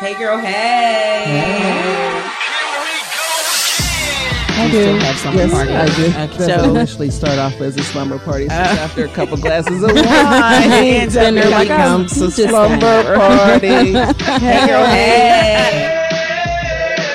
Hey, 0.00 0.16
girl. 0.16 0.38
Hey. 0.38 1.24
I 4.50 4.70
do. 4.70 4.84
have 4.94 5.16
some 5.16 5.34
yes, 5.34 5.50
party. 5.50 5.72
I 5.72 5.86
do. 5.96 6.34
Okay. 6.34 6.46
So 6.46 6.70
initially 6.70 7.10
start 7.10 7.40
off 7.40 7.60
as 7.60 7.76
a 7.76 7.82
slumber 7.82 8.20
party. 8.20 8.48
So 8.48 8.54
uh, 8.54 8.58
after 8.58 9.06
a 9.06 9.08
couple 9.08 9.36
glasses 9.38 9.82
of 9.82 9.92
wine, 9.94 10.06
and 10.06 11.10
then 11.10 11.36
it 11.36 11.62
becomes 11.62 12.16
a 12.20 12.30
slumber 12.30 13.16
party. 13.16 13.66
hey, 13.66 14.66
girl. 14.68 14.86
Hey. 14.86 16.04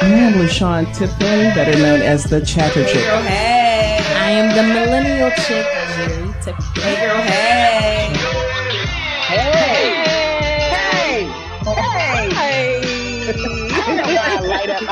I 0.02 0.06
am 0.06 0.34
LaShawn 0.34 0.94
Tipton, 0.94 1.56
better 1.56 1.80
known 1.80 2.02
as 2.02 2.26
the 2.26 2.42
Chatter 2.42 2.84
Chick. 2.84 2.96
Hey, 2.96 3.06
girl. 3.06 3.22
Hey. 3.22 3.98
I 4.18 4.30
am 4.32 4.54
the 4.58 4.74
millennial 4.74 5.32
chick, 5.32 5.66
Jerry 5.96 6.34
Tipton. 6.42 6.84
Hey, 6.84 7.08
girl. 7.08 7.22
Hey. 7.22 7.53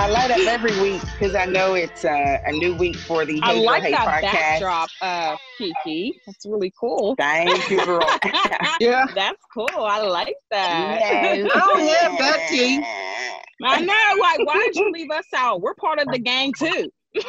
I 0.01 0.07
light 0.07 0.31
up 0.31 0.39
every 0.39 0.81
week 0.81 0.99
because 1.13 1.35
I 1.35 1.45
know 1.45 1.75
it's 1.75 2.03
uh, 2.03 2.39
a 2.43 2.51
new 2.53 2.75
week 2.75 2.95
for 2.95 3.23
the 3.23 3.39
I 3.43 3.53
Hey 3.53 3.63
like 3.63 3.83
Hey 3.83 3.91
that 3.91 4.07
podcast. 4.07 4.31
backdrop, 4.31 4.89
uh, 4.99 5.35
Kiki. 5.59 6.19
That's 6.25 6.43
really 6.43 6.73
cool. 6.79 7.13
Thank 7.19 7.69
you, 7.69 7.85
girl. 7.85 8.01
yeah, 8.79 9.05
that's 9.13 9.37
cool. 9.53 9.69
I 9.77 10.01
like 10.01 10.33
that. 10.49 10.97
Yes. 10.99 11.51
Oh 11.53 11.77
yeah, 11.77 12.17
Becky. 12.17 12.83
I 13.63 13.81
know. 13.81 13.93
Like, 14.19 14.39
why 14.47 14.55
did 14.55 14.75
you 14.75 14.91
leave 14.91 15.11
us 15.11 15.27
out? 15.35 15.61
We're 15.61 15.75
part 15.75 15.99
of 15.99 16.07
the 16.11 16.17
gang 16.17 16.51
too. 16.57 16.89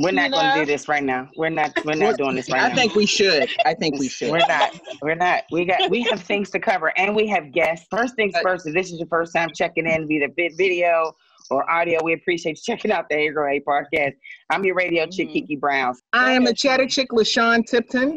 We're 0.00 0.10
not 0.10 0.32
going 0.32 0.54
to 0.54 0.60
do 0.60 0.66
this 0.66 0.88
right 0.88 1.04
now. 1.04 1.30
We're 1.36 1.50
not. 1.50 1.72
We're 1.84 1.94
not 1.94 2.16
doing 2.16 2.34
this 2.34 2.50
right 2.50 2.62
I 2.62 2.68
now. 2.68 2.72
I 2.72 2.76
think 2.76 2.96
we 2.96 3.06
should. 3.06 3.48
I 3.64 3.74
think 3.74 4.00
we 4.00 4.08
should. 4.08 4.32
We're 4.32 4.38
not. 4.48 4.76
We're 5.02 5.14
not. 5.14 5.44
We 5.52 5.66
got. 5.66 5.88
We 5.88 6.02
have 6.10 6.20
things 6.20 6.50
to 6.50 6.58
cover, 6.58 6.92
and 6.98 7.14
we 7.14 7.28
have 7.28 7.52
guests. 7.52 7.86
First 7.92 8.16
things 8.16 8.34
first. 8.42 8.66
If 8.66 8.74
this 8.74 8.90
is 8.90 8.98
your 8.98 9.08
first 9.08 9.32
time 9.32 9.50
checking 9.54 9.86
in, 9.86 10.08
be 10.08 10.18
the 10.18 10.50
video 10.56 11.14
or 11.52 11.68
audio, 11.70 12.02
we 12.02 12.12
appreciate 12.14 12.56
you 12.56 12.62
checking 12.74 12.90
out 12.90 13.08
the 13.08 13.16
Hey 13.16 13.28
Girl 13.30 13.48
Hey 13.50 13.60
podcast. 13.60 14.14
I'm 14.50 14.64
your 14.64 14.74
radio 14.74 15.06
chick, 15.06 15.28
Mhm. 15.28 15.32
Kiki 15.32 15.56
Brown. 15.56 15.94
I 16.12 16.32
am 16.32 16.44
the 16.44 16.54
Chatter 16.54 16.86
Chick, 16.86 17.10
LaShawn 17.10 17.64
Tipton. 17.66 18.16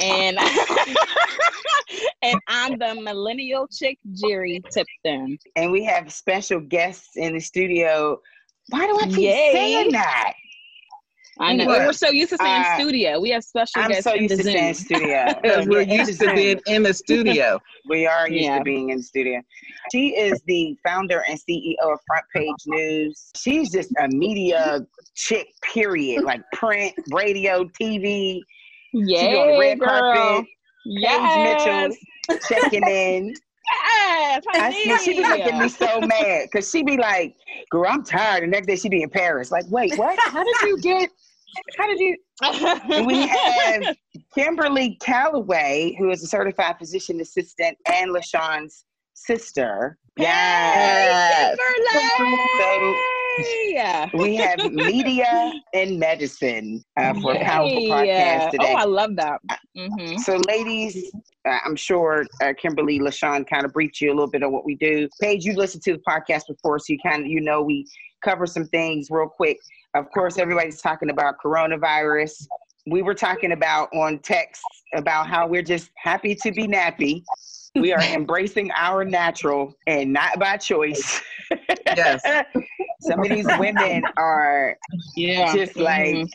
and 0.00 0.38
and 2.22 2.40
I'm 2.48 2.78
the 2.78 2.94
millennial 3.00 3.66
chick, 3.68 3.98
Jerry 4.14 4.62
Tipton. 4.72 5.38
and 5.56 5.70
we 5.72 5.84
have 5.84 6.12
special 6.12 6.60
guests 6.60 7.10
in 7.16 7.34
the 7.34 7.40
studio. 7.40 8.20
Why 8.68 8.86
do 8.86 8.96
I 9.00 9.06
keep 9.06 9.18
Yay. 9.18 9.50
saying 9.52 9.92
that? 9.92 10.32
I 11.42 11.52
know. 11.54 11.66
What? 11.66 11.80
We're 11.86 11.92
so 11.92 12.10
used 12.10 12.30
to 12.30 12.38
saying 12.38 12.62
Uh, 12.66 12.74
studio. 12.78 13.20
We 13.20 13.30
have 13.30 13.42
special 13.44 13.82
I'm 13.82 13.90
guests 13.90 14.04
so 14.04 14.14
in 14.14 14.22
used 14.22 14.34
the 14.34 14.36
to 14.38 14.42
saying 14.44 14.74
Zoom. 14.74 14.84
studio. 14.98 15.26
Because 15.42 15.66
we're 15.66 15.80
used 15.82 16.20
to 16.20 16.34
being 16.34 16.60
in 16.66 16.82
the 16.82 16.94
studio. 16.94 17.60
We 17.88 18.06
are 18.06 18.28
used 18.28 18.44
Yeah. 18.44 18.58
to 18.58 18.64
being 18.64 18.90
in 18.90 18.98
the 18.98 19.02
studio. 19.02 19.40
She 19.92 20.10
is 20.16 20.40
the 20.46 20.76
founder 20.86 21.24
and 21.28 21.36
CEO 21.38 21.74
of 21.82 21.98
Front 22.06 22.24
Page 22.34 22.54
News. 22.66 23.30
She's 23.36 23.70
just 23.72 23.90
a 24.00 24.06
media 24.08 24.86
chick, 25.16 25.48
period. 25.62 26.22
Like 26.24 26.42
print, 26.52 26.94
radio, 27.12 27.64
TV. 27.80 28.40
Yeah, 28.92 29.28
be 29.30 29.36
on 29.36 29.46
the 29.52 29.58
red 29.58 29.80
girl. 29.80 29.88
carpet. 29.88 30.46
Yes. 30.86 31.66
Paige 31.66 31.88
Mitchell 32.28 32.38
checking 32.48 32.86
in. 32.88 33.34
Yes. 33.96 34.42
I 34.54 34.66
I 34.68 34.70
see 34.72 34.98
she 34.98 35.16
be 35.22 35.28
making 35.28 35.58
me 35.58 35.68
so 35.68 36.00
mad 36.00 36.48
because 36.50 36.70
she 36.70 36.82
be 36.82 36.96
like, 36.96 37.34
"Girl, 37.70 37.86
I'm 37.88 38.04
tired." 38.04 38.42
The 38.42 38.46
next 38.48 38.66
day 38.66 38.76
she 38.76 38.88
be 38.88 39.02
in 39.02 39.08
Paris. 39.10 39.50
Like, 39.50 39.64
wait, 39.70 39.96
what? 39.96 40.18
How 40.34 40.44
did 40.44 40.54
you 40.62 40.78
get? 40.78 41.10
How 41.78 41.86
did 41.86 42.00
you? 42.00 42.16
We 43.06 43.26
have 43.26 43.82
Kimberly 44.34 44.96
Calloway, 45.00 45.94
who 45.98 46.10
is 46.10 46.22
a 46.22 46.26
certified 46.26 46.78
physician 46.78 47.20
assistant 47.20 47.76
and 47.86 48.10
LaShawn's 48.14 48.84
sister. 49.14 49.98
Yes. 50.16 51.56
So 52.58 52.96
Yeah. 53.68 54.08
we 54.12 54.34
have 54.36 54.58
media 54.72 55.52
and 55.72 55.98
medicine 55.98 56.84
uh, 56.98 57.14
for 57.14 57.34
a 57.34 57.44
powerful 57.44 57.80
podcast 57.82 58.50
today. 58.50 58.72
Oh, 58.74 58.76
I 58.76 58.84
love 58.84 59.16
that. 59.16 59.40
hmm 59.76 60.16
So, 60.18 60.36
ladies, 60.48 61.10
uh, 61.48 61.58
I'm 61.64 61.76
sure 61.76 62.26
uh, 62.42 62.52
Kimberly, 62.60 62.98
LaShawn 62.98 63.48
kind 63.48 63.64
of 63.64 63.72
briefed 63.72 64.00
you 64.00 64.10
a 64.10 64.14
little 64.14 64.30
bit 64.30 64.42
on 64.42 64.52
what 64.52 64.64
we 64.64 64.74
do. 64.76 65.08
Paige, 65.20 65.44
you 65.44 65.54
listened 65.54 65.82
to 65.84 65.92
the 65.94 66.02
podcast 66.06 66.42
before, 66.48 66.78
so 66.78 66.92
you 66.92 66.98
kind 67.04 67.22
of 67.22 67.28
you 67.28 67.40
know 67.40 67.62
we 67.62 67.86
cover 68.22 68.46
some 68.46 68.66
things 68.66 69.08
real 69.10 69.28
quick. 69.28 69.58
Of 69.94 70.10
course, 70.12 70.38
everybody's 70.38 70.80
talking 70.80 71.10
about 71.10 71.34
coronavirus. 71.44 72.46
We 72.86 73.02
were 73.02 73.14
talking 73.14 73.52
about 73.52 73.92
on 73.94 74.18
text 74.20 74.62
about 74.94 75.28
how 75.28 75.46
we're 75.46 75.62
just 75.62 75.90
happy 75.96 76.34
to 76.36 76.50
be 76.52 76.66
nappy. 76.66 77.22
We 77.74 77.92
are 77.92 78.00
embracing 78.14 78.70
our 78.72 79.04
natural 79.04 79.74
and 79.86 80.12
not 80.12 80.38
by 80.38 80.56
choice. 80.56 81.20
Yes. 81.96 82.22
Some 83.00 83.20
of 83.22 83.28
these 83.28 83.46
women 83.58 84.02
are 84.16 84.76
Yeah. 85.14 85.52
just 85.54 85.76
like. 85.76 86.14
Mhm. 86.14 86.30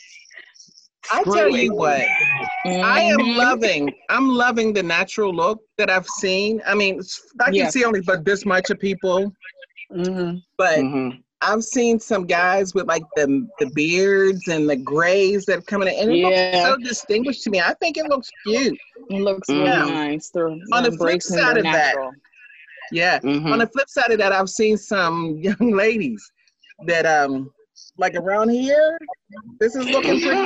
I 1.09 1.23
tell 1.23 1.49
you 1.55 1.73
what, 1.73 2.05
I 2.65 3.01
am 3.01 3.19
Mhm. 3.19 3.37
loving. 3.37 3.93
I'm 4.09 4.27
loving 4.27 4.73
the 4.73 4.83
natural 4.83 5.33
look 5.33 5.61
that 5.77 5.89
I've 5.89 6.05
seen. 6.07 6.61
I 6.65 6.75
mean, 6.75 7.01
I 7.39 7.45
can 7.45 7.53
Yeah. 7.53 7.69
see 7.69 7.85
only 7.85 8.01
but 8.01 8.25
this 8.25 8.45
much 8.45 8.69
of 8.69 8.79
people, 8.79 9.31
Mm-hmm. 9.91 10.39
but 10.57 10.79
Mhm. 10.79 11.23
I've 11.41 11.63
seen 11.63 11.99
some 11.99 12.25
guys 12.25 12.73
with 12.73 12.87
like 12.87 13.03
the 13.15 13.47
the 13.59 13.67
beards 13.67 14.47
and 14.47 14.67
the 14.69 14.75
grays 14.75 15.45
that 15.45 15.59
are 15.59 15.61
coming 15.61 15.87
in, 15.87 15.95
and 15.99 16.11
it 16.11 16.15
Yeah. 16.15 16.63
looks 16.63 16.63
so 16.63 16.89
distinguished 16.89 17.43
to 17.43 17.49
me. 17.51 17.59
I 17.59 17.73
think 17.75 17.97
it 17.97 18.07
looks 18.07 18.29
cute. 18.45 18.77
It 19.09 19.21
looks 19.21 19.47
really 19.49 19.69
nice. 19.69 20.29
They're, 20.29 20.47
On 20.47 20.83
the 20.83 20.91
flip 20.91 21.21
side 21.21 21.57
of 21.57 21.63
that, 21.63 21.93
natural. 21.93 22.11
Yeah. 22.91 23.19
Mhm. 23.19 23.51
On 23.51 23.59
the 23.59 23.67
flip 23.67 23.89
side 23.89 24.11
of 24.11 24.17
that, 24.17 24.31
I've 24.31 24.49
seen 24.49 24.77
some 24.77 25.37
young 25.41 25.73
ladies 25.73 26.31
that 26.87 27.05
um 27.05 27.51
like 27.97 28.15
around 28.15 28.49
here. 28.49 28.97
This 29.59 29.75
is 29.75 29.85
looking 29.87 30.19
pretty. 30.19 30.41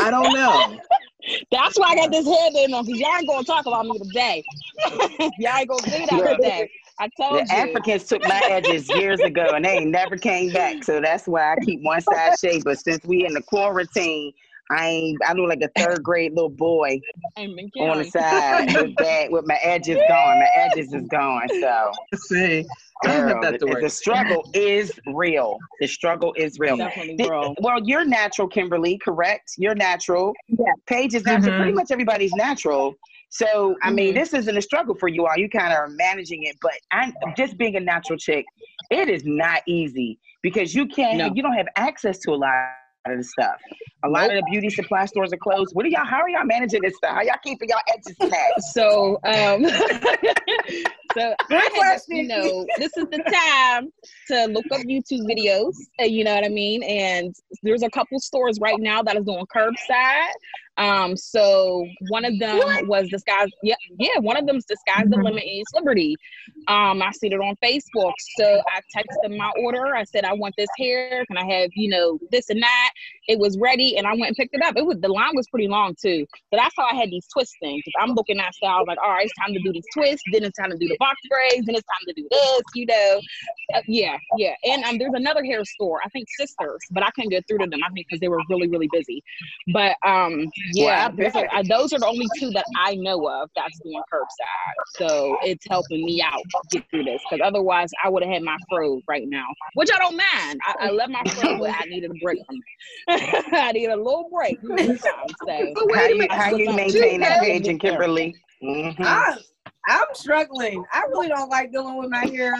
I 0.00 0.10
don't 0.10 0.32
know. 0.32 0.78
That's 1.50 1.78
why 1.78 1.90
I 1.90 1.96
got 1.96 2.10
this 2.10 2.26
headband 2.26 2.74
on, 2.74 2.84
because 2.86 3.00
y'all 3.00 3.16
ain't 3.16 3.28
gonna 3.28 3.44
talk 3.44 3.66
about 3.66 3.86
me 3.86 3.98
today. 3.98 4.44
y'all 5.38 5.56
ain't 5.58 5.68
gonna 5.68 5.90
do 5.90 6.06
that 6.06 6.36
today. 6.36 6.68
I 7.00 7.08
told 7.18 7.32
The 7.48 7.54
you. 7.54 7.62
Africans 7.62 8.04
took 8.04 8.22
my 8.28 8.40
edges 8.50 8.88
years 8.90 9.20
ago 9.20 9.46
and 9.54 9.64
they 9.64 9.78
ain't 9.78 9.90
never 9.90 10.16
came 10.16 10.52
back. 10.52 10.84
So 10.84 11.00
that's 11.00 11.26
why 11.26 11.52
I 11.52 11.56
keep 11.64 11.80
one 11.82 12.00
side 12.02 12.38
shaved. 12.38 12.64
But 12.64 12.78
since 12.78 13.04
we 13.06 13.24
in 13.24 13.32
the 13.32 13.42
quarantine, 13.42 14.32
I 14.70 14.86
ain't 14.86 15.18
I 15.26 15.32
look 15.32 15.48
like 15.48 15.62
a 15.62 15.70
third 15.80 16.02
grade 16.02 16.32
little 16.34 16.50
boy 16.50 17.00
on 17.36 17.98
the 17.98 18.04
side 18.04 18.72
with 18.74 18.94
that 18.96 19.32
with 19.32 19.46
my 19.46 19.58
edges 19.62 19.98
gone. 20.08 20.38
My 20.38 20.48
edges 20.54 20.92
is 20.92 21.08
gone. 21.08 21.48
So 21.60 21.90
see. 22.14 22.66
Girl, 23.02 23.28
have 23.28 23.40
that 23.40 23.58
to 23.60 23.64
the, 23.66 23.78
the 23.80 23.88
struggle 23.88 24.48
is 24.52 24.92
real. 25.06 25.56
The 25.80 25.86
struggle 25.86 26.34
is 26.36 26.58
real. 26.58 26.76
Definitely, 26.76 27.16
Did- 27.16 27.28
bro. 27.28 27.54
well, 27.62 27.80
you're 27.82 28.04
natural, 28.04 28.46
Kimberly, 28.46 28.98
correct? 28.98 29.52
You're 29.56 29.74
natural. 29.74 30.34
Paige 30.86 31.14
is 31.14 31.24
natural. 31.24 31.54
Mhm. 31.54 31.56
Pretty 31.60 31.72
much 31.72 31.90
everybody's 31.90 32.32
natural. 32.34 32.94
So, 33.30 33.76
I 33.82 33.90
mean, 33.90 34.12
Mhm. 34.12 34.14
this 34.16 34.34
isn't 34.34 34.56
a 34.56 34.60
struggle 34.62 34.94
for 34.96 35.08
you 35.08 35.26
all. 35.26 35.36
You 35.36 35.48
kind 35.48 35.72
of 35.72 35.78
are 35.78 35.88
managing 35.88 36.42
it, 36.42 36.56
but 36.60 36.72
I'm 36.90 37.14
just 37.36 37.56
being 37.56 37.76
a 37.76 37.80
natural 37.80 38.18
chick. 38.18 38.44
It 38.90 39.08
is 39.08 39.24
not 39.24 39.62
easy 39.66 40.18
because 40.42 40.74
you 40.74 40.86
can't, 40.86 41.18
No. 41.18 41.30
you 41.34 41.42
don't 41.42 41.54
have 41.54 41.68
access 41.76 42.18
to 42.20 42.32
a 42.32 42.34
lot 42.34 42.54
of 43.06 43.16
the 43.16 43.22
stuff. 43.24 43.56
A 44.04 44.08
lot 44.08 44.30
of 44.30 44.36
the 44.36 44.42
beauty 44.50 44.68
supply 44.70 45.04
stores 45.04 45.32
are 45.32 45.36
closed. 45.36 45.74
What 45.74 45.84
are 45.84 45.88
y'all? 45.88 46.04
How 46.06 46.20
are 46.22 46.28
y'all 46.28 46.44
managing 46.44 46.82
this 46.82 46.96
stuff? 46.96 47.14
How 47.14 47.22
y'all 47.22 47.36
keeping 47.44 47.68
y'all 47.68 47.78
edges 47.88 48.16
snapped? 48.16 48.60
So, 48.72 49.18
um, 49.24 49.64
so 51.16 51.34
I 51.50 51.68
had, 51.74 52.00
you 52.08 52.26
know, 52.26 52.66
this 52.78 52.96
is 52.96 53.06
the 53.10 53.22
time 53.32 53.92
to 54.28 54.46
look 54.46 54.64
up 54.72 54.80
YouTube 54.82 55.22
videos. 55.30 55.74
uh, 56.00 56.04
You 56.04 56.24
know 56.24 56.34
what 56.34 56.44
I 56.44 56.48
mean? 56.48 56.82
And 56.82 57.34
there's 57.62 57.82
a 57.82 57.90
couple 57.90 58.18
stores 58.20 58.58
right 58.60 58.78
now 58.78 59.02
that 59.02 59.16
is 59.16 59.24
doing 59.24 59.44
curbside. 59.54 60.30
Um, 60.80 61.14
so 61.14 61.86
one 62.08 62.24
of 62.24 62.38
them 62.38 62.58
was 62.88 63.08
disguise. 63.08 63.48
Yeah, 63.62 63.74
yeah, 63.98 64.18
one 64.18 64.38
of 64.38 64.46
them's 64.46 64.64
disguise 64.64 65.04
the 65.08 65.18
limit 65.18 65.44
is 65.46 65.66
liberty. 65.74 66.16
Um, 66.68 67.02
I 67.02 67.10
seen 67.12 67.32
it 67.32 67.36
on 67.36 67.54
Facebook. 67.62 68.14
So 68.38 68.62
I 68.74 68.80
texted 68.96 69.36
my 69.36 69.52
order. 69.62 69.94
I 69.94 70.04
said 70.04 70.24
I 70.24 70.32
want 70.32 70.54
this 70.56 70.70
hair. 70.78 71.24
Can 71.26 71.36
I 71.36 71.44
have 71.44 71.70
you 71.74 71.90
know 71.90 72.18
this 72.30 72.48
and 72.48 72.62
that? 72.62 72.90
It 73.28 73.38
was 73.38 73.58
ready, 73.58 73.98
and 73.98 74.06
I 74.06 74.12
went 74.12 74.28
and 74.28 74.36
picked 74.36 74.54
it 74.54 74.62
up. 74.62 74.76
It 74.76 74.86
was 74.86 74.98
the 75.00 75.08
line 75.08 75.36
was 75.36 75.46
pretty 75.48 75.68
long 75.68 75.94
too. 76.00 76.26
But 76.50 76.56
that's 76.56 76.74
how 76.76 76.86
I 76.86 76.94
had 76.94 77.10
these 77.10 77.26
twist 77.32 77.54
things. 77.60 77.82
I'm 78.00 78.12
looking 78.12 78.40
at 78.40 78.54
style, 78.54 78.84
like, 78.86 78.98
all 79.02 79.10
right, 79.10 79.24
it's 79.26 79.34
time 79.38 79.54
to 79.54 79.60
do 79.60 79.72
these 79.72 79.84
twists. 79.94 80.22
Then 80.32 80.44
it's 80.44 80.58
time 80.58 80.70
to 80.70 80.78
do 80.78 80.88
the 80.88 80.96
box 80.98 81.20
braids. 81.28 81.66
Then 81.66 81.74
it's 81.74 81.86
time 81.86 82.06
to 82.08 82.12
do 82.14 82.26
this. 82.30 82.62
You 82.74 82.86
know, 82.86 83.20
Uh, 83.74 83.82
yeah, 83.86 84.16
yeah. 84.38 84.54
And 84.64 84.82
um, 84.84 84.98
there's 84.98 85.14
another 85.14 85.44
hair 85.44 85.64
store. 85.64 86.00
I 86.04 86.08
think 86.08 86.26
Sisters, 86.38 86.80
but 86.90 87.02
I 87.02 87.10
couldn't 87.10 87.30
get 87.30 87.46
through 87.46 87.58
to 87.58 87.66
them. 87.66 87.80
I 87.84 87.90
think 87.90 88.06
because 88.08 88.20
they 88.20 88.28
were 88.28 88.40
really, 88.48 88.68
really 88.68 88.88
busy. 88.92 89.22
But 89.72 89.96
um, 90.04 90.46
yeah, 90.72 90.84
Well, 90.84 91.08
I 91.08 91.10
there's 91.16 91.34
a- 91.34 91.56
uh, 91.56 91.62
those 91.68 91.92
are 91.92 91.98
the 91.98 92.06
only 92.06 92.26
two 92.38 92.50
that 92.50 92.64
I 92.76 92.94
know 92.96 93.28
of 93.28 93.50
that's 93.56 93.78
doing 93.80 94.02
curbside. 94.12 94.98
So 94.98 95.36
it's 95.44 95.64
helping 95.68 96.04
me 96.04 96.22
out 96.22 96.42
get 96.70 96.84
through 96.90 97.04
this 97.04 97.20
because 97.30 97.44
otherwise 97.46 97.90
I 98.04 98.08
would 98.08 98.22
have 98.22 98.32
had 98.32 98.42
my 98.42 98.56
fro 98.68 99.00
right 99.08 99.26
now, 99.26 99.46
which 99.74 99.88
I 99.94 99.98
don't 99.98 100.16
mind. 100.16 100.60
I, 100.66 100.86
I 100.86 100.90
love 100.90 101.10
my 101.10 101.22
fro, 101.34 101.58
but 101.58 101.70
I 101.70 101.84
needed 101.86 102.10
a 102.10 102.14
break 102.22 102.38
from 102.46 102.56
it. 102.56 103.52
I 103.54 103.72
need 103.72 103.86
a 103.86 103.96
little 103.96 104.28
break. 104.32 104.58
So 104.62 104.66
How 105.46 105.74
wait 105.86 106.16
you 106.16 106.26
how 106.30 106.50
you 106.56 106.70
maintain 106.72 107.20
that, 107.20 107.38
Two 107.40 107.44
Paige 107.46 107.68
and 107.68 107.80
Kimberly? 107.80 108.36
Mhm. 108.62 108.96
I, 109.00 109.38
I'm 109.88 110.04
struggling. 110.12 110.84
I 110.92 111.04
really 111.08 111.28
don't 111.28 111.48
like 111.48 111.72
dealing 111.72 111.96
with 111.98 112.10
my 112.10 112.26
hair. 112.26 112.54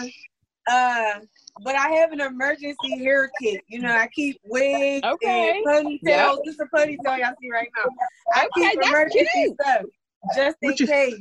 Uh, 0.69 1.21
but 1.63 1.75
I 1.75 1.89
have 1.91 2.13
an 2.13 2.21
emergency 2.21 2.99
hair 2.99 3.31
kit. 3.41 3.63
You 3.69 3.81
know, 3.81 3.93
I 3.93 4.09
keep 4.09 4.41
wigs 4.45 5.05
Okay. 5.07 5.51
and 5.57 5.67
ponytails. 5.67 5.99
Yeah. 6.03 6.35
This 6.45 6.55
is 6.55 6.61
a 6.61 6.77
ponytail 6.77 7.19
y'all 7.19 7.33
see 7.41 7.51
right 7.51 7.69
now. 7.77 7.85
I 8.35 8.47
Okay, 8.57 8.71
keep 8.71 8.83
emergency 8.85 9.29
cute. 9.33 9.55
stuff 9.61 9.83
just 10.37 10.57
in 10.63 10.75
you- 10.79 10.87
case 10.87 11.15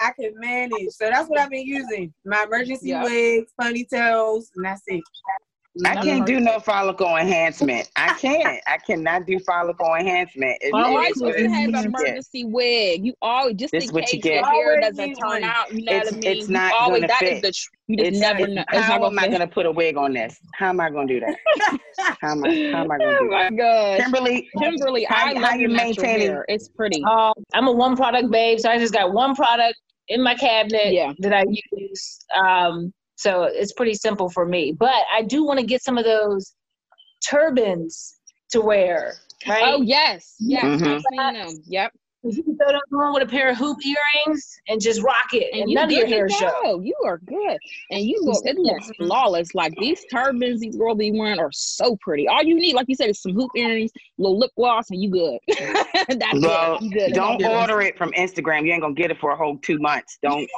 I 0.00 0.12
can 0.18 0.32
manage. 0.38 0.90
So 0.90 1.08
that's 1.10 1.28
what 1.28 1.40
I've 1.40 1.50
been 1.50 1.66
using. 1.66 2.12
My 2.24 2.44
emergency 2.44 2.90
Yeah. 2.90 3.02
wigs, 3.02 3.52
ponytails, 3.60 4.44
and 4.56 4.64
that's 4.64 4.82
it. 4.86 5.02
I 5.86 5.94
can't 6.04 6.26
do 6.26 6.38
no 6.38 6.60
follicle 6.60 7.16
enhancement. 7.16 7.90
I 7.96 8.12
can't. 8.18 8.60
I 8.66 8.76
cannot 8.76 9.26
do 9.26 9.38
follicle 9.38 9.94
enhancement. 9.98 10.58
It- 10.60 10.66
You 10.66 10.72
Oh, 10.74 10.84
always 10.96 11.10
it's 11.12 11.20
to 11.20 11.48
have 11.50 11.64
an 11.68 11.72
get. 11.72 11.84
emergency 11.86 12.44
wig. 12.44 13.06
You 13.06 13.14
always 13.22 13.56
just 13.56 13.72
This 13.72 13.88
in 13.88 13.94
what 13.94 14.12
you 14.12 14.20
case 14.20 14.30
your 14.32 14.42
get. 14.42 14.52
hair 14.52 14.80
doesn't 14.82 15.14
turn 15.14 15.44
out. 15.44 15.72
You 15.72 15.84
know 15.86 15.92
It's- 15.92 16.12
what 16.12 16.14
I 16.14 16.28
mean? 16.28 16.38
it's 16.38 16.48
You 16.50 16.58
always 16.78 17.00
gonna 17.00 17.06
that 17.08 17.18
fit. 17.20 17.32
is 17.32 17.40
the 17.40 17.52
tr- 17.52 17.70
you 17.88 17.96
just 17.96 18.06
It's- 18.08 18.20
never 18.20 18.40
it's- 18.42 18.54
know. 18.54 18.64
It's 18.70 18.86
how 18.86 18.98
not 18.98 19.06
am 19.12 19.18
I 19.18 19.28
going 19.28 19.40
to 19.40 19.46
put 19.46 19.64
a 19.64 19.70
wig 19.72 19.96
on 19.96 20.12
this? 20.12 20.38
How 20.54 20.68
am 20.68 20.80
I 20.80 20.90
going 20.90 21.08
to 21.08 21.14
do 21.14 21.20
that? 21.20 21.78
How 22.20 22.32
am 22.32 22.44
I? 22.44 22.48
How 22.72 22.82
am 22.84 22.90
I 22.92 22.98
going 22.98 23.10
to 23.10 23.16
Oh 23.20 23.24
do 23.24 23.30
my 23.30 23.42
that? 23.44 23.56
gosh. 23.56 24.00
Kimberly, 24.00 24.48
Kimberly, 24.58 25.04
how- 25.04 25.26
I 25.28 25.34
how 25.34 25.40
love 25.40 25.54
you 25.54 25.60
your 25.60 25.68
natural 25.70 25.86
maintaining- 25.86 26.26
hair. 26.28 26.44
It's 26.48 26.68
pretty. 26.68 27.02
Um, 27.04 27.32
I'm 27.54 27.66
a 27.66 27.72
one 27.72 27.96
product 27.96 28.30
babe, 28.30 28.58
so 28.60 28.68
I 28.70 28.76
just 28.78 28.92
got 28.92 29.12
one 29.14 29.34
product 29.34 29.78
in 30.08 30.22
my 30.22 30.34
cabinet 30.34 30.92
Yeah. 30.92 31.12
that 31.20 31.32
I 31.32 31.44
use. 31.72 32.18
Um, 32.34 32.92
so 33.22 33.44
it's 33.44 33.72
pretty 33.72 33.94
simple 33.94 34.28
for 34.28 34.44
me. 34.44 34.72
But 34.72 35.04
I 35.14 35.22
do 35.22 35.44
want 35.44 35.60
to 35.60 35.64
get 35.66 35.82
some 35.82 35.96
of 35.96 36.04
those 36.04 36.54
turbans 37.28 38.18
to 38.50 38.60
wear, 38.60 39.14
right? 39.48 39.62
Oh 39.64 39.80
yes, 39.82 40.34
yes, 40.40 40.80
Mhm. 40.80 41.02
I've. 41.18 41.52
Yep. 41.66 41.92
You 42.24 42.42
can 42.44 42.56
throw 42.56 42.68
that 42.68 42.96
on 42.96 43.14
with 43.14 43.24
a 43.24 43.26
pair 43.26 43.50
of 43.50 43.56
hoop 43.56 43.78
earrings 43.84 44.60
and 44.68 44.80
just 44.80 45.02
rock 45.02 45.32
it, 45.32 45.52
and, 45.52 45.68
you 45.68 45.74
none 45.74 45.86
of 45.86 45.90
your 45.92 46.06
hair 46.06 46.28
show. 46.30 46.52
go. 46.62 46.80
You 46.80 46.94
are 47.04 47.18
good, 47.18 47.58
and 47.90 48.04
you 48.04 48.22
look. 48.24 48.42
It 48.44 48.56
looks 48.58 48.90
flawless. 48.96 49.54
Like 49.56 49.74
these 49.76 50.04
turbans 50.12 50.60
these 50.60 50.76
girls 50.76 50.98
be 50.98 51.10
wearing 51.10 51.40
are 51.40 51.50
so 51.52 51.96
pretty. 52.00 52.28
All 52.28 52.42
you 52.44 52.54
need, 52.54 52.74
like 52.74 52.86
you 52.88 52.94
said, 52.94 53.10
is 53.10 53.20
some 53.20 53.32
hoop 53.32 53.50
earrings, 53.56 53.90
little 54.18 54.38
lip 54.38 54.52
gloss, 54.56 54.90
and 54.90 55.02
you 55.02 55.10
good. 55.10 55.38
That's 56.18 56.40
Well, 56.40 56.76
it. 56.76 56.82
You 56.82 56.90
good. 56.92 57.12
don't 57.14 57.40
Yeah. 57.40 57.60
order 57.60 57.80
it 57.80 57.98
from 57.98 58.12
Instagram. 58.12 58.66
You 58.66 58.72
ain't 58.72 58.82
going 58.82 58.94
to 58.94 59.02
get 59.02 59.10
it 59.10 59.18
for 59.18 59.32
a 59.32 59.36
whole 59.36 59.58
two 59.58 59.78
months. 59.80 60.18
Don't 60.22 60.48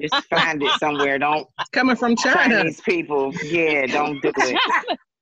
just 0.00 0.24
find 0.26 0.62
it 0.62 0.72
somewhere. 0.78 1.18
Don't 1.18 1.46
coming 1.72 1.96
from 1.96 2.16
China. 2.16 2.56
Chinese 2.56 2.80
people. 2.80 3.32
Yeah, 3.44 3.86
don't 3.86 4.20
do 4.22 4.32
it. 4.36 4.58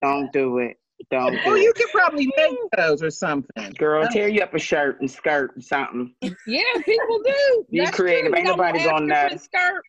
Don't 0.02 0.32
do 0.32 0.58
it. 0.58 0.76
Don't 1.10 1.32
do 1.32 1.38
oh, 1.38 1.42
Well, 1.46 1.56
it. 1.56 1.62
you 1.62 1.72
could 1.74 1.90
probably 1.92 2.30
make 2.36 2.56
those 2.76 3.02
or 3.02 3.10
something. 3.10 3.72
Girl, 3.78 4.04
oh. 4.04 4.12
tear 4.12 4.28
you 4.28 4.42
up 4.42 4.54
a 4.54 4.58
shirt 4.58 5.00
and 5.00 5.10
skirt 5.10 5.54
and 5.54 5.64
something. 5.64 6.14
Yeah, 6.46 6.62
people 6.84 7.20
do. 7.24 7.64
Be 7.70 7.78
That's 7.80 7.90
creative. 7.96 8.30
True. 8.30 8.38
Ain't 8.38 8.46
You 8.46 8.56
nobody 8.56 8.84
gonna 8.84 9.06
know. 9.06 9.28
Skirt. 9.36 9.82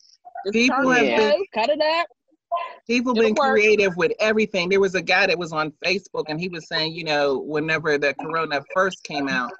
Just 0.45 0.53
People 0.53 0.89
have 0.91 1.03
it 1.03 1.17
been- 1.17 1.31
up, 1.31 1.37
cut 1.53 1.69
it 1.69 1.81
up. 1.81 2.07
People 2.87 3.11
It'll 3.17 3.23
been 3.23 3.35
work. 3.35 3.51
creative 3.51 3.97
with 3.97 4.13
everything. 4.19 4.69
There 4.69 4.79
was 4.79 4.95
a 4.95 5.01
guy 5.01 5.27
that 5.27 5.37
was 5.37 5.51
on 5.51 5.73
Facebook 5.83 6.25
and 6.29 6.39
he 6.39 6.47
was 6.47 6.67
saying, 6.69 6.93
you 6.93 7.03
know, 7.03 7.39
whenever 7.39 7.97
the 7.97 8.13
corona 8.13 8.61
first 8.73 9.03
came 9.03 9.27
out, 9.27 9.51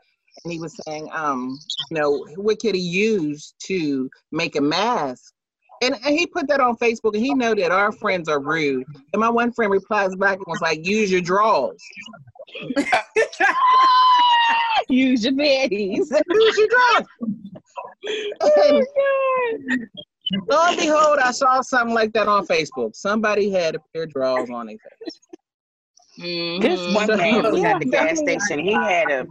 and 0.46 0.54
he 0.54 0.60
was 0.60 0.74
saying, 0.88 1.10
um, 1.12 1.58
you 1.90 1.98
know, 1.98 2.26
what 2.38 2.60
could 2.60 2.76
he 2.76 2.82
use 2.82 3.54
to 3.64 4.10
make 4.32 4.56
a 4.56 4.62
mask? 4.62 5.34
And, 5.82 5.96
and 6.06 6.18
he 6.18 6.26
put 6.28 6.48
that 6.48 6.62
on 6.62 6.78
Facebook 6.78 7.16
and 7.16 7.26
he 7.26 7.34
know 7.34 7.54
that 7.56 7.72
our 7.72 7.92
friends 7.92 8.30
are 8.30 8.40
rude. 8.40 8.86
And 9.12 9.20
my 9.20 9.28
one 9.30 9.52
friend 9.52 9.72
replies 9.72 10.16
back 10.16 10.38
and 10.38 10.46
was 10.48 10.62
like, 10.62 10.86
use 10.86 11.12
your 11.12 11.20
drawers. 11.22 11.84
Use 14.88 15.24
your 15.24 15.36
panties. 15.36 16.12
Use 16.30 16.58
your 16.58 16.68
drawers. 16.68 17.08
And 18.40 18.86
lo 20.48 20.68
and 20.68 20.78
behold, 20.78 21.18
I 21.18 21.32
saw 21.32 21.62
something 21.62 21.96
like 21.96 22.14
that 22.14 22.28
on 22.28 22.46
Facebook. 22.46 22.96
Somebody 22.96 23.50
had 23.50 23.74
a 23.76 23.80
pair 23.94 24.04
of 24.04 24.14
drawers 24.14 24.50
on 24.52 24.68
their 24.68 24.78
face. 24.78 25.20
This 26.62 26.80
Mhm. 26.82 26.94
one 26.94 27.08
man 27.18 27.44
was 27.52 27.64
at 27.64 27.80
the 27.80 27.86
gas 27.86 28.20
station. 28.20 28.60
He 28.60 28.74
had 28.74 29.10
a 29.10 29.26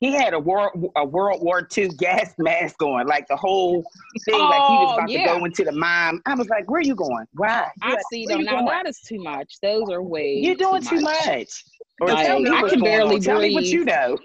he 0.00 0.12
had 0.12 0.32
a 0.34 0.38
world 0.38 0.90
a 0.96 1.04
World 1.04 1.42
War 1.42 1.66
II 1.76 1.88
gas 1.98 2.32
mask 2.38 2.80
on, 2.82 3.06
like 3.06 3.26
the 3.28 3.36
whole 3.36 3.84
thing, 4.24 4.38
like 4.40 4.62
he 4.68 4.76
was 4.78 4.90
Oh, 4.90 4.94
about 4.94 5.10
yeah. 5.10 5.32
to 5.34 5.38
go 5.40 5.44
into 5.44 5.64
the 5.64 5.72
mine. 5.72 6.20
I 6.26 6.34
was 6.34 6.48
like, 6.48 6.70
"Where 6.70 6.78
are 6.80 6.82
you 6.84 6.94
going? 6.94 7.26
Why? 7.34 7.68
I 7.82 7.90
Like, 7.94 8.00
see 8.12 8.26
them 8.26 8.40
you 8.40 8.46
now. 8.46 8.64
That 8.66 8.86
is 8.86 9.00
too 9.00 9.18
much. 9.22 9.54
Those 9.62 9.88
are 9.90 10.02
way. 10.02 10.34
You're 10.36 10.54
doing 10.54 10.82
too 10.82 11.00
much. 11.00 11.64
Or 12.00 12.08
Like, 12.08 12.26
tell 12.26 12.40
me 12.40 12.50
I 12.50 12.62
can 12.68 12.80
barely 12.80 13.16
on. 13.16 13.20
Tell 13.22 13.40
me 13.40 13.54
what 13.54 13.64
you 13.64 13.84
know. 13.84 14.16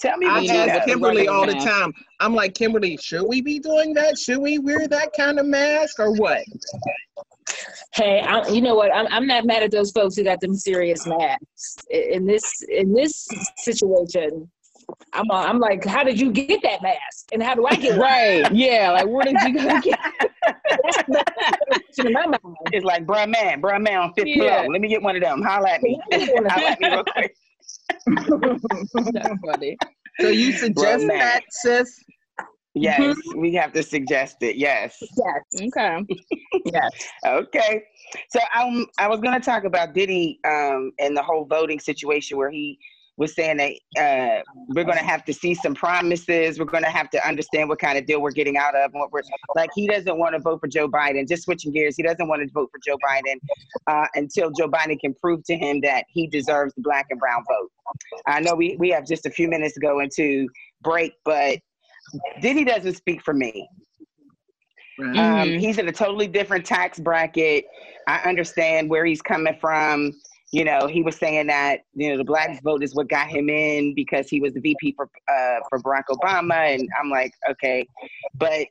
Tell 0.00 0.16
me 0.16 0.26
I 0.26 0.38
you 0.40 0.50
ask 0.52 0.86
know. 0.86 0.92
Kimberly 0.94 1.28
all 1.28 1.44
the 1.46 1.52
time. 1.52 1.92
I'm 2.20 2.34
like, 2.34 2.54
Kimberly, 2.54 2.96
should 3.02 3.24
we 3.24 3.42
be 3.42 3.58
doing 3.58 3.92
that? 3.94 4.18
Should 4.18 4.38
we 4.38 4.58
wear 4.58 4.88
that 4.88 5.10
kind 5.14 5.38
of 5.38 5.44
mask 5.44 5.98
or 5.98 6.12
what? 6.14 6.42
Hey, 7.92 8.20
I, 8.20 8.46
you 8.48 8.62
know 8.62 8.74
what? 8.74 8.94
I'm, 8.94 9.06
I'm 9.10 9.26
not 9.26 9.44
mad 9.44 9.62
at 9.62 9.70
those 9.70 9.90
folks 9.90 10.16
who 10.16 10.24
got 10.24 10.40
them 10.40 10.54
serious 10.54 11.06
masks. 11.06 11.76
In 11.90 12.24
this 12.24 12.62
in 12.70 12.92
this 12.94 13.28
situation, 13.58 14.50
I'm 15.12 15.30
uh, 15.30 15.34
I'm 15.34 15.58
like, 15.58 15.84
how 15.84 16.02
did 16.04 16.20
you 16.20 16.30
get 16.32 16.62
that 16.62 16.82
mask, 16.82 17.28
and 17.32 17.42
how 17.42 17.54
do 17.54 17.66
I 17.66 17.74
get 17.76 17.92
one? 17.92 18.00
Right. 18.00 18.52
Yeah. 18.52 18.90
Like, 18.92 19.06
where 19.06 19.24
did 19.24 19.40
you 19.42 19.54
go 19.54 19.80
get? 19.82 19.98
That's 20.42 20.96
the 21.08 21.24
question 21.68 22.06
in 22.08 22.12
my 22.12 22.26
mind. 22.26 22.40
It's 22.72 22.84
like, 22.84 23.06
bruh 23.06 23.28
man, 23.28 23.60
bruh 23.60 23.80
man 23.82 23.98
on 23.98 24.14
fifth 24.14 24.26
Yeah. 24.28 24.62
floor. 24.62 24.72
Let 24.72 24.80
me 24.80 24.88
get 24.88 25.02
one 25.02 25.16
of 25.16 25.22
them. 25.22 25.42
Holla 25.42 25.70
at 25.70 25.82
me. 25.82 26.00
Holla 26.12 26.70
at 26.70 26.80
me 26.80 26.88
real 26.90 27.04
quick. 27.04 27.34
That's 29.12 29.28
funny. 29.44 29.76
So 30.20 30.28
you 30.28 30.52
suggest 30.52 31.06
man. 31.06 31.18
that, 31.18 31.42
sis? 31.50 32.02
Yes, 32.74 33.16
we 33.36 33.52
have 33.54 33.72
to 33.72 33.82
suggest 33.82 34.36
it. 34.42 34.54
Yes. 34.56 34.96
Yes, 35.00 35.68
Okay. 35.76 36.06
yes. 36.66 36.90
Okay. 37.26 37.82
So 38.30 38.38
um, 38.56 38.86
I 38.98 39.08
was 39.08 39.20
going 39.20 39.34
to 39.38 39.44
talk 39.44 39.64
about 39.64 39.92
Diddy 39.92 40.38
um, 40.44 40.92
and 41.00 41.16
the 41.16 41.22
whole 41.22 41.44
voting 41.46 41.80
situation 41.80 42.38
where 42.38 42.50
he 42.50 42.78
was 43.20 43.34
saying 43.34 43.58
that 43.58 44.00
uh, 44.02 44.42
we're 44.68 44.82
going 44.82 44.96
to 44.96 45.04
have 45.04 45.26
to 45.26 45.34
see 45.34 45.54
some 45.54 45.74
promises. 45.74 46.58
We're 46.58 46.64
going 46.64 46.84
to 46.84 46.90
have 46.90 47.10
to 47.10 47.28
understand 47.28 47.68
what 47.68 47.78
kind 47.78 47.98
of 47.98 48.06
deal 48.06 48.22
we're 48.22 48.30
getting 48.30 48.56
out 48.56 48.74
of. 48.74 48.90
and 48.92 48.98
What 48.98 49.12
we're 49.12 49.20
like, 49.54 49.68
he 49.74 49.86
doesn't 49.86 50.18
want 50.18 50.34
to 50.34 50.40
vote 50.40 50.58
for 50.58 50.68
Joe 50.68 50.88
Biden. 50.88 51.28
Just 51.28 51.42
switching 51.42 51.70
gears, 51.70 51.96
he 51.96 52.02
doesn't 52.02 52.26
want 52.26 52.40
to 52.42 52.48
vote 52.54 52.70
for 52.72 52.80
Joe 52.84 52.96
Biden 53.06 53.36
uh, 53.86 54.06
until 54.14 54.50
Joe 54.50 54.70
Biden 54.70 54.98
can 54.98 55.12
prove 55.20 55.44
to 55.44 55.54
him 55.54 55.82
that 55.82 56.04
he 56.08 56.28
deserves 56.28 56.72
the 56.74 56.80
black 56.80 57.06
and 57.10 57.20
brown 57.20 57.44
vote. 57.46 57.70
I 58.26 58.40
know 58.40 58.54
we 58.54 58.76
we 58.78 58.88
have 58.88 59.06
just 59.06 59.26
a 59.26 59.30
few 59.30 59.48
minutes 59.48 59.74
to 59.74 59.80
go 59.80 60.00
into 60.00 60.48
break, 60.80 61.12
but 61.26 61.58
Diddy 62.40 62.64
doesn't 62.64 62.94
speak 62.94 63.22
for 63.22 63.34
me. 63.34 63.68
Right. 64.98 65.18
Um, 65.18 65.48
Mhm. 65.50 65.60
he's 65.60 65.78
in 65.78 65.88
a 65.88 65.92
totally 65.92 66.26
different 66.26 66.64
tax 66.64 66.98
bracket. 66.98 67.66
I 68.06 68.18
understand 68.20 68.88
where 68.88 69.04
he's 69.04 69.20
coming 69.20 69.56
from. 69.60 70.12
You 70.52 70.64
know, 70.64 70.88
he 70.88 71.02
was 71.02 71.16
saying 71.16 71.46
that 71.46 71.80
you 71.94 72.10
know 72.10 72.16
the 72.16 72.24
black 72.24 72.60
vote 72.62 72.82
is 72.82 72.94
what 72.94 73.08
got 73.08 73.28
him 73.28 73.48
in 73.48 73.94
because 73.94 74.28
he 74.28 74.40
was 74.40 74.52
the 74.52 74.60
VP 74.60 74.94
for 74.96 75.08
uh, 75.28 75.60
for 75.68 75.78
Barack 75.80 76.04
Obama, 76.10 76.74
and 76.74 76.88
I'm 77.00 77.08
like, 77.08 77.32
okay, 77.50 77.86
but 78.34 78.66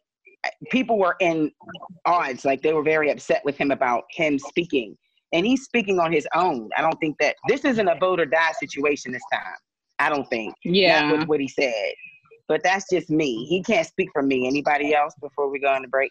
people 0.71 0.97
were 0.97 1.15
in 1.19 1.51
odds, 2.05 2.45
like 2.45 2.61
they 2.61 2.73
were 2.73 2.83
very 2.83 3.09
upset 3.11 3.43
with 3.45 3.57
him 3.57 3.71
about 3.71 4.03
him 4.11 4.37
speaking, 4.39 4.97
and 5.31 5.45
he's 5.45 5.63
speaking 5.63 5.99
on 5.99 6.11
his 6.11 6.27
own. 6.35 6.69
I 6.77 6.81
don't 6.81 6.99
think 6.99 7.17
that 7.19 7.35
this 7.47 7.63
isn't 7.65 7.87
a 7.87 7.95
vote 7.95 8.19
or 8.19 8.25
die 8.25 8.53
situation 8.59 9.11
this 9.11 9.21
time. 9.31 9.55
I 9.99 10.09
don't 10.09 10.27
think. 10.29 10.53
Yeah. 10.63 11.11
with 11.11 11.27
what 11.27 11.39
he 11.39 11.47
said. 11.47 11.93
But 12.47 12.63
that's 12.63 12.85
just 12.91 13.09
me. 13.09 13.45
He 13.45 13.61
can't 13.61 13.85
speak 13.85 14.09
for 14.11 14.23
me. 14.23 14.47
Anybody 14.47 14.95
else 14.95 15.13
before 15.21 15.49
we 15.49 15.59
go 15.59 15.67
on 15.67 15.83
the 15.83 15.87
break? 15.87 16.09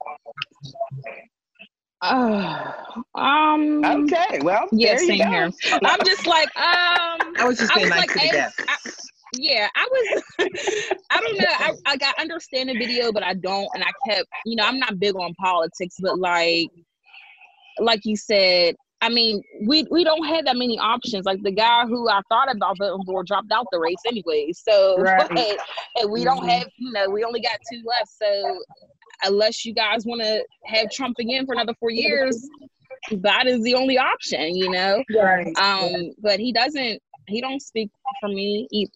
Uh, 2.02 2.73
um. 3.14 3.85
Okay, 3.85 4.40
well, 4.43 4.69
Yeah, 4.73 4.95
there 4.95 5.02
you 5.02 5.07
same 5.09 5.19
go. 5.19 5.25
here. 5.31 5.50
I'm 5.85 6.05
just 6.05 6.26
like, 6.26 6.49
um. 6.57 7.35
I 7.38 7.45
was 7.47 7.59
just 7.59 7.73
I 7.73 7.76
saying 7.76 7.90
like, 7.90 8.00
like, 8.00 8.09
to 8.11 8.14
the 8.14 8.25
as- 8.26 8.31
death. 8.33 8.55
I- 8.69 8.90
yeah, 9.35 9.69
I 9.76 9.87
was. 9.90 10.23
I 11.11 11.21
don't 11.21 11.37
know. 11.38 11.45
I 11.49 11.73
like 11.87 12.02
I 12.02 12.12
understand 12.19 12.71
the 12.71 12.78
video, 12.78 13.12
but 13.12 13.23
I 13.23 13.35
don't. 13.35 13.69
And 13.75 13.85
I 13.85 13.90
kept, 14.09 14.26
you 14.47 14.57
know, 14.57 14.64
I'm 14.64 14.78
not 14.78 14.99
big 14.99 15.14
on 15.17 15.35
politics, 15.35 15.97
but 16.00 16.19
like, 16.19 16.69
like 17.78 18.00
you 18.07 18.17
said, 18.17 18.75
I 19.02 19.11
mean, 19.11 19.43
we 19.67 19.85
we 19.90 20.02
don't 20.02 20.25
have 20.25 20.47
that 20.47 20.57
many 20.57 20.78
options. 20.78 21.26
Like 21.26 21.43
the 21.43 21.52
guy 21.52 21.85
who 21.85 22.09
I 22.09 22.23
thought 22.31 22.50
about 22.50 22.76
voting 22.78 23.05
for 23.05 23.23
dropped 23.23 23.52
out 23.52 23.67
the 23.71 23.78
race 23.78 24.00
anyway. 24.07 24.50
So, 24.55 24.97
Right. 25.02 25.28
but, 25.28 25.59
and 25.97 26.11
we 26.11 26.25
don't 26.25 26.40
Mhm. 26.45 26.49
have, 26.61 26.69
you 26.78 26.93
know, 26.93 27.11
we 27.11 27.23
only 27.23 27.43
got 27.43 27.59
two 27.71 27.83
left. 27.85 28.09
So, 28.09 28.59
unless 29.25 29.65
you 29.65 29.75
guys 29.75 30.05
want 30.07 30.23
to 30.23 30.45
have 30.67 30.91
Trump 30.91 31.17
again 31.19 31.47
for 31.47 31.55
another 31.55 31.75
four 31.81 31.91
years, 31.91 32.49
that 33.11 33.47
is 33.47 33.63
the 33.63 33.75
only 33.75 33.99
option, 33.99 34.57
you 34.57 34.71
know. 34.71 35.03
Right. 35.17 35.57
Um, 35.59 36.13
but 36.21 36.41
he 36.41 36.53
doesn't. 36.53 37.01
He 37.27 37.41
don't 37.41 37.61
speak 37.61 37.91
for 38.21 38.29
me 38.29 38.67
either. 38.71 38.91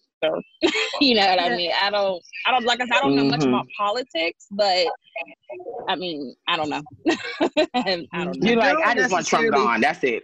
you 1.01 1.15
know 1.15 1.27
what 1.27 1.39
I 1.41 1.55
mean? 1.55 1.71
I 1.81 1.89
don't. 1.89 2.21
I 2.47 2.51
don't 2.51 2.65
like 2.65 2.81
I 2.81 2.85
said. 2.85 2.97
I 2.97 3.01
don't 3.01 3.15
know 3.15 3.25
much 3.25 3.41
Mhm. 3.41 3.49
about 3.49 3.67
politics, 3.77 4.47
but 4.51 4.87
I 5.87 5.95
mean, 5.95 6.35
I 6.47 6.57
don't 6.57 6.69
know. 6.69 6.81
I 7.75 7.83
don't 7.85 8.07
know. 8.13 8.31
You're 8.35 8.57
like, 8.57 8.73
don't 8.73 8.87
I 8.87 8.95
just 8.95 9.11
want 9.11 9.27
Trump 9.27 9.51
gone. 9.51 9.81
That's 9.81 10.03
it. 10.03 10.23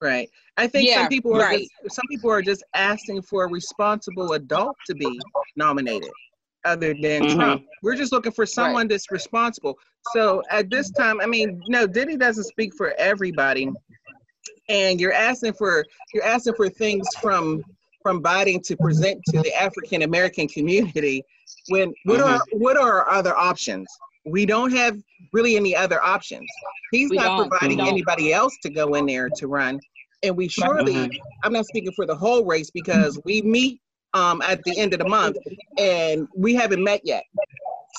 Right. 0.00 0.28
I 0.56 0.66
think 0.66 0.88
Yeah, 0.88 1.02
some 1.02 1.08
people 1.08 1.34
are 1.36 1.40
right. 1.40 1.58
just 1.58 1.94
some 1.94 2.04
people 2.10 2.30
are 2.30 2.42
just 2.42 2.64
asking 2.74 3.22
for 3.22 3.44
a 3.44 3.48
responsible 3.48 4.32
adult 4.32 4.76
to 4.86 4.94
be 4.94 5.18
nominated 5.56 6.10
other 6.64 6.94
than 6.94 7.22
Mhm. 7.22 7.34
Trump. 7.36 7.64
We're 7.82 7.96
just 7.96 8.12
looking 8.12 8.32
for 8.32 8.46
someone 8.46 8.88
that's 8.88 9.10
responsible. 9.10 9.78
So 10.12 10.42
at 10.50 10.70
this 10.70 10.90
time, 10.90 11.20
I 11.20 11.26
mean, 11.26 11.60
no, 11.68 11.86
Diddy 11.86 12.16
doesn't 12.16 12.44
speak 12.44 12.74
for 12.74 12.92
everybody, 12.98 13.70
and 14.68 15.00
you're 15.00 15.12
asking 15.12 15.54
for 15.54 15.84
you're 16.12 16.24
asking 16.24 16.54
for 16.54 16.68
things 16.68 17.06
from 17.20 17.62
from 18.02 18.22
Biden 18.22 18.62
to 18.62 18.76
present 18.76 19.20
to 19.26 19.42
the 19.42 19.54
African 19.60 20.02
American 20.02 20.48
community. 20.48 21.22
When 21.68 21.92
what 22.04 22.20
are 22.20 22.40
what 22.52 22.76
are 22.76 23.04
our 23.04 23.10
other 23.10 23.36
options? 23.36 23.86
We 24.24 24.44
don't 24.46 24.72
have 24.72 24.98
really 25.32 25.56
any 25.56 25.74
other 25.74 26.02
options. 26.02 26.48
He's 26.90 27.10
We 27.10 27.16
not 27.16 27.48
providing 27.48 27.80
anybody 27.80 28.32
else 28.32 28.56
to 28.62 28.70
go 28.70 28.94
in 28.94 29.06
there 29.06 29.28
to 29.36 29.46
run, 29.46 29.80
and 30.22 30.36
we 30.36 30.48
surely. 30.48 31.10
I'm 31.44 31.52
not 31.52 31.66
speaking 31.66 31.92
for 31.92 32.06
the 32.06 32.16
whole 32.16 32.44
race 32.44 32.70
because 32.70 33.20
we 33.24 33.42
meet 33.42 33.80
um, 34.18 34.42
at 34.42 34.62
the 34.64 34.76
end 34.78 34.92
of 34.92 34.98
the 34.98 35.08
month, 35.08 35.36
and 35.78 36.26
we 36.36 36.54
haven't 36.54 36.82
met 36.82 37.00
yet. 37.04 37.24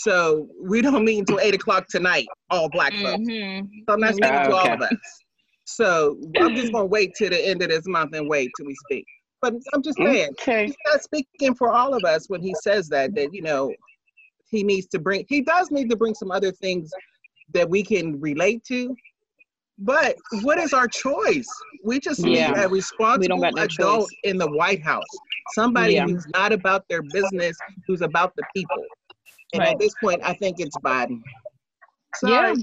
So 0.02 0.48
we 0.62 0.82
don't 0.82 1.04
meet 1.06 1.20
until 1.20 1.40
eight 1.40 1.56
o'clock 1.56 1.88
tonight, 1.90 2.28
all 2.50 2.70
black 2.70 2.94
folks. 2.98 3.28
Mhm. 3.28 3.70
So 3.88 3.94
I'm 3.94 4.00
not 4.02 4.16
speaking 4.16 4.44
to 4.44 4.56
all 4.56 4.74
of 4.74 4.82
us. 4.82 5.24
So 5.66 6.20
I'm 6.42 6.56
just 6.56 6.72
gonna 6.74 6.86
wait 6.86 7.14
till 7.18 7.30
the 7.30 7.48
end 7.48 7.62
of 7.62 7.70
this 7.70 7.88
month 7.88 8.16
and 8.16 8.28
wait 8.30 8.52
till 8.58 8.66
we 8.66 8.76
speak. 8.76 9.06
But 9.42 9.54
I'm 9.74 9.82
just 9.82 9.98
saying, 9.98 10.30
Okay. 10.42 10.66
he's 10.66 10.76
not 10.88 11.02
speaking 11.02 11.56
for 11.56 11.72
all 11.72 11.94
of 11.94 12.04
us 12.04 12.26
when 12.28 12.42
he 12.42 12.54
says 12.56 12.90
that, 12.90 13.16
that, 13.16 13.34
you 13.34 13.42
know, 13.42 13.74
he 14.50 14.64
needs 14.64 14.88
to 14.88 15.00
bring, 15.00 15.26
he 15.30 15.42
does 15.42 15.72
need 15.72 15.90
to 15.90 15.96
bring 15.96 16.14
some 16.16 16.32
other 16.32 16.52
things 16.52 16.90
that 17.54 17.70
we 17.70 17.84
can 17.84 18.20
relate 18.20 18.64
to. 18.66 18.96
But 19.80 20.18
what 20.44 20.60
is 20.60 20.74
our 20.74 20.88
choice? 20.88 21.48
We 21.84 22.00
just 22.00 22.20
need 22.20 22.40
a 22.44 22.68
responsible 22.68 23.38
no 23.40 23.48
adult 23.64 23.70
choice. 24.10 24.18
in 24.24 24.38
the 24.38 24.50
White 24.52 24.84
House. 24.84 25.06
Somebody 25.54 25.94
Yeah. 25.94 26.06
who's 26.06 26.28
not 26.36 26.52
about 26.52 26.84
their 26.90 27.02
business, 27.02 27.58
who's 27.88 28.02
about 28.02 28.36
the 28.36 28.44
people. 28.56 28.84
And 29.54 29.62
Right. 29.62 29.70
at 29.74 29.80
this 29.80 29.94
point, 30.04 30.22
I 30.24 30.34
think 30.34 30.60
it's 30.60 30.76
Biden. 30.80 31.22
Yeah. 32.24 32.54
Sorry. 32.54 32.56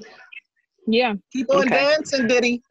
Yeah. 0.86 1.14
Keep 1.32 1.50
on 1.50 1.60
Okay. 1.62 1.70
dancing, 1.70 2.26
Diddy. 2.28 2.62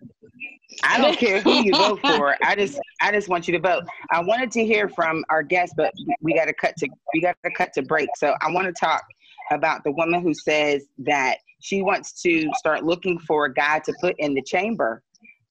I 0.84 1.00
don't 1.00 1.18
care 1.18 1.42
who 1.42 1.64
you 1.64 1.72
vote 1.72 2.00
for. 2.02 2.36
I 2.44 2.56
just 2.56 2.80
I 3.02 3.12
just 3.12 3.28
want 3.30 3.48
you 3.48 3.54
to 3.54 3.60
vote. 3.60 3.84
I 4.12 4.22
wanted 4.22 4.52
to 4.52 4.66
hear 4.66 4.90
from 4.90 5.24
our 5.30 5.42
guest, 5.44 5.74
but 5.75 5.92
we 6.22 6.34
got 6.34 6.46
to 6.46 6.54
cut 6.54 6.75
to 6.78 6.88
we 7.14 7.22
got 7.22 7.36
to 7.44 7.52
cut 7.52 7.74
to 7.74 7.82
break. 7.82 8.10
So 8.18 8.36
I 8.42 8.52
want 8.52 8.68
to 8.68 8.74
talk 8.74 9.04
about 9.52 9.84
the 9.84 9.92
woman 9.92 10.22
who 10.22 10.34
says 10.34 10.86
that 11.00 11.38
she 11.62 11.82
wants 11.82 12.22
to 12.22 12.50
start 12.58 12.84
looking 12.84 13.20
for 13.20 13.46
a 13.46 13.54
guy 13.54 13.80
to 13.80 13.94
put 14.02 14.16
in 14.20 14.34
the 14.34 14.42
chamber 14.42 15.02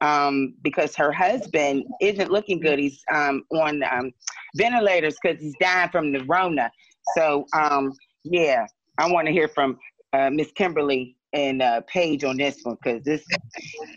um, 0.01 0.55
because 0.63 0.95
her 0.97 1.13
husband 1.13 1.85
isn't 2.01 2.31
looking 2.31 2.61
good. 2.61 2.79
He's 2.79 3.03
um, 3.13 3.45
on 3.53 3.83
um, 3.85 4.13
ventilators 4.57 5.17
because 5.23 5.41
he's 5.41 5.55
dying 5.61 5.91
from 5.91 6.13
the 6.13 6.25
Rona. 6.25 6.71
So 7.17 7.47
um, 7.55 7.93
yeah, 8.25 8.67
I 8.99 9.11
want 9.11 9.27
to 9.27 9.33
hear 9.33 9.49
from 9.49 9.79
uh, 10.13 10.31
Miss 10.31 10.53
Kimberly 10.53 11.17
and 11.33 11.63
uh, 11.63 11.81
Paige 11.89 12.25
on 12.25 12.37
this 12.37 12.61
one 12.63 12.77
because 12.83 13.03
this 13.03 13.25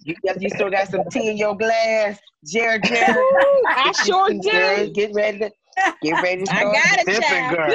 you, 0.03 0.15
you 0.39 0.49
still 0.49 0.71
got 0.71 0.87
some 0.87 1.03
tea 1.11 1.29
in 1.29 1.37
your 1.37 1.55
glass, 1.55 2.17
Jared. 2.45 2.83
Jared, 2.83 3.15
I 3.67 3.91
sure 4.05 4.29
do. 4.29 4.91
Get 4.93 5.13
ready 5.13 5.39
to 5.39 5.51
get 6.01 6.21
ready 6.23 6.43
to 6.43 6.51
I 6.51 6.55
start 6.59 6.75
got 6.75 6.99
it, 6.99 7.05
sipping, 7.05 7.21
child. 7.21 7.57
girl. 7.57 7.71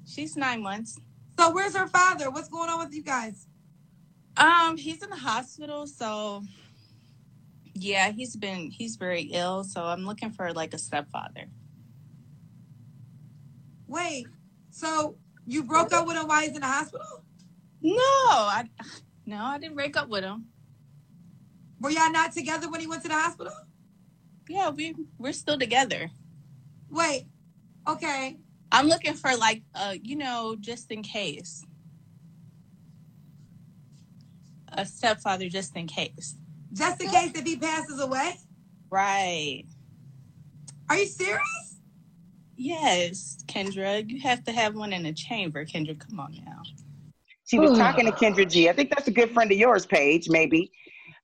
she's 0.06 0.36
nine 0.36 0.62
months. 0.62 0.98
So 1.38 1.50
where's 1.52 1.76
her 1.76 1.86
father? 1.86 2.30
What's 2.30 2.48
going 2.48 2.68
on 2.68 2.78
with 2.84 2.94
you 2.94 3.02
guys? 3.02 3.46
Um, 4.36 4.76
he's 4.76 5.02
in 5.02 5.10
the 5.10 5.16
hospital, 5.16 5.86
so 5.86 6.42
yeah, 7.74 8.10
he's 8.10 8.36
been 8.36 8.70
he's 8.70 8.96
very 8.96 9.22
ill. 9.32 9.64
So 9.64 9.82
I'm 9.82 10.04
looking 10.04 10.30
for 10.30 10.52
like 10.52 10.74
a 10.74 10.78
stepfather. 10.78 11.48
Wait, 13.86 14.26
so 14.70 15.16
you 15.46 15.64
broke 15.64 15.92
up 15.92 16.06
with 16.06 16.16
him 16.16 16.26
while 16.28 16.40
he's 16.42 16.54
in 16.54 16.60
the 16.60 16.66
hospital? 16.66 17.24
No, 17.82 17.94
I 18.02 18.64
no, 19.26 19.42
I 19.42 19.58
didn't 19.58 19.74
break 19.74 19.96
up 19.96 20.08
with 20.08 20.24
him. 20.24 20.46
Were 21.80 21.90
y'all 21.90 22.10
not 22.12 22.32
together 22.32 22.68
when 22.70 22.80
he 22.80 22.86
went 22.86 23.02
to 23.02 23.08
the 23.08 23.14
hospital? 23.14 23.52
Yeah, 24.48 24.70
we 24.70 24.94
we're 25.18 25.32
still 25.32 25.58
together. 25.58 26.10
Wait, 26.90 27.26
okay. 27.88 28.36
I'm 28.72 28.86
looking 28.86 29.14
for 29.14 29.36
like 29.36 29.62
uh, 29.74 29.94
you 30.02 30.16
know, 30.16 30.56
just 30.60 30.90
in 30.90 31.02
case. 31.02 31.64
A 34.72 34.86
stepfather 34.86 35.48
just 35.48 35.76
in 35.76 35.86
case. 35.86 36.36
Just 36.72 37.02
in 37.02 37.10
case 37.10 37.32
if 37.34 37.44
he 37.44 37.56
passes 37.56 38.00
away? 38.00 38.34
Right. 38.90 39.64
Are 40.88 40.96
you 40.96 41.06
serious? 41.06 41.76
Yes, 42.56 43.38
Kendra, 43.46 44.08
you 44.08 44.20
have 44.20 44.44
to 44.44 44.52
have 44.52 44.74
one 44.74 44.92
in 44.92 45.02
the 45.04 45.12
chamber. 45.12 45.64
Kendra, 45.64 45.98
come 45.98 46.20
on 46.20 46.36
now. 46.44 46.62
She 47.46 47.58
was 47.58 47.76
talking 47.76 48.04
to 48.06 48.12
Kendra 48.12 48.48
G. 48.48 48.68
I 48.68 48.72
think 48.72 48.90
that's 48.90 49.08
a 49.08 49.10
good 49.10 49.30
friend 49.32 49.50
of 49.50 49.58
yours, 49.58 49.86
Paige, 49.86 50.28
maybe. 50.28 50.70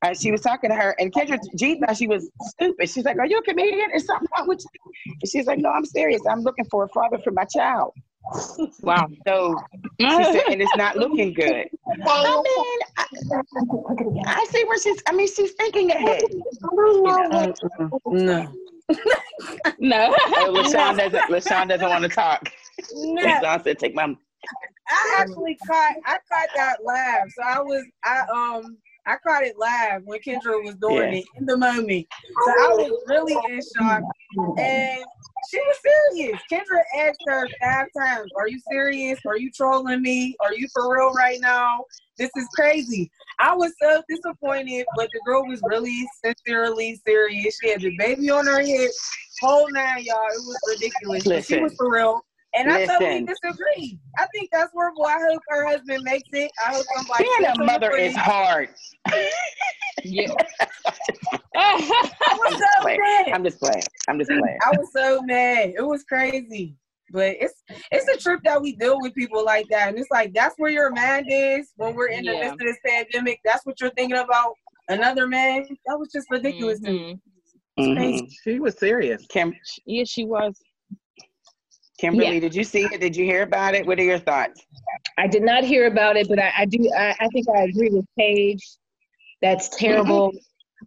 Uh, 0.03 0.15
she 0.15 0.31
was 0.31 0.43
talking 0.43 0.71
to 0.71 0.77
her, 0.77 0.95
and 0.99 1.13
Kendra 1.13 1.39
G 1.57 1.81
thought 1.81 1.97
she 1.97 2.07
was 2.07 2.29
stupid. 2.41 2.89
She's 2.91 3.05
like, 3.05 3.19
Are 3.19 3.27
you 3.27 3.39
a 3.39 3.43
comedian? 3.43 3.91
Is 3.95 4.05
something 4.05 4.29
wrong 4.37 4.47
with 4.47 4.63
you? 4.63 4.93
And 5.21 5.31
she's 5.31 5.47
like, 5.47 5.59
No, 5.59 5.71
I'm 5.71 5.85
serious. 5.85 6.21
I'm 6.29 6.43
looking 6.43 6.67
for 6.71 6.85
a 6.85 6.89
father 6.89 7.19
for 7.25 7.31
my 7.33 7.45
child. 7.45 7.95
Wow. 8.81 9.09
So 9.27 9.57
she 10.01 10.09
said, 10.09 10.43
and 10.51 10.61
it's 10.61 10.77
not 10.77 10.97
looking 10.97 11.33
good. 11.33 11.69
I 12.07 12.43
mean, 12.43 12.79
I, 12.97 13.05
I 14.27 14.47
see 14.51 14.65
where 14.65 14.79
she's, 14.81 15.01
I 15.07 15.13
mean, 15.13 15.29
she's 15.29 15.53
thinking 15.53 15.91
ahead. 15.91 16.23
You 16.67 17.29
know? 17.29 17.55
No. 18.07 18.53
No. 19.79 20.15
Oh, 20.17 20.53
LaShawn 20.53 20.97
doesn't, 20.97 21.31
LaShawn 21.31 21.69
doesn't 21.69 21.89
want 21.89 22.03
to 22.03 22.09
talk. 22.09 22.49
No. 22.95 23.23
LaShawn 23.23 23.65
said, 23.65 23.79
Take 23.79 23.95
my 23.95 24.15
I 24.89 25.17
actually 25.19 25.57
caught 25.67 25.95
I 26.05 26.19
caught 26.31 26.49
that 26.55 26.77
laugh. 26.85 27.27
So 27.37 27.43
I 27.43 27.61
was 27.61 27.85
I 28.05 28.21
um 28.33 28.79
I 29.07 29.17
caught 29.25 29.45
it 29.45 29.57
live 29.57 30.03
when 30.05 30.19
Kendra 30.21 30.65
was 30.65 30.75
doing 30.77 31.13
Yeah. 31.13 31.19
it 31.21 31.25
in 31.37 31.47
the 31.47 31.57
moment. 31.57 32.07
So 32.45 32.51
I 32.51 32.69
oh. 32.71 32.77
was 32.77 33.05
really 33.07 33.35
in 33.49 33.61
shock. 33.77 34.03
And 34.59 35.05
she 35.49 35.61
was 35.61 35.79
serious. 36.13 36.41
Kendra 36.51 36.83
asked 36.97 37.23
her 37.27 37.49
five 37.63 37.87
times, 37.97 38.31
Are 38.37 38.49
you 38.49 38.61
serious? 38.71 39.21
Are 39.27 39.37
you 39.37 39.51
trolling 39.53 40.03
me? 40.03 40.35
Are 40.41 40.55
you 40.55 40.67
for 40.73 40.93
real 40.93 41.13
right 41.13 41.41
now? 41.41 41.85
This 42.19 42.31
is 42.37 42.49
crazy. 42.55 43.11
I 43.39 43.55
was 43.55 43.73
so 43.81 44.03
disappointed, 44.09 44.87
but 44.97 45.09
the 45.13 45.21
girl 45.25 45.47
was 45.47 45.61
really 45.65 46.09
sincerely 46.25 47.01
serious. 47.07 47.59
She 47.63 47.71
had 47.71 47.83
the 47.83 47.97
baby 47.99 48.31
on 48.31 48.47
her 48.47 48.61
hip, 48.61 48.91
whole 49.41 49.71
nine, 49.71 50.03
y'all. 50.03 50.27
It 50.31 50.43
was 50.47 50.59
ridiculous. 50.69 51.25
But 51.25 51.45
she 51.45 51.61
was 51.61 51.75
for 51.77 51.93
real. 51.93 52.26
And 52.57 52.73
I 52.73 52.87
totally 52.87 53.25
disagree. 53.25 53.99
I 54.19 54.27
think 54.35 54.49
that's 54.53 54.73
horrible. 54.73 55.05
I 55.05 55.19
hope 55.31 55.43
her 55.49 55.67
husband 55.67 56.03
makes 56.05 56.29
it. 56.33 56.51
I 56.67 56.73
hope 56.75 56.87
somebody. 56.97 57.25
Being 57.39 57.51
a 57.51 57.65
mother 57.65 57.93
is 57.93 58.17
hard. 58.17 58.71
Yeah. 60.05 60.29
I 61.57 62.39
was 62.39 62.53
so 62.55 62.85
mad. 62.85 63.29
I'm 63.33 63.43
just 63.43 63.59
playing. 63.59 63.83
I'm 64.09 64.19
just 64.19 64.31
playing. 64.31 64.59
I 64.65 64.71
was 64.71 64.89
so 64.93 65.21
mad. 65.23 65.73
It 65.77 65.83
was 65.85 66.05
crazy. 66.05 66.77
But 67.11 67.37
it's 67.41 67.63
it's 67.91 68.07
a 68.09 68.17
trip 68.19 68.41
that 68.45 68.61
we 68.61 68.77
deal 68.77 69.01
with 69.01 69.15
people 69.15 69.45
like 69.45 69.67
that, 69.71 69.89
and 69.89 69.99
it's 69.99 70.11
like 70.11 70.33
that's 70.35 70.55
where 70.59 70.71
your 70.71 70.91
mind 70.91 71.27
is 71.29 71.71
when 71.77 71.95
we're 71.95 72.09
in 72.09 72.25
the 72.25 72.33
Yeah. 72.35 72.41
midst 72.41 72.53
of 72.55 72.59
this 72.59 72.77
pandemic. 72.87 73.41
That's 73.45 73.65
what 73.65 73.81
you're 73.81 73.91
thinking 73.91 74.19
about 74.19 74.55
another 74.89 75.27
man. 75.27 75.67
That 75.87 75.99
was 75.99 76.11
just 76.13 76.31
ridiculous 76.31 76.79
to 76.81 76.91
me. 76.93 77.19
Mhm. 77.79 78.29
She 78.45 78.61
was 78.61 78.79
serious. 78.79 79.25
Kim, 79.29 79.55
Yeah, 79.87 80.05
she 80.05 80.25
was. 80.25 80.61
Kimberly, 81.99 82.35
Yeah. 82.35 82.41
did 82.41 82.55
you 82.55 82.65
see 82.65 82.85
it? 82.85 83.01
Did 83.01 83.17
you 83.17 83.25
hear 83.25 83.43
about 83.43 83.75
it? 83.75 83.87
What 83.87 83.99
are 83.99 84.05
your 84.05 84.19
thoughts? 84.19 84.61
I 85.19 85.27
did 85.27 85.43
not 85.43 85.65
hear 85.65 85.87
about 85.87 86.17
it, 86.17 86.29
but 86.29 86.39
I, 86.39 86.53
I 86.59 86.65
do. 86.67 86.91
I, 86.97 87.15
I 87.19 87.29
think 87.29 87.49
I 87.49 87.63
agree 87.63 87.89
with 87.91 88.05
Paige. 88.19 88.63
That's 89.43 89.69
mm-hmm. 89.69 89.87
terrible. 89.87 90.33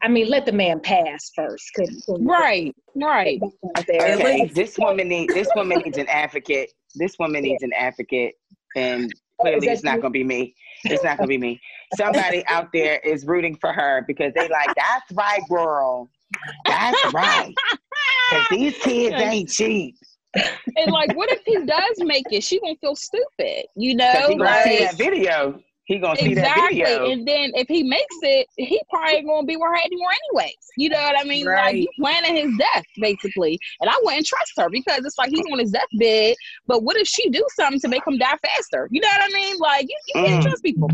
I 0.03 0.07
mean, 0.07 0.29
let 0.29 0.45
the 0.45 0.51
man 0.51 0.79
pass 0.79 1.31
1st 1.37 1.57
'cause- 1.75 2.03
'cause- 2.05 2.21
Right, 2.21 2.75
right. 2.95 3.39
there. 3.87 4.15
Okay, 4.15 4.45
this 4.53 4.77
woman 4.77 5.07
needs 5.09 5.33
this 5.33 5.47
woman 5.55 5.79
needs 5.83 5.97
an 5.97 6.07
advocate. 6.07 6.71
This 6.95 7.17
woman 7.19 7.41
needs 7.43 7.63
an 7.63 7.73
advocate, 7.75 8.35
and 8.75 9.11
clearly 9.41 9.67
it's 9.67 9.83
not 9.83 10.01
gonna 10.01 10.11
be 10.11 10.23
me. 10.23 10.55
It's 10.85 11.03
not 11.03 11.17
gonna 11.17 11.27
be 11.27 11.37
me. 11.39 11.59
Somebody 11.97 12.45
out 12.47 12.69
there 12.71 12.99
is 12.99 13.25
rooting 13.25 13.55
for 13.55 13.73
her 13.73 14.03
because 14.07 14.31
they 14.35 14.47
like 14.47 14.73
that's 14.75 15.11
right, 15.13 15.41
girl. 15.49 16.09
That's 16.65 17.13
right. 17.13 17.53
Cause 18.29 18.45
these 18.51 18.77
kids 18.77 19.15
ain't 19.19 19.49
cheap. 19.49 19.95
And 20.77 20.91
like, 20.91 21.11
what 21.13 21.29
if 21.31 21.41
he 21.45 21.65
does 21.65 21.95
make 21.99 22.27
it? 22.31 22.43
She 22.43 22.59
gonna 22.59 22.75
feel 22.79 22.95
stupid, 22.95 23.65
you 23.75 23.95
know? 23.95 24.11
He 24.27 24.35
gonna 24.35 24.61
see 24.61 24.77
that 24.77 24.97
video. 24.97 25.59
He 25.85 25.97
gonna 25.97 26.15
see 26.15 26.35
that 26.35 26.53
video. 26.53 27.05
And 27.11 27.27
then 27.27 27.51
if 27.55 27.67
he 27.67 27.83
makes 27.83 28.17
it, 28.21 28.47
he 28.57 28.79
probably 28.89 29.23
gonna 29.23 29.45
be 29.45 29.55
with 29.57 29.65
her 29.67 29.75
anymore 29.75 30.09
anyways. 30.31 30.57
You 30.77 30.89
know 30.89 30.99
what 30.99 31.19
I 31.19 31.23
mean? 31.23 31.51
Like 31.53 31.75
Right. 31.75 31.75
you 31.75 31.89
planning 31.99 32.35
his 32.35 32.53
death 32.53 32.85
basically. 32.99 33.59
And 33.81 33.89
I 33.89 33.95
wouldn't 34.03 34.25
trust 34.27 34.53
her 34.57 34.69
because 34.69 35.03
it's 35.05 35.17
like 35.17 35.29
he's 35.29 35.45
on 35.51 35.59
his 35.59 35.71
deathbed. 35.71 36.35
But 36.67 36.83
what 36.83 36.95
if 36.97 37.07
she 37.07 37.29
do 37.29 37.43
something 37.55 37.79
to 37.81 37.87
make 37.87 38.05
him 38.07 38.17
die 38.17 38.37
faster? 38.45 38.87
You 38.91 39.01
know 39.01 39.07
what 39.09 39.29
I 39.29 39.33
mean? 39.33 39.57
Like 39.57 39.83
you, 39.83 39.97
you 40.07 40.15
can't 40.23 40.39
Mm. 40.39 40.41
trust 40.41 40.63
people. 40.63 40.93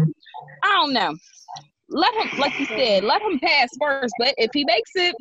I 0.63 0.67
don't 0.69 0.93
know. 0.93 1.15
Let 1.89 2.13
him, 2.21 2.29
like 2.37 2.53
you 2.57 2.65
said, 2.65 3.03
let 3.03 3.21
him 3.21 3.39
pass 3.39 3.69
first. 3.79 4.15
But 4.17 4.33
if 4.37 4.51
he 4.53 4.63
makes 4.65 4.91
it, 4.95 5.15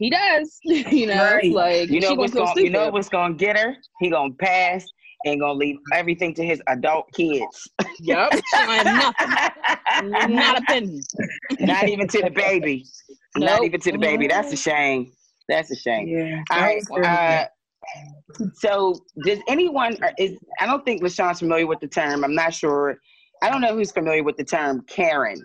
he 0.00 0.10
does. 0.10 0.58
you 0.64 1.06
know, 1.06 1.22
Right. 1.34 1.52
like 1.52 1.88
You 1.90 2.00
know 2.00 2.08
she 2.08 2.16
gonna 2.16 2.20
what's 2.20 2.34
gonna 2.34 2.60
you 2.60 2.70
know 2.70 2.90
what's 2.90 3.08
gonna 3.08 3.34
get 3.34 3.56
her? 3.56 3.76
He 4.00 4.10
gonna 4.10 4.32
pass 4.34 4.84
and 5.26 5.38
gonna 5.38 5.52
leave 5.52 5.76
everything 5.92 6.34
to 6.34 6.44
his 6.44 6.60
adult 6.66 7.06
kids. 7.14 7.70
Yep. 8.02 8.30
Nothing. 8.82 10.34
Not 10.34 10.58
a 10.58 10.62
penny. 10.62 11.00
Not 11.60 11.86
even 11.86 12.08
to 12.08 12.22
the 12.22 12.30
baby. 12.30 12.86
Not 13.36 13.62
even 13.62 13.78
to 13.78 13.92
the 13.92 13.98
baby. 13.98 14.26
That's 14.26 14.50
a 14.54 14.56
shame. 14.56 15.12
That's 15.50 15.70
a 15.70 15.76
shame. 15.76 16.08
Yeah. 16.08 16.42
All 16.50 16.58
that 16.60 16.64
right. 16.64 16.76
was 16.76 16.86
crazy. 16.88 17.06
Uh, 17.06 17.44
so, 18.54 18.94
does 19.26 19.38
anyone 19.48 19.98
is? 20.18 20.38
I 20.60 20.66
don't 20.66 20.82
think 20.86 21.02
LaShawn's 21.02 21.40
familiar 21.40 21.66
with 21.66 21.80
the 21.80 21.88
term. 21.88 22.24
I'm 22.24 22.34
not 22.34 22.54
sure. 22.54 22.96
I 23.42 23.50
don't 23.50 23.60
know 23.60 23.74
who's 23.74 23.92
familiar 23.92 24.22
with 24.22 24.38
the 24.38 24.44
term 24.44 24.82
Karen. 24.88 25.42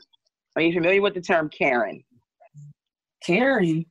Are 0.56 0.62
you 0.62 0.72
familiar 0.74 1.02
with 1.02 1.14
the 1.16 1.22
term 1.22 1.50
Karen? 1.50 2.02
Karen. 3.26 3.86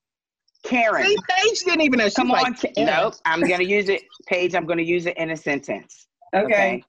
Karen. 0.64 1.04
See, 1.04 1.16
Paige 1.28 1.60
didn't 1.60 1.82
even 1.82 1.98
know. 1.98 2.06
She's 2.06 2.14
Come 2.14 2.28
like, 2.28 2.46
on. 2.46 2.54
Ka- 2.54 2.68
Nope. 2.78 3.14
I'm 3.24 3.40
gonna 3.48 3.64
use 3.64 3.88
it, 3.88 4.02
Paige. 4.26 4.54
I'm 4.54 4.66
gonna 4.66 4.82
use 4.82 5.06
it 5.06 5.16
in 5.16 5.30
a 5.30 5.36
sentence. 5.36 6.06
Okay. 6.34 6.82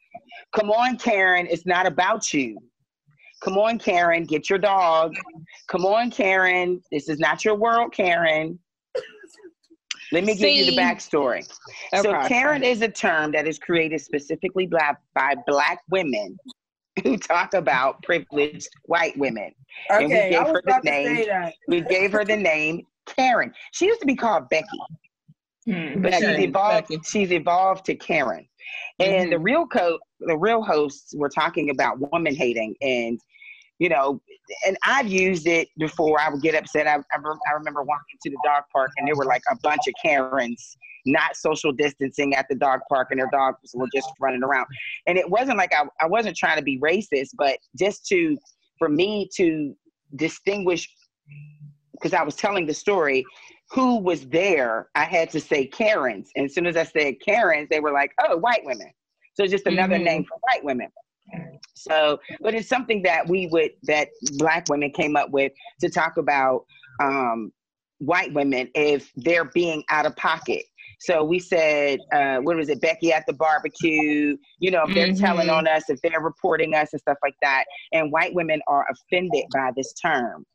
Come 0.55 0.71
on, 0.71 0.97
Karen. 0.97 1.47
It's 1.49 1.65
not 1.65 1.85
about 1.85 2.33
you. 2.33 2.57
Come 3.43 3.57
on, 3.57 3.77
Karen. 3.77 4.23
Get 4.23 4.49
your 4.49 4.59
dog. 4.59 5.13
Come 5.67 5.85
on, 5.85 6.09
Karen. 6.09 6.81
This 6.91 7.09
is 7.09 7.19
not 7.19 7.45
your 7.45 7.55
world, 7.55 7.93
Karen. 7.93 8.57
Let 10.11 10.23
me 10.23 10.35
give 10.35 10.49
you 10.49 10.65
the 10.65 10.71
See? 10.71 10.77
backstory. 10.77 11.45
So, 12.01 12.17
Karen 12.27 12.63
is 12.63 12.81
a 12.81 12.87
term 12.87 13.31
that 13.33 13.47
is 13.47 13.59
created 13.59 13.99
specifically 14.01 14.65
by, 14.67 14.95
by 15.13 15.35
Black 15.45 15.81
women 15.89 16.37
who 17.03 17.17
talk 17.17 17.53
about 17.53 18.01
privileged 18.03 18.69
white 18.83 19.17
women. 19.17 19.51
And 19.89 20.05
we 20.05 20.09
gave 20.09 20.33
I 20.33 20.43
was 20.43 20.51
her 20.53 20.61
the 20.63 20.71
about 20.71 20.83
to 20.83 20.89
name. 20.89 21.51
We 21.67 21.81
gave 21.81 22.11
her 22.13 22.23
the 22.23 22.37
name 22.37 22.85
Karen. 23.05 23.53
She 23.71 23.85
used 23.85 24.01
to 24.01 24.05
be 24.05 24.15
called 24.15 24.49
Becky 24.49 24.67
hmm, 25.65 26.01
but 26.01 26.13
she's 26.13 26.39
evolved. 26.39 26.89
Becky. 26.89 27.01
She's 27.05 27.31
evolved 27.31 27.85
to 27.85 27.95
Karen, 27.95 28.47
and 28.99 29.31
the 29.31 29.35
mm-hmm. 29.35 29.43
real 29.43 29.67
co 29.67 29.99
the 30.19 30.37
real 30.37 30.61
hosts 30.61 31.13
were 31.15 31.29
talking 31.29 31.69
about 31.69 31.99
woman 32.11 32.35
hating, 32.35 32.75
and 32.81 33.19
you 33.79 33.89
know, 33.89 34.21
and 34.65 34.77
I've 34.85 35.07
used 35.07 35.47
it 35.47 35.67
before. 35.77 36.19
I 36.19 36.29
would 36.29 36.41
get 36.41 36.55
upset. 36.55 36.87
I 36.87 36.95
I, 36.95 37.17
I 37.17 37.51
remember 37.53 37.83
walking 37.83 38.19
to 38.23 38.29
the 38.29 38.37
dog 38.43 38.63
park, 38.71 38.91
and 38.97 39.07
there 39.07 39.15
were 39.15 39.25
like 39.25 39.43
a 39.51 39.57
bunch 39.61 39.81
of 39.87 39.93
Karens 40.01 40.77
not 41.07 41.35
social 41.35 41.71
distancing 41.71 42.33
at 42.33 42.47
the 42.49 42.55
dog 42.55 42.79
park, 42.89 43.09
and 43.11 43.19
their 43.19 43.29
dogs 43.31 43.57
were 43.75 43.87
just 43.93 44.09
running 44.19 44.43
around. 44.43 44.65
And 45.05 45.17
it 45.17 45.29
wasn't 45.29 45.57
like 45.57 45.71
I 45.73 45.85
I 46.01 46.07
wasn't 46.07 46.35
trying 46.35 46.57
to 46.57 46.63
be 46.63 46.79
racist, 46.79 47.29
but 47.37 47.57
just 47.77 48.05
to 48.07 48.37
for 48.77 48.89
me 48.89 49.29
to 49.35 49.75
distinguish 50.15 50.89
because 51.95 52.13
I 52.13 52.23
was 52.23 52.35
telling 52.35 52.65
the 52.65 52.73
story 52.73 53.25
who 53.71 53.97
was 53.97 54.27
there, 54.27 54.89
I 54.95 55.05
had 55.05 55.29
to 55.31 55.39
say 55.39 55.65
Karens. 55.65 56.29
And 56.35 56.45
as 56.45 56.53
soon 56.53 56.67
as 56.67 56.77
I 56.77 56.83
said 56.83 57.15
Karens, 57.19 57.67
they 57.69 57.79
were 57.79 57.91
like, 57.91 58.11
oh, 58.27 58.37
white 58.37 58.63
women. 58.63 58.91
So 59.33 59.43
it's 59.43 59.51
just 59.51 59.65
another 59.67 59.97
Mhm. 59.97 60.03
name 60.03 60.23
for 60.25 60.37
white 60.41 60.63
women. 60.63 60.89
So, 61.73 62.19
but 62.41 62.53
it's 62.53 62.69
something 62.69 63.01
that 63.03 63.27
we 63.27 63.47
would, 63.47 63.71
that 63.83 64.09
black 64.37 64.69
women 64.69 64.91
came 64.91 65.15
up 65.15 65.31
with 65.31 65.51
to 65.81 65.89
talk 65.89 66.17
about 66.17 66.65
um, 67.01 67.51
white 67.99 68.33
women 68.33 68.69
if 68.75 69.11
they're 69.15 69.45
being 69.45 69.83
out 69.89 70.05
of 70.05 70.15
pocket. 70.15 70.63
So 70.99 71.23
we 71.23 71.39
said, 71.39 71.99
uh, 72.13 72.37
what 72.37 72.55
was 72.55 72.69
it, 72.69 72.79
Becky 72.79 73.11
at 73.11 73.25
the 73.27 73.33
barbecue? 73.33 74.37
You 74.59 74.71
know, 74.71 74.83
if 74.87 74.95
they're 74.95 75.13
telling 75.13 75.47
Mhm. 75.47 75.57
on 75.57 75.67
us, 75.67 75.89
if 75.89 75.99
they're 76.01 76.21
reporting 76.21 76.73
us 76.73 76.93
and 76.93 77.01
stuff 77.01 77.17
like 77.21 77.35
that. 77.41 77.65
And 77.91 78.11
white 78.11 78.33
women 78.33 78.61
are 78.67 78.85
offended 78.89 79.45
by 79.53 79.71
this 79.75 79.93
term. 79.93 80.45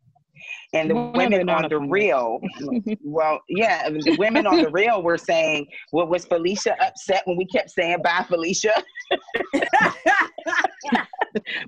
And 0.72 0.90
the 0.90 0.94
Whenever 0.94 1.18
women 1.18 1.48
on 1.50 1.68
the 1.68 1.78
real, 1.78 2.40
well, 3.02 3.40
yeah, 3.48 3.88
the 3.88 4.14
women 4.18 4.46
on 4.46 4.62
the 4.62 4.70
real 4.70 5.02
were 5.02 5.18
saying, 5.18 5.66
well, 5.92 6.06
was 6.06 6.24
Felicia 6.26 6.76
upset 6.82 7.22
when 7.26 7.36
we 7.36 7.46
kept 7.46 7.70
saying 7.70 7.98
bye, 8.02 8.24
Felicia? 8.28 8.74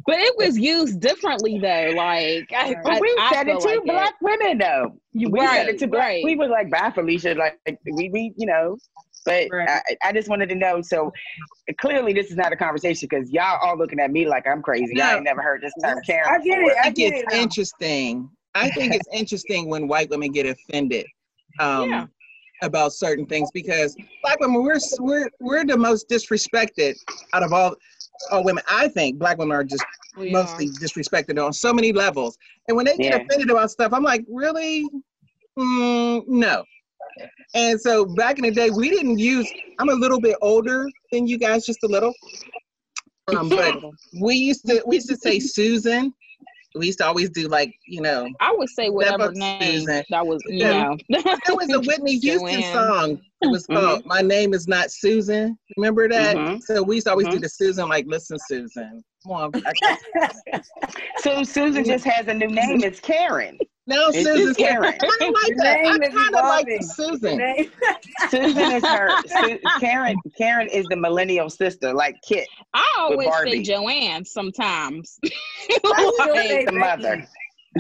But 0.07 0.17
it 0.19 0.35
was 0.37 0.59
used 0.59 1.01
differently 1.01 1.59
though. 1.59 1.93
Like 1.97 2.51
I, 2.53 2.75
I, 2.85 3.01
we 3.01 3.17
I 3.19 3.33
said 3.33 3.47
feel 3.47 3.59
it 3.59 3.61
to 3.61 3.69
like 3.69 3.85
black 3.85 4.15
women, 4.21 4.59
though. 4.59 4.99
You 5.13 5.31
we 5.31 5.47
said 5.47 5.69
it 5.69 5.79
to 5.81 5.87
black. 5.87 6.03
right. 6.03 6.25
We 6.25 6.37
was 6.37 6.51
like, 6.51 6.71
bye, 6.71 6.91
Felicia. 6.91 7.35
Like 7.35 7.59
we, 7.91 8.11
we, 8.11 8.33
you 8.37 8.47
know. 8.47 8.77
But 9.25 9.47
Right. 9.53 9.69
I, 9.69 10.09
I 10.09 10.13
just 10.13 10.29
wanted 10.29 10.49
to 10.49 10.57
know. 10.57 10.83
So 10.83 11.13
clearly, 11.81 12.13
this 12.13 12.31
is 12.31 12.37
not 12.37 12.53
a 12.53 12.57
conversation 12.57 13.09
because 13.09 13.31
y'all 13.31 13.59
all 13.63 13.79
looking 13.79 14.01
at 14.01 14.11
me 14.11 14.27
like 14.27 14.47
I'm 14.49 14.63
crazy. 14.63 15.01
I 15.01 15.15
ain't 15.15 15.25
never 15.25 15.43
heard 15.43 15.63
this 15.63 15.73
term, 15.83 16.01
Karen. 16.05 16.29
I 16.29 16.39
get 16.39 16.59
it. 16.59 16.77
I 16.83 16.89
I 16.89 16.91
get 16.91 17.13
it's 17.13 17.23
it. 17.23 17.29
now. 17.31 17.43
interesting. 17.43 18.31
I 18.55 18.71
think 18.71 18.95
it's 18.95 19.09
interesting 19.13 19.69
when 19.69 19.89
white 19.89 20.11
women 20.11 20.31
get 20.33 20.47
offended 20.47 21.07
um, 21.59 21.91
Yeah. 21.91 22.07
about 22.63 22.93
certain 22.93 23.27
things 23.27 23.51
because 23.51 23.97
black 24.23 24.39
women 24.41 24.63
we're 24.63 24.79
we're 25.01 25.31
we're 25.41 25.65
the 25.65 25.77
most 25.77 26.09
disrespected 26.09 26.95
out 27.33 27.43
of 27.43 27.53
all 27.53 27.75
all 28.31 28.45
women. 28.45 28.63
I 28.69 28.89
think 28.89 29.19
black 29.19 29.39
women 29.39 29.57
are 29.57 29.65
just 29.65 29.85
We 30.17 30.31
mostly 30.31 30.69
disrespected 30.71 31.45
on 31.45 31.53
so 31.53 31.73
many 31.73 31.93
levels. 31.93 32.37
And 32.69 32.77
when 32.77 32.87
they 32.87 32.97
get 32.99 33.13
Yeah. 33.13 33.19
offended 33.27 33.51
about 33.51 33.71
stuff, 33.71 33.93
I'm 33.93 34.03
like, 34.05 34.25
really? 34.29 34.89
Mm, 35.59 36.27
no. 36.29 36.65
And 37.55 37.81
so 37.81 38.05
back 38.05 38.39
in 38.39 38.45
the 38.45 38.51
day, 38.51 38.71
we 38.71 38.89
didn't 38.91 39.19
use. 39.19 39.53
I'm 39.79 39.89
a 39.89 39.95
little 39.95 40.21
bit 40.21 40.37
older 40.41 40.89
than 41.11 41.27
you 41.27 41.39
guys, 41.39 41.67
just 41.67 41.83
a 41.83 41.87
little. 41.89 42.15
Um, 43.29 43.49
but 43.49 43.75
we 44.21 44.35
used 44.35 44.67
to 44.67 44.83
we 44.87 44.97
used 44.97 45.09
to 45.09 45.17
say 45.17 45.39
Susan. 45.41 46.15
We 46.75 46.87
used 46.87 46.99
to 46.99 47.07
always 47.07 47.31
do 47.31 47.49
like 47.49 47.75
you 47.87 48.01
know. 48.01 48.29
I 48.41 48.55
would 48.57 48.69
say 48.71 48.89
whatever 48.91 49.31
name 49.33 49.81
Susan. 49.81 50.05
that 50.11 50.27
was, 50.27 50.43
you 50.47 50.59
Yeah. 50.59 50.83
know. 51.11 51.23
There 51.47 51.57
was 51.57 51.71
a 51.73 51.81
Whitney 51.81 52.17
Houston 52.21 52.63
song. 52.73 53.21
It 53.43 53.51
was 53.51 53.67
Mhm. 53.67 53.75
called 53.81 54.07
"My 54.07 54.21
Name 54.23 54.55
Is 54.55 54.69
Not 54.69 54.91
Susan." 54.91 55.59
Remember 55.77 56.09
that? 56.09 56.37
Mhm. 56.37 56.63
So 56.63 56.83
we 56.83 56.97
used 56.97 57.07
to 57.07 57.11
always 57.13 57.29
do 57.29 57.39
Mhm. 57.39 57.43
the 57.43 57.49
Susan, 57.49 57.89
like, 57.89 58.07
"Listen, 58.07 58.39
Susan, 58.47 59.03
come 59.23 59.33
on." 59.33 59.51
I 59.67 59.73
can't- 59.73 60.65
So 61.19 61.43
Susan 61.45 61.85
just 61.85 62.05
has 62.05 62.27
a 62.29 62.35
new 62.35 62.49
name. 62.49 62.83
It's 62.83 63.01
Karen. 63.01 63.59
No, 63.87 64.09
It's 64.09 64.23
Susan's 64.25 64.57
Karen. 64.57 64.95
I 65.01 65.17
don't 65.19 65.33
like 65.43 65.57
that. 65.57 65.79
I 65.85 66.09
kind 66.09 66.35
of 66.37 66.45
like. 66.45 66.67
Susan. 66.83 67.41
Susan 68.31 68.73
is 68.73 68.85
her. 68.85 69.09
Su- 69.27 69.59
Karen. 69.81 70.17
Karen 70.39 70.69
is 70.69 70.87
the 70.87 70.97
millennial 70.97 71.51
sister, 71.51 71.93
like 71.93 72.17
Kit. 72.27 72.47
I 72.75 72.87
always 72.99 73.29
say 73.43 73.63
Joanne 73.63 74.25
sometimes. 74.25 75.19
I 75.25 76.15
Like, 76.19 76.37
say 76.37 76.65
the 76.65 76.73
mother. 76.73 77.27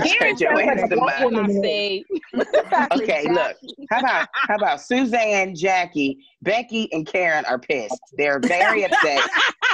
Karen 0.03 0.37
Joanne 0.37 0.79
is 0.79 0.88
the 0.88 0.97
mother. 0.97 1.37
I 1.41 1.53
say 1.61 2.05
Okay, 2.93 3.25
look. 3.31 3.57
How 3.91 4.01
about 4.01 4.29
how 4.35 4.55
about 4.57 4.81
Suzanne, 4.81 5.55
Jackie, 5.55 6.19
Becky, 6.41 6.93
and 6.93 7.07
Karen 7.07 7.45
are 7.45 7.59
pissed. 7.59 8.01
They're 8.17 8.41
very 8.41 8.85
upset, 8.85 9.23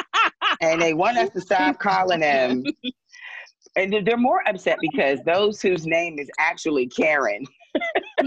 and 0.61 0.83
they 0.83 0.93
want 0.93 1.17
us 1.19 1.31
to 1.31 1.41
stop 1.41 1.79
calling 1.79 2.21
them. 2.21 2.65
And 3.77 3.93
they're- 3.93 4.17
more 4.17 4.43
upset 4.49 4.79
because 4.81 5.21
those 5.25 5.61
whose 5.63 5.87
name 5.87 6.19
is 6.19 6.29
actually 6.39 6.89
Karen 6.89 7.45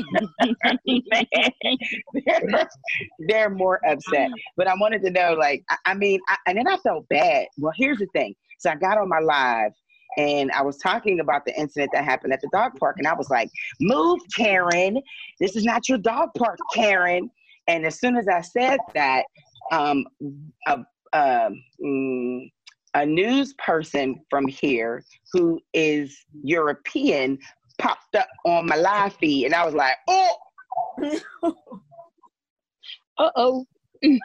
they're, 2.26 2.70
they're 3.28 3.50
more 3.50 3.80
upset. 3.86 4.30
But 4.56 4.68
I 4.68 4.74
wanted 4.76 5.02
to 5.04 5.12
know, 5.12 5.34
like, 5.34 5.64
I, 5.70 5.78
I 5.88 5.94
mean, 5.94 6.20
I, 6.28 6.38
and 6.48 6.58
then 6.58 6.68
I 6.68 6.78
felt 6.78 7.08
bad. 7.10 7.48
Well, 7.58 7.74
here's 7.76 7.98
the 7.98 8.08
thing. 8.14 8.34
So 8.60 8.70
I 8.70 8.76
got 8.76 8.98
on 8.98 9.10
my 9.10 9.20
live 9.20 9.72
and 10.18 10.52
I 10.52 10.62
was 10.62 10.78
talking 10.78 11.20
about 11.20 11.46
the 11.46 11.58
incident 11.60 11.92
that 11.94 12.04
happened 12.04 12.34
at 12.34 12.42
the 12.42 12.50
dog 12.52 12.74
park, 12.80 12.98
and 12.98 13.08
I 13.08 13.14
was 13.14 13.30
like, 13.30 13.50
"Move, 13.80 14.20
Karen! 14.36 15.02
This 15.40 15.56
is 15.56 15.64
not 15.64 15.88
your 15.88 16.00
dog 16.00 16.30
park, 16.38 16.58
Karen!" 16.74 17.30
And 17.68 17.86
as 17.86 18.00
soon 18.00 18.18
as 18.18 18.28
I 18.28 18.42
said 18.42 18.80
that, 18.94 19.24
um, 19.72 20.06
a, 20.68 20.80
um, 21.14 21.64
mm, 21.82 22.52
a 22.94 23.06
news 23.06 23.54
person 23.54 24.22
from 24.30 24.48
here 24.48 25.04
who 25.32 25.60
is 25.74 26.26
European 26.44 27.38
popped 27.80 28.16
up 28.16 28.28
on 28.46 28.68
my 28.68 28.76
live 28.76 29.14
feed, 29.16 29.46
and 29.46 29.56
I 29.56 29.66
was 29.66 29.74
like, 29.74 29.96
"Oh!" 30.08 30.36
Uh 33.22 33.30
oh. 33.36 33.66
and 34.04 34.20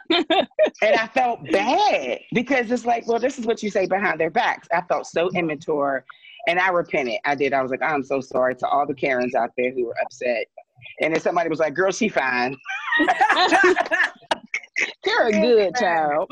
I 0.81 1.07
felt 1.13 1.39
bad 1.51 2.19
because 2.33 2.71
it's 2.71 2.83
like, 2.83 3.07
well, 3.07 3.19
this 3.19 3.37
is 3.37 3.45
what 3.45 3.61
you 3.61 3.69
say 3.69 3.85
behind 3.85 4.19
their 4.19 4.31
backs. 4.31 4.67
I 4.73 4.81
felt 4.81 5.05
so 5.05 5.29
immature, 5.35 6.03
and 6.47 6.59
I 6.59 6.69
repented. 6.69 7.19
I 7.23 7.35
did. 7.35 7.53
I 7.53 7.61
was 7.61 7.69
like, 7.69 7.83
I'm 7.83 8.03
so 8.03 8.19
sorry 8.19 8.55
to 8.55 8.67
all 8.67 8.87
the 8.87 8.95
Karens 8.95 9.35
out 9.35 9.51
there 9.55 9.71
who 9.71 9.85
were 9.85 9.95
upset. 10.01 10.47
And 11.01 11.13
then 11.13 11.21
somebody 11.21 11.47
was 11.47 11.59
like, 11.59 11.75
"Girl, 11.75 11.91
she 11.91 12.09
fine." 12.09 12.55
You're 15.05 15.27
a 15.27 15.31
good 15.31 15.75
child. 15.75 16.31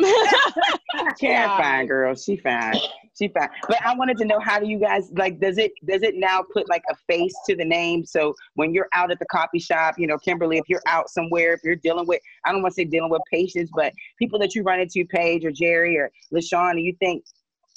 Karen 1.19 1.49
fine, 1.49 1.87
girl. 1.87 2.15
She 2.15 2.37
fine. 2.37 2.75
She 3.17 3.27
fine. 3.29 3.49
But 3.67 3.81
I 3.83 3.95
wanted 3.95 4.17
to 4.17 4.25
know 4.25 4.39
how 4.39 4.59
do 4.59 4.67
you 4.67 4.79
guys 4.79 5.09
like? 5.15 5.39
Does 5.39 5.57
it 5.57 5.71
does 5.87 6.03
it 6.03 6.15
now 6.15 6.43
put 6.53 6.69
like 6.69 6.83
a 6.89 6.95
face 7.07 7.33
to 7.47 7.55
the 7.55 7.65
name? 7.65 8.05
So 8.05 8.35
when 8.55 8.73
you're 8.73 8.89
out 8.93 9.11
at 9.11 9.19
the 9.19 9.25
coffee 9.25 9.59
shop, 9.59 9.95
you 9.97 10.07
know, 10.07 10.17
Kimberly, 10.17 10.57
if 10.57 10.65
you're 10.67 10.83
out 10.87 11.09
somewhere, 11.09 11.53
if 11.53 11.61
you're 11.63 11.75
dealing 11.75 12.07
with, 12.07 12.21
I 12.45 12.51
don't 12.51 12.61
want 12.61 12.73
to 12.75 12.81
say 12.81 12.85
dealing 12.85 13.09
with 13.09 13.21
patients, 13.31 13.71
but 13.75 13.93
people 14.19 14.37
that 14.39 14.53
you 14.55 14.63
run 14.63 14.79
into, 14.79 15.05
Paige 15.05 15.45
or 15.45 15.51
Jerry 15.51 15.97
or 15.97 16.11
LaShawn, 16.33 16.71
and 16.71 16.81
you 16.81 16.95
think 16.99 17.23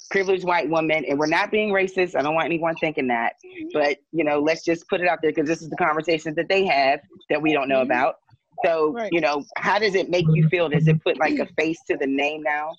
privileged 0.09 0.43
white 0.43 0.69
woman, 0.69 1.05
and 1.05 1.17
we're 1.17 1.27
not 1.27 1.51
being 1.51 1.69
racist. 1.69 2.15
I 2.15 2.21
don't 2.21 2.33
want 2.33 2.45
anyone 2.45 2.75
thinking 2.75 3.07
that, 3.07 3.33
mm-hmm. 3.45 3.67
but 3.73 3.97
you 4.11 4.23
know, 4.23 4.39
let's 4.39 4.63
just 4.63 4.87
put 4.87 5.01
it 5.01 5.07
out 5.07 5.19
there 5.21 5.31
because 5.31 5.47
this 5.47 5.61
is 5.61 5.69
the 5.69 5.77
conversations 5.77 6.35
that 6.35 6.49
they 6.49 6.65
have 6.65 6.99
that 7.29 7.41
we 7.41 7.53
don't 7.53 7.69
know 7.69 7.81
mm-hmm. 7.81 7.91
about. 7.91 8.15
So, 8.63 8.91
Right. 8.91 9.11
you 9.11 9.21
know, 9.21 9.43
how 9.57 9.79
does 9.79 9.95
it 9.95 10.09
make 10.09 10.25
you 10.33 10.47
feel? 10.49 10.69
Does 10.69 10.87
it 10.87 11.01
put 11.03 11.17
like 11.19 11.39
a 11.39 11.45
face 11.57 11.79
to 11.87 11.97
the 11.97 12.07
name 12.07 12.43
now? 12.43 12.75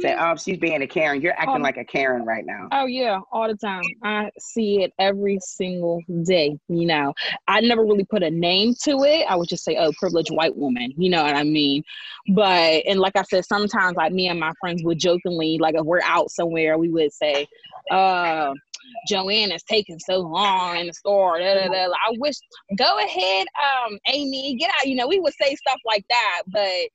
Say, 0.00 0.16
oh, 0.18 0.34
she's 0.36 0.56
being 0.58 0.80
a 0.80 0.86
Karen. 0.86 1.20
You're 1.20 1.34
acting 1.34 1.56
Um, 1.56 1.62
like 1.62 1.76
a 1.76 1.84
Karen 1.84 2.24
right 2.24 2.46
now. 2.46 2.68
Oh 2.72 2.86
yeah, 2.86 3.20
all 3.30 3.48
the 3.48 3.54
time. 3.56 3.82
I 4.02 4.30
see 4.38 4.82
it 4.82 4.94
every 4.98 5.38
single 5.42 6.00
day. 6.22 6.58
You 6.68 6.86
know, 6.86 7.12
I 7.48 7.60
never 7.60 7.82
really 7.84 8.04
put 8.04 8.22
a 8.22 8.30
name 8.30 8.74
to 8.84 9.02
it. 9.04 9.26
I 9.28 9.36
would 9.36 9.48
just 9.48 9.62
say, 9.62 9.76
"Oh, 9.76 9.92
privileged 9.98 10.30
white 10.30 10.56
woman." 10.56 10.94
You 10.96 11.10
know 11.10 11.22
what 11.22 11.34
I 11.36 11.42
mean? 11.42 11.82
But 12.28 12.82
and 12.86 12.98
like 12.98 13.14
I 13.14 13.24
said, 13.24 13.44
sometimes 13.44 13.96
like 13.96 14.12
me 14.12 14.28
and 14.28 14.40
my 14.40 14.52
friends 14.58 14.82
would 14.84 14.98
jokingly, 14.98 15.58
like 15.58 15.74
if 15.74 15.84
we're 15.84 16.00
out 16.02 16.30
somewhere, 16.30 16.78
we 16.78 16.88
would 16.88 17.12
say, 17.12 17.46
"Uh, 17.90 18.54
Joanne 19.08 19.52
is 19.52 19.62
taking 19.64 19.98
so 19.98 20.18
long 20.18 20.76
in 20.78 20.86
the 20.88 20.92
store." 20.92 21.38
Da, 21.38 21.54
da, 21.54 21.68
da. 21.68 21.84
I 21.86 22.14
wish. 22.18 22.36
Go 22.76 22.98
ahead, 22.98 23.46
um, 23.62 23.98
Amy, 24.08 24.56
get 24.56 24.70
out. 24.80 24.86
You 24.86 24.96
know, 24.96 25.06
we 25.06 25.20
would 25.20 25.34
say 25.40 25.54
stuff 25.54 25.80
like 25.86 26.04
that, 26.08 26.42
but 26.48 26.88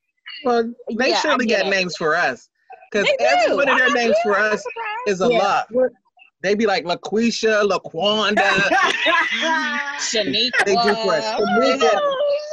Well, 0.44 0.74
they 0.96 1.10
Yeah, 1.10 1.16
I 1.18 1.20
surely 1.20 1.46
get 1.46 1.64
got 1.64 1.70
names 1.70 1.96
for 1.96 2.14
us. 2.14 2.48
Because 2.90 3.06
They 3.18 3.26
every 3.26 3.50
do. 3.50 3.56
one 3.56 3.68
of 3.68 3.76
their 3.76 3.86
I'm 3.86 3.94
names 3.94 4.16
for 4.22 4.36
us 4.38 4.64
is 5.06 5.20
a 5.20 5.28
Yeah, 5.28 5.38
lot. 5.38 5.68
They 6.42 6.54
be 6.54 6.66
like 6.66 6.84
LaQuisha, 6.84 7.68
LaQuanda. 7.68 8.70
Shaniqua. 10.00 10.64
They 10.64 10.74
just 10.74 11.04
like, 11.04 11.22
Shanika. 11.22 12.00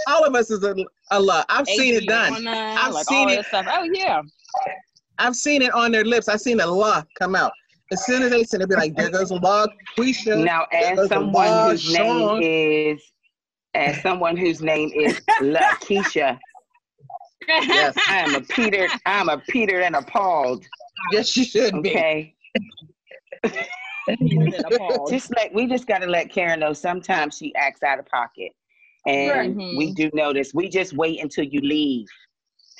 All 0.07 0.25
of 0.25 0.35
us 0.35 0.51
is 0.51 0.63
a, 0.63 0.75
a 1.11 1.19
lot. 1.19 1.45
I've 1.49 1.67
seen 1.67 1.95
it 1.95 2.05
done. 2.05 2.47
I've 2.47 2.93
like 2.93 3.05
seen 3.05 3.29
it. 3.29 3.45
stuff. 3.45 3.65
Oh 3.69 3.83
yeah. 3.93 4.21
I've 5.19 5.35
seen 5.35 5.61
it 5.61 5.73
on 5.73 5.91
their 5.91 6.05
lips. 6.05 6.27
I've 6.27 6.41
seen 6.41 6.57
the 6.57 6.67
law 6.67 7.03
come 7.17 7.35
out. 7.35 7.51
As 7.91 8.05
soon 8.05 8.23
as 8.23 8.31
they 8.31 8.43
said 8.43 8.61
it, 8.61 8.69
be 8.69 8.75
like, 8.75 8.95
there 8.95 9.09
goes 9.09 9.31
a 9.31 9.35
law, 9.35 9.65
Quisha. 9.97 10.43
Now, 10.43 10.67
there 10.71 10.99
as 10.99 11.07
someone 11.07 11.47
law, 11.47 11.69
whose 11.69 11.81
Sean. 11.81 12.39
name 12.39 12.41
is, 12.41 13.01
as 13.75 14.01
someone 14.01 14.35
whose 14.35 14.61
name 14.61 14.91
is 14.93 15.19
Lakeisha, 15.41 16.39
Yes, 17.47 17.95
I 18.09 18.17
am 18.19 18.35
a 18.35 18.41
Peter. 18.41 18.89
I'm 19.05 19.29
a 19.29 19.37
Peter 19.37 19.81
and 19.81 19.95
appalled. 19.95 20.65
yes, 21.13 21.37
you 21.37 21.45
should 21.45 21.81
be. 21.81 21.89
Okay. 21.89 22.35
just 25.09 25.33
let 25.35 25.53
we 25.53 25.67
just 25.67 25.87
got 25.87 25.99
to 25.99 26.07
let 26.07 26.29
Karen 26.31 26.59
know. 26.59 26.73
Sometimes 26.73 27.37
she 27.37 27.53
acts 27.55 27.83
out 27.83 27.99
of 27.99 28.05
pocket, 28.07 28.51
and 29.05 29.55
Right. 29.55 29.77
we 29.77 29.93
do 29.93 30.09
notice. 30.13 30.53
We 30.53 30.67
just 30.67 30.93
wait 30.93 31.21
until 31.21 31.45
you 31.45 31.61
leave 31.61 32.07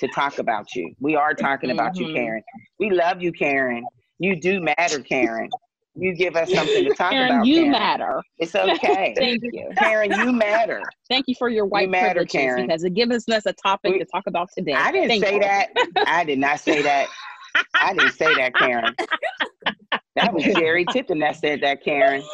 to 0.00 0.08
talk 0.08 0.38
about 0.38 0.74
you. 0.74 0.92
We 1.00 1.16
are 1.16 1.32
talking 1.34 1.70
about 1.70 1.98
you, 1.98 2.06
Mhm. 2.06 2.14
Karen. 2.14 2.42
We 2.78 2.90
love 2.90 3.22
you, 3.22 3.32
Karen. 3.32 3.86
You 4.18 4.40
do 4.40 4.60
matter, 4.60 5.00
Karen. 5.00 5.48
You 5.94 6.14
give 6.14 6.36
us 6.36 6.52
something 6.52 6.84
to 6.84 6.94
talk 6.94 7.10
Karen, 7.10 7.32
about. 7.36 7.46
you 7.46 7.56
Karen. 7.56 7.70
matter. 7.72 8.22
It's 8.38 8.54
okay. 8.54 9.14
Thank 9.18 9.42
you. 9.42 9.68
Karen, 9.78 10.12
you 10.12 10.32
matter. 10.32 10.80
Thank 11.08 11.24
you 11.26 11.34
for 11.36 11.48
your 11.48 11.66
white 11.66 11.90
matter, 11.90 12.06
privileges 12.20 12.32
Karen. 12.32 12.66
because 12.66 12.84
it 12.84 12.94
gives 12.94 13.28
us 13.28 13.46
a 13.46 13.52
topic 13.54 13.92
We- 13.92 13.98
to 13.98 14.04
talk 14.04 14.24
about 14.28 14.48
today. 14.56 14.74
I 14.74 14.92
didn't 14.92 15.08
Thank 15.08 15.24
say 15.24 15.34
you. 15.34 15.40
that. 15.40 15.70
I 16.06 16.24
did 16.24 16.38
not 16.38 16.60
say 16.60 16.82
that. 16.82 17.08
I 17.74 17.94
didn't 17.94 18.12
say 18.12 18.32
that, 18.36 18.54
Karen. 18.54 18.94
That 20.14 20.32
was 20.32 20.44
Jerry 20.44 20.84
Tipton 20.92 21.18
that 21.20 21.36
said 21.36 21.60
that, 21.62 21.82
Karen. 21.84 22.22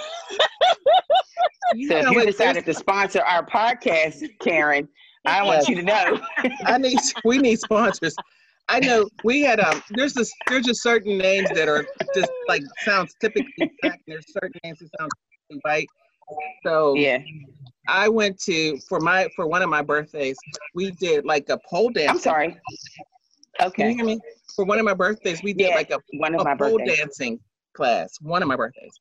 So 1.88 1.96
if 1.96 2.10
you 2.10 2.16
what, 2.16 2.26
decided 2.26 2.66
to 2.66 2.74
sponsor 2.74 3.20
our 3.22 3.44
podcast, 3.44 4.22
Karen, 4.40 4.86
I 5.24 5.42
want 5.42 5.66
you 5.66 5.74
to 5.76 5.82
know. 5.82 6.20
I 6.66 6.78
need 6.78 6.98
we 7.24 7.38
need 7.38 7.58
sponsors. 7.58 8.14
I 8.68 8.80
know 8.80 9.08
we 9.22 9.42
had 9.42 9.60
um 9.60 9.82
there's 9.90 10.14
this 10.14 10.32
there's 10.48 10.64
just 10.64 10.82
certain 10.82 11.18
names 11.18 11.50
that 11.50 11.68
are 11.68 11.84
just 12.14 12.30
like 12.48 12.62
sounds 12.84 13.14
typically 13.20 13.70
black. 13.82 14.00
and 14.06 14.14
There's 14.14 14.32
certain 14.32 14.58
names 14.64 14.78
that 14.78 14.88
sound 14.98 15.12
white. 15.62 15.88
So 16.64 16.96
Yeah. 16.96 17.18
I 17.86 18.08
went 18.08 18.40
to 18.44 18.78
for 18.88 19.00
my 19.00 19.28
for 19.36 19.46
one 19.46 19.62
of 19.62 19.68
my 19.68 19.82
birthdays, 19.82 20.36
we 20.74 20.90
did 20.92 21.26
like 21.26 21.48
a 21.50 21.58
pole 21.68 21.90
dance. 21.90 22.10
I'm 22.10 22.18
sorry. 22.18 22.56
Okay. 23.62 23.82
Can 23.82 23.90
you 23.90 23.96
hear 23.96 24.04
me? 24.06 24.20
For 24.56 24.64
one 24.64 24.78
of 24.78 24.84
my 24.84 24.94
birthdays, 24.94 25.42
we 25.42 25.52
did 25.52 25.68
Yeah, 25.68 25.74
like 25.74 25.90
a, 25.90 25.98
One 26.18 26.34
of 26.34 26.40
a 26.40 26.44
my 26.44 26.54
pole 26.56 26.78
birthdays. 26.78 26.98
dancing 26.98 27.40
class. 27.74 28.16
One 28.20 28.40
of 28.42 28.48
my 28.48 28.56
birthdays, 28.56 28.98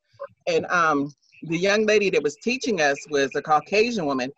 and 0.47 0.65
um, 0.67 1.13
the 1.43 1.57
young 1.57 1.85
lady 1.85 2.09
that 2.09 2.21
was 2.21 2.35
teaching 2.37 2.81
us 2.81 2.97
was 3.09 3.35
a 3.35 3.41
Caucasian 3.41 4.05
woman, 4.05 4.31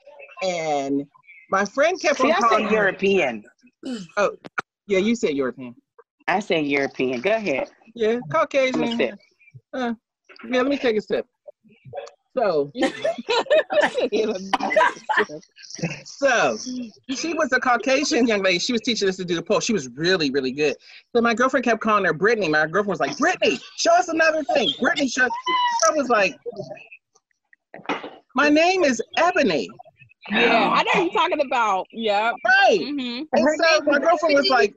and 0.43 1.03
my 1.49 1.65
friend 1.65 1.99
kept 1.99 2.19
See, 2.19 2.27
on 2.31 2.33
I 2.33 2.39
calling 2.39 2.65
her. 2.65 2.71
European. 2.73 3.43
Yeah, 4.87 4.99
you 4.99 5.15
said 5.15 5.31
European. 5.31 5.75
I 6.27 6.39
say 6.39 6.61
European. 6.61 7.21
Go 7.21 7.31
ahead. 7.31 7.69
Yeah, 7.93 8.19
Caucasian. 8.31 8.81
Let 8.81 8.97
me. 8.97 9.11
Uh, 9.73 9.93
yeah, 10.49 10.61
let 10.61 10.67
me 10.67 10.77
take 10.77 10.97
a 10.97 11.01
sip. 11.01 11.25
So, 12.35 12.69
so 16.03 16.57
she 17.09 17.33
was 17.33 17.53
a 17.53 17.59
Caucasian 17.61 18.27
young 18.27 18.43
lady. 18.43 18.59
She 18.59 18.73
was 18.73 18.81
teaching 18.81 19.07
us 19.07 19.15
to 19.17 19.23
do 19.23 19.35
the 19.35 19.41
pole. 19.41 19.61
She 19.61 19.71
was 19.71 19.87
really, 19.89 20.29
really 20.31 20.51
good. 20.51 20.75
So 21.15 21.21
my 21.21 21.33
girlfriend 21.33 21.63
kept 21.63 21.79
calling 21.79 22.03
her 22.03 22.11
Brittany. 22.13 22.49
My 22.49 22.67
girlfriend 22.67 22.87
was 22.87 22.99
like, 22.99 23.17
Brittany, 23.17 23.57
show 23.77 23.93
us 23.93 24.09
another 24.09 24.43
thing. 24.53 24.69
Brittany, 24.81 25.07
show. 25.07 25.29
I 25.89 25.93
was 25.93 26.09
like, 26.09 26.37
my 28.35 28.49
name 28.49 28.83
is 28.83 29.01
Ebony. 29.15 29.69
Yeah, 30.31 30.69
I 30.73 30.83
know 30.83 31.03
you're 31.03 31.13
talking 31.21 31.41
about. 31.41 31.87
Yeah. 31.91 32.31
Right. 32.45 32.79
Mm-hmm. 32.79 33.23
And 33.33 33.47
so 33.63 33.81
my 33.85 33.99
girlfriend 33.99 34.35
was 34.35 34.49
like, 34.49 34.73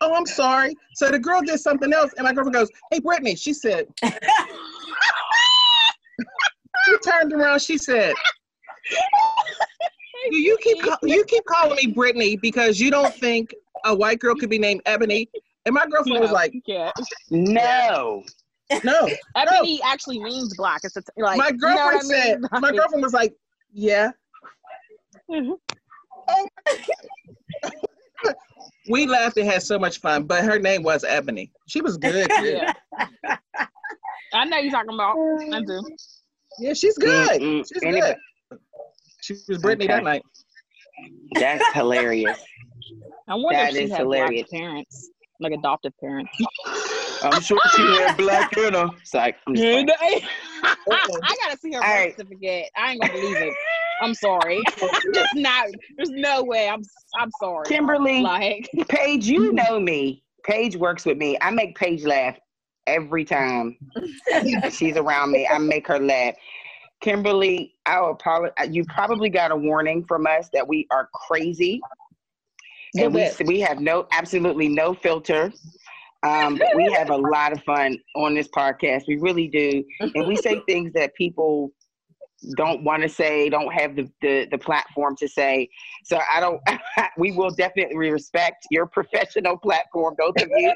oh, 0.00 0.14
I'm 0.14 0.26
sorry. 0.26 0.74
So 0.94 1.10
the 1.10 1.18
girl 1.18 1.40
did 1.42 1.60
something 1.60 1.92
else. 1.92 2.12
And 2.16 2.24
my 2.24 2.32
girlfriend 2.32 2.54
goes, 2.54 2.70
hey, 2.90 3.00
Brittany. 3.00 3.36
She 3.36 3.52
said, 3.52 3.86
she 6.84 6.98
turned 7.04 7.32
around. 7.32 7.60
She 7.60 7.78
said, 7.78 8.14
"Do 10.30 10.36
you 10.36 10.56
keep 10.62 10.82
call- 10.82 10.98
you 11.02 11.24
keep 11.24 11.44
calling 11.46 11.76
me 11.76 11.92
Brittany 11.92 12.36
because 12.36 12.80
you 12.80 12.90
don't 12.90 13.14
think 13.14 13.54
a 13.84 13.94
white 13.94 14.18
girl 14.18 14.34
could 14.34 14.50
be 14.50 14.58
named 14.58 14.82
Ebony?" 14.86 15.28
And 15.66 15.74
my 15.74 15.86
girlfriend 15.86 16.20
was 16.20 16.30
like, 16.30 16.54
yeah. 16.66 16.90
No. 17.30 18.24
"No." 18.84 19.08
Ebony 19.36 19.80
actually 19.84 20.20
means 20.22 20.56
black. 20.56 20.80
It's 20.84 20.96
a, 20.96 21.02
like 21.16 21.38
my 21.38 21.48
you 21.48 21.56
know 21.58 21.74
what 21.74 21.92
girlfriend 21.92 22.12
I 22.12 22.24
said. 22.26 22.40
mean? 22.40 22.48
My 22.60 22.72
girlfriend 22.72 23.02
was 23.02 23.12
like, 23.12 23.34
"Yeah." 23.72 24.10
Mhm. 25.30 25.54
we 28.88 29.06
laughed 29.06 29.36
and 29.36 29.46
had 29.48 29.62
so 29.62 29.78
much 29.78 30.00
fun, 30.00 30.24
but 30.24 30.44
her 30.44 30.58
name 30.58 30.82
was 30.82 31.04
Ebony. 31.04 31.52
She 31.66 31.80
was 31.80 31.96
good. 31.96 32.30
too. 32.38 32.44
Yeah. 32.46 32.72
I 34.34 34.44
know 34.44 34.58
you're 34.58 34.70
talking 34.72 34.94
about. 34.94 35.16
I 35.52 35.60
do. 35.64 35.82
Yeah, 36.58 36.72
she's 36.74 36.96
good. 36.98 37.40
Mm-mm. 37.40 37.64
She's 37.72 37.82
Anybody- 37.82 38.14
good. 38.50 38.58
She 39.20 39.34
was 39.48 39.58
Brittany 39.58 39.84
Okay. 39.86 39.94
that 39.94 40.04
night. 40.04 40.22
That's 41.34 41.64
hilarious. 41.74 42.38
I 43.28 43.34
wonder 43.34 43.58
That 43.58 43.70
if 43.70 43.76
she 43.76 43.82
is 43.84 43.90
had 43.90 44.00
hilarious. 44.00 44.48
black 44.50 44.60
parents, 44.60 45.10
like 45.40 45.52
adoptive 45.52 45.92
parents. 46.00 46.30
I'm 47.22 47.40
sure 47.42 47.58
she 47.76 47.82
had 47.82 48.16
black 48.16 48.56
in 48.56 48.72
her. 48.74 48.88
It's 49.00 49.12
like, 49.12 49.36
I'm 49.46 49.54
just. 49.54 49.66
I 50.00 51.36
gotta 51.42 51.58
see 51.58 51.72
her 51.72 51.80
birth 51.80 51.88
All 51.88 51.94
right. 51.94 52.16
certificate. 52.16 52.66
I 52.76 52.92
ain't 52.92 53.00
gonna 53.02 53.12
believe 53.12 53.36
it. 53.36 53.54
I'm 54.00 54.14
sorry. 54.14 54.62
Just 55.14 55.34
not. 55.34 55.66
There's 55.96 56.10
no 56.10 56.42
way. 56.42 56.68
I'm. 56.68 56.82
I'm 57.18 57.30
sorry. 57.40 57.64
Kimberly, 57.66 58.20
Like. 58.20 58.68
Paige, 58.88 59.26
you 59.26 59.52
know 59.52 59.80
me. 59.80 60.22
Paige 60.44 60.76
works 60.76 61.04
with 61.04 61.18
me. 61.18 61.36
I 61.40 61.50
make 61.50 61.76
Paige 61.76 62.04
laugh 62.04 62.36
every 62.86 63.24
time 63.24 63.76
she's 64.70 64.96
around 64.96 65.30
me. 65.30 65.46
I 65.46 65.58
make 65.58 65.86
her 65.88 65.98
laugh. 65.98 66.34
Kimberly, 67.00 67.74
I'll 67.86 68.10
apologize. 68.10 68.68
You 68.70 68.84
probably 68.86 69.28
got 69.28 69.50
a 69.50 69.56
warning 69.56 70.04
from 70.04 70.26
us 70.26 70.48
that 70.52 70.66
we 70.66 70.86
are 70.90 71.08
crazy, 71.12 71.80
and 72.96 73.14
we 73.14 73.30
we 73.44 73.60
have 73.60 73.80
no 73.80 74.06
absolutely 74.10 74.68
no 74.68 74.94
filter. 74.94 75.52
Um, 76.24 76.56
but 76.56 76.74
we 76.74 76.90
have 76.92 77.10
a 77.10 77.16
lot 77.16 77.52
of 77.52 77.62
fun 77.62 77.96
on 78.16 78.34
this 78.34 78.48
podcast. 78.48 79.02
We 79.06 79.16
really 79.18 79.46
do, 79.46 79.84
and 80.00 80.26
we 80.26 80.34
say 80.34 80.60
things 80.66 80.92
that 80.94 81.14
people 81.14 81.72
don't 82.56 82.84
want 82.84 83.02
to 83.02 83.08
say, 83.08 83.48
don't 83.48 83.72
have 83.72 83.96
the, 83.96 84.08
the 84.22 84.46
the 84.50 84.58
platform 84.58 85.16
to 85.16 85.28
say. 85.28 85.68
So 86.04 86.18
I 86.32 86.40
don't. 86.40 86.60
we 87.18 87.32
will 87.32 87.50
definitely 87.50 88.10
respect 88.10 88.66
your 88.70 88.86
professional 88.86 89.56
platform, 89.56 90.14
both 90.18 90.36
of 90.40 90.48
you. 90.56 90.72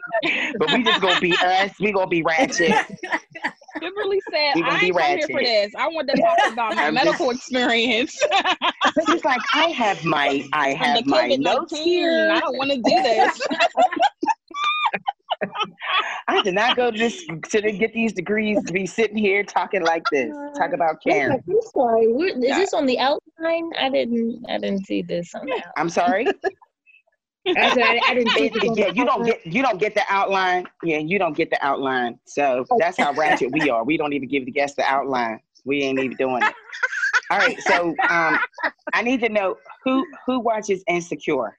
But 0.58 0.72
we 0.72 0.82
just 0.82 1.00
gonna 1.00 1.20
be 1.20 1.32
us. 1.32 1.72
We 1.80 1.92
gonna 1.92 2.06
be 2.08 2.22
ratchet. 2.22 2.74
Kimberly 3.80 4.20
said, 4.30 4.62
"I 4.62 4.80
ain't 4.82 4.96
come 4.96 5.18
here 5.18 5.26
for 5.28 5.40
this. 5.40 5.72
I 5.76 5.88
want 5.88 6.08
to 6.10 6.20
talk 6.20 6.52
about 6.52 6.76
my 6.76 6.86
I'm 6.86 6.94
medical 6.94 7.30
experience 7.30 8.18
She's 9.08 9.24
like, 9.24 9.40
I 9.54 9.66
have 9.68 10.04
my 10.04 10.46
I 10.52 10.74
have 10.74 11.06
my 11.06 11.28
notes 11.38 11.78
here. 11.78 12.30
I 12.30 12.40
don't 12.40 12.56
want 12.56 12.70
to 12.70 12.76
do 12.76 13.02
this." 13.02 13.40
I 16.28 16.42
did 16.42 16.54
not 16.54 16.76
go 16.76 16.90
to 16.90 16.96
this 16.98 17.24
to 17.26 17.72
get 17.72 17.92
these 17.92 18.12
degrees 18.12 18.62
to 18.64 18.72
be 18.72 18.86
sitting 18.86 19.16
here 19.16 19.42
talking 19.42 19.82
like 19.82 20.04
this. 20.10 20.32
Talk 20.56 20.72
about 20.72 21.02
Karen. 21.02 21.42
I'm 21.48 21.60
sorry. 21.72 22.12
What, 22.12 22.36
is 22.36 22.56
this 22.56 22.74
on 22.74 22.86
the 22.86 22.98
outline? 22.98 23.70
I 23.78 23.88
didn't. 23.90 24.44
I 24.48 24.58
didn't 24.58 24.86
see 24.86 25.02
this 25.02 25.34
on. 25.34 25.48
I'm 25.76 25.88
sorry. 25.88 26.26
I, 27.46 27.74
said, 27.74 27.82
I, 27.82 28.00
I 28.08 28.14
didn't 28.14 28.30
see 28.30 28.46
It- 28.46 28.54
this 28.54 28.62
it- 28.62 28.68
on 28.68 28.74
the 28.74 28.80
yeah, 28.82 28.86
you 28.88 29.04
don't 29.04 29.24
get 29.24 29.46
you 29.46 29.62
don't 29.62 29.78
get 29.78 29.94
the 29.94 30.04
outline. 30.08 30.66
Yeah, 30.82 30.98
you 30.98 31.18
don't 31.18 31.36
get 31.36 31.50
the 31.50 31.64
outline. 31.64 32.18
So 32.24 32.64
that's 32.78 32.96
how 32.98 33.12
ratchet 33.12 33.50
we 33.52 33.68
are. 33.68 33.84
We 33.84 33.96
don't 33.96 34.12
even 34.12 34.28
give 34.28 34.44
the 34.44 34.52
guests 34.52 34.76
the 34.76 34.84
outline. 34.84 35.40
We 35.64 35.82
ain't 35.82 35.98
even 35.98 36.16
doing 36.16 36.42
it. 36.42 36.54
All 37.30 37.38
right, 37.38 37.58
so 37.62 37.94
um, 38.10 38.38
I 38.92 39.02
need 39.02 39.20
to 39.20 39.28
know 39.28 39.56
who 39.84 40.04
who 40.26 40.40
watches 40.40 40.84
Insecure. 40.86 41.58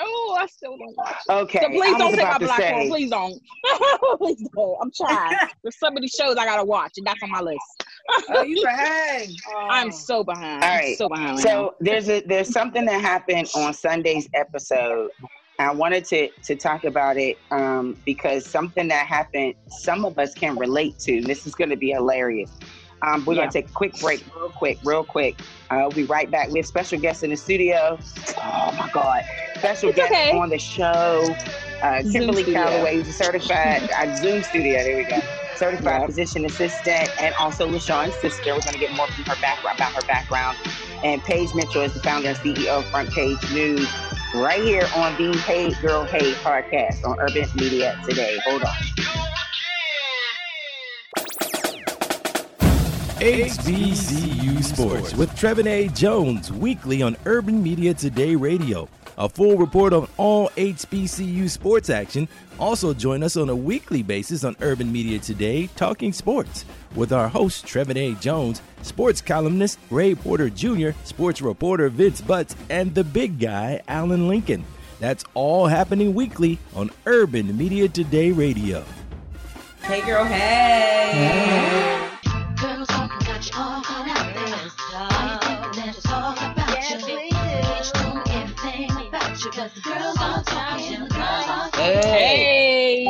Oh, 0.00 0.36
I 0.40 0.46
still 0.46 0.76
don't 0.76 0.96
watch. 0.96 1.16
it. 1.28 1.32
Okay, 1.32 1.58
So 1.62 1.68
please 1.70 1.94
I 1.94 1.98
don't 1.98 2.10
was 2.10 2.16
take 2.18 2.24
my 2.24 2.30
about 2.30 2.40
to 2.40 2.46
platform. 2.46 2.82
say. 2.82 2.88
Please 2.88 3.10
don't. 3.10 3.42
please 4.18 4.48
don't. 4.54 4.76
I'm 4.82 4.90
trying. 4.96 5.36
There's 5.62 5.78
so 5.78 5.90
many 5.90 6.08
shows 6.08 6.36
I 6.36 6.44
gotta 6.44 6.64
watch, 6.64 6.92
and 6.98 7.06
that's 7.06 7.22
on 7.22 7.30
my 7.30 7.40
list. 7.40 7.60
Oh, 8.30 8.42
you 8.42 8.62
behind. 8.64 9.36
I'm 9.70 9.90
so 9.90 10.22
behind. 10.24 10.62
All 10.64 10.70
I'm 10.70 10.94
so 10.94 11.08
behind. 11.08 11.36
right 11.36 11.42
So 11.42 11.74
there's 11.80 12.08
a 12.08 12.20
there's 12.20 12.50
something 12.50 12.84
that 12.86 13.00
happened 13.00 13.48
on 13.54 13.74
Sunday's 13.74 14.28
episode. 14.34 15.10
I 15.58 15.72
wanted 15.72 16.04
to 16.06 16.28
to 16.44 16.54
talk 16.56 16.84
about 16.84 17.16
it 17.16 17.36
um, 17.50 17.96
because 18.06 18.46
something 18.46 18.86
that 18.88 19.06
happened, 19.06 19.54
some 19.68 20.04
of 20.04 20.18
us 20.18 20.32
can 20.34 20.56
relate 20.56 20.98
to. 21.00 21.20
This 21.22 21.46
is 21.46 21.54
going 21.54 21.70
to 21.70 21.76
be 21.76 21.90
hilarious. 21.90 22.50
Um, 23.02 23.24
we're 23.24 23.34
Yeah. 23.34 23.40
going 23.42 23.50
to 23.50 23.62
take 23.62 23.68
a 23.68 23.72
quick 23.72 23.92
break, 24.00 24.24
real 24.36 24.50
quick, 24.50 24.78
real 24.84 25.04
quick. 25.04 25.40
Uh, 25.70 25.76
we'll 25.82 25.90
be 25.90 26.04
right 26.04 26.28
back. 26.30 26.50
We 26.50 26.58
have 26.58 26.66
special 26.66 26.98
guests 26.98 27.22
in 27.22 27.30
the 27.30 27.36
studio. 27.36 27.98
Oh 28.42 28.72
my 28.76 28.88
God, 28.92 29.22
special 29.58 29.92
guest 29.92 30.10
okay. 30.10 30.32
on 30.32 30.48
the 30.48 30.58
show. 30.58 31.34
Uh, 31.82 32.02
Kimberly 32.10 32.42
studio. 32.42 32.64
Calloway, 32.64 32.96
who's 32.96 33.08
a 33.08 33.12
certified 33.12 33.88
uh, 33.96 34.16
Zoom 34.16 34.42
studio. 34.42 34.82
There 34.82 34.96
we 34.96 35.04
go. 35.04 35.20
Certified 35.54 36.06
physician 36.06 36.44
assistant, 36.44 37.10
and 37.20 37.34
also 37.38 37.68
LaShawn's 37.68 38.14
sister. 38.16 38.54
We're 38.54 38.60
going 38.60 38.74
to 38.74 38.78
get 38.78 38.92
more 38.94 39.08
from 39.08 39.24
her 39.24 39.40
background 39.40 39.78
about 39.78 39.92
her 39.92 40.06
background. 40.06 40.56
And 41.04 41.22
Paige 41.22 41.54
Mitchell 41.54 41.82
is 41.82 41.94
the 41.94 42.00
founder 42.00 42.28
and 42.28 42.38
CEO 42.38 42.78
of 42.78 42.84
Front 42.86 43.10
Page 43.10 43.38
News, 43.52 43.88
right 44.34 44.62
here 44.62 44.88
on 44.96 45.16
the 45.16 45.36
Hey 45.38 45.72
Girl 45.82 46.04
Hey 46.04 46.32
podcast 46.34 47.04
on 47.04 47.18
Urban 47.20 47.48
Media 47.56 48.00
Today. 48.08 48.38
Hold 48.44 48.62
on. 48.62 48.74
HBCU 53.18 54.62
Sports 54.62 55.12
with 55.14 55.30
Trevin 55.34 55.66
A. 55.66 55.88
Jones 55.88 56.52
weekly 56.52 57.02
on 57.02 57.16
Urban 57.26 57.60
Media 57.60 57.92
Today 57.92 58.36
Radio. 58.36 58.88
A 59.18 59.28
full 59.28 59.56
report 59.56 59.92
on 59.92 60.08
all 60.16 60.48
HBCU 60.50 61.50
sports 61.50 61.90
action. 61.90 62.28
Also 62.60 62.94
join 62.94 63.24
us 63.24 63.36
on 63.36 63.48
a 63.48 63.56
weekly 63.56 64.00
basis 64.00 64.44
on 64.44 64.54
Urban 64.60 64.92
Media 64.92 65.18
Today 65.18 65.66
Talking 65.74 66.12
Sports 66.12 66.64
with 66.94 67.12
our 67.12 67.26
host 67.26 67.66
Trevin 67.66 67.96
A. 67.96 68.14
Jones, 68.20 68.62
sports 68.82 69.20
columnist 69.20 69.80
Ray 69.90 70.14
Porter 70.14 70.48
Jr., 70.48 70.90
sports 71.02 71.42
reporter 71.42 71.88
Vince 71.88 72.20
Butts, 72.20 72.54
and 72.70 72.94
the 72.94 73.02
big 73.02 73.40
guy 73.40 73.82
Alan 73.88 74.28
Lincoln. 74.28 74.64
That's 75.00 75.24
all 75.34 75.66
happening 75.66 76.14
weekly 76.14 76.60
on 76.76 76.90
Urban 77.04 77.56
Media 77.56 77.88
Today 77.88 78.30
Radio. 78.30 78.84
Hey, 79.82 80.00
girl, 80.06 80.24
hey. 80.24 82.08
Girls 82.60 82.88
about 89.58 89.76
you, 89.76 89.82
but 89.82 89.92
the 89.94 89.98
girls 89.98 90.16
are 90.20 90.42
talking. 90.44 91.00
The 91.04 91.08
girls 91.08 91.48
are 91.48 91.70
Hey. 91.82 93.04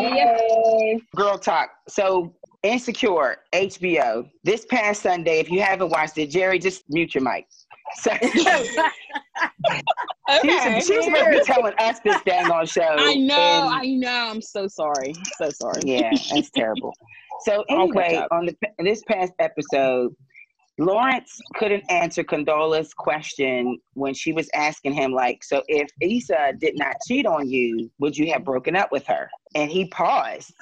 Girl 1.16 1.38
Talk. 1.38 1.70
So, 1.88 2.34
Insecure, 2.62 3.36
HBO. 3.52 4.28
This 4.44 4.64
past 4.66 5.02
Sunday, 5.02 5.38
if 5.38 5.50
you 5.50 5.60
haven't 5.62 5.90
watched 5.90 6.18
it, 6.18 6.26
Jerry, 6.30 6.58
just 6.58 6.82
mute 6.88 7.14
your 7.14 7.22
mic. 7.24 7.46
So, 8.02 8.10
Okay. 8.12 8.42
she's, 10.42 10.86
she's 10.86 11.04
supposed 11.06 11.24
to 11.24 11.30
be 11.30 11.40
telling 11.44 11.72
us 11.78 12.00
this 12.04 12.20
dang 12.26 12.50
on 12.50 12.66
show. 12.66 12.82
I 12.82 13.14
know. 13.14 13.34
and- 13.34 13.74
I 13.74 13.86
know. 13.86 14.28
I'm 14.30 14.42
so 14.42 14.68
sorry. 14.68 15.14
So 15.38 15.48
sorry. 15.48 15.80
Yeah, 15.86 16.10
that's 16.30 16.50
terrible. 16.54 16.92
So 17.46 17.64
anyway, 17.70 18.22
on 18.30 18.44
the 18.46 18.54
this 18.78 19.02
past 19.04 19.32
episode, 19.38 20.14
Lawrence 20.78 21.40
couldn't 21.56 21.84
answer 21.90 22.22
Condola's 22.22 22.94
question 22.94 23.78
when 23.94 24.14
she 24.14 24.32
was 24.32 24.48
asking 24.54 24.92
him, 24.92 25.12
like, 25.12 25.42
so 25.42 25.62
if 25.66 25.88
Issa 26.00 26.52
did 26.58 26.78
not 26.78 26.94
cheat 27.06 27.26
on 27.26 27.48
you, 27.48 27.90
would 27.98 28.16
you 28.16 28.32
have 28.32 28.44
broken 28.44 28.76
up 28.76 28.92
with 28.92 29.04
her? 29.06 29.28
And 29.56 29.70
he 29.70 29.88
paused. 29.88 30.54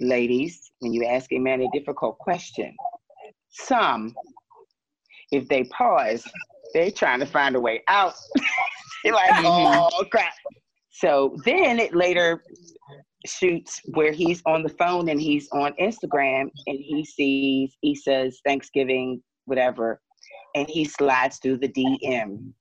Ladies, 0.00 0.72
when 0.80 0.92
you 0.92 1.06
ask 1.06 1.30
a 1.32 1.38
man 1.38 1.62
a 1.62 1.68
difficult 1.72 2.18
question, 2.18 2.74
some, 3.50 4.14
if 5.30 5.46
they 5.48 5.64
pause, 5.64 6.24
they're 6.74 6.90
trying 6.90 7.20
to 7.20 7.26
find 7.26 7.54
a 7.56 7.60
way 7.60 7.82
out. 7.88 8.14
Like, 9.02 9.30
mm-hmm. 9.30 9.88
oh 9.94 10.04
crap. 10.10 10.34
So 10.90 11.34
then 11.46 11.78
it 11.78 11.94
later 11.94 12.44
shoots 13.30 13.80
where 13.94 14.12
he's 14.12 14.42
on 14.46 14.62
the 14.62 14.68
phone 14.68 15.08
and 15.08 15.20
he's 15.20 15.48
on 15.52 15.72
Instagram 15.80 16.50
and 16.66 16.78
he 16.78 17.04
sees 17.04 17.76
Issa's 17.82 18.40
Thanksgiving, 18.46 19.22
whatever, 19.46 20.00
and 20.54 20.68
he 20.68 20.84
slides 20.84 21.38
through 21.38 21.58
the 21.58 21.68
DM. 21.68 22.52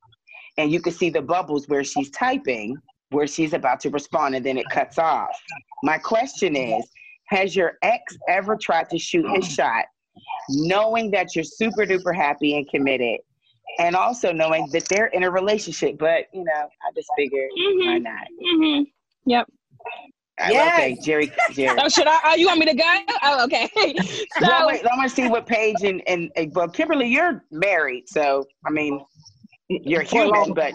And 0.58 0.71
you 0.71 0.82
can 0.82 0.93
see 0.93 1.10
the 1.10 1.21
bubbles 1.21 1.67
where 1.67 1.84
she's 1.84 2.10
typing, 2.12 2.77
where 3.12 3.27
she's 3.27 3.53
about 3.53 3.79
to 3.82 3.89
respond, 3.89 4.36
and 4.36 4.45
then 4.45 4.58
it 4.58 4.69
cuts 4.69 4.97
off. 4.99 5.29
My 5.84 5.97
question 5.97 6.55
is 6.55 6.86
Has 7.27 7.55
your 7.55 7.73
ex 7.84 8.17
ever 8.27 8.55
tried 8.55 8.89
to 8.89 8.97
shoot 8.97 9.25
his 9.36 9.47
shot, 9.47 9.86
knowing 10.49 11.12
that 11.12 11.36
you're 11.36 11.43
super 11.43 11.86
duper 11.86 12.15
happy 12.15 12.58
and 12.58 12.67
committed? 12.69 13.19
And 13.77 13.95
also 13.95 14.34
knowing 14.34 14.67
that 14.73 14.86
they're 14.89 15.08
in 15.08 15.23
a 15.23 15.29
relationship, 15.32 15.97
but 15.99 16.25
you 16.34 16.43
know, 16.43 16.51
I 16.86 16.91
just 16.95 17.08
figured 17.15 17.49
why 17.53 17.99
Mhm. 17.99 18.01
not? 18.01 18.27
Mm-hmm. 18.43 18.84
Yep. 19.25 19.47
Uh, 20.41 20.47
Okay, 20.47 20.97
Jerry, 21.02 21.32
Jerry. 21.52 21.78
Oh, 21.82 21.89
should 21.89 22.08
I? 22.08 22.17
Oh, 22.25 22.36
you 22.36 22.47
want 22.47 22.60
me 22.60 22.65
to 22.67 22.73
go? 22.75 22.99
Oh, 23.23 23.43
okay. 23.45 23.69
So, 24.39 24.47
well, 24.47 24.67
wait, 24.67 24.86
I 24.86 24.95
want 24.95 25.10
to 25.10 25.15
see 25.15 25.28
what 25.28 25.45
Paige 25.45 25.84
and, 25.84 26.02
and, 26.08 26.32
and 26.38 26.54
well, 26.56 26.69
Kimberly, 26.69 27.08
you're 27.08 27.43
married, 27.52 28.08
so 28.08 28.45
I 28.65 28.69
mean, 28.69 29.04
you're 29.67 30.06
For 30.06 30.15
human, 30.23 30.32
long- 30.32 30.54
but 30.54 30.73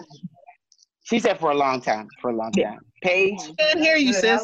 she 1.03 1.19
said 1.19 1.39
for 1.39 1.51
a 1.51 1.55
long 1.55 1.81
time, 1.81 2.07
for 2.21 2.29
a 2.31 2.35
long 2.35 2.51
time. 2.51 2.79
Paige, 3.03 3.39
Good, 3.57 3.77
hear 3.79 3.97
you, 3.97 4.13
sis. 4.13 4.41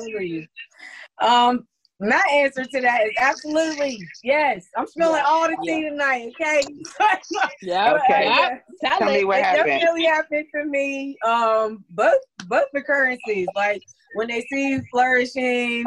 Um, 1.21 1.67
my 1.99 2.23
answer 2.33 2.65
to 2.65 2.81
that 2.81 3.03
is 3.05 3.11
absolutely 3.19 3.99
yes. 4.23 4.65
I'm 4.75 4.87
spilling 4.87 5.21
all 5.23 5.47
the 5.47 5.55
tea 5.63 5.87
tonight. 5.87 6.33
Okay. 6.41 6.61
Yeah. 7.61 7.93
Okay. 7.93 8.25
Yeah. 8.25 8.57
Tell 8.83 8.97
Tell 8.97 9.07
me 9.09 9.19
it, 9.19 9.27
what 9.27 9.37
it 9.37 9.45
happened. 9.45 9.67
definitely 9.67 10.05
happened 10.05 10.45
to 10.55 10.65
me. 10.65 11.15
Um, 11.23 11.85
both 11.91 12.17
both 12.47 12.65
occurrences. 12.75 13.47
Like 13.55 13.83
when 14.13 14.27
they 14.27 14.41
see 14.41 14.69
you 14.69 14.81
flourishing, 14.91 15.85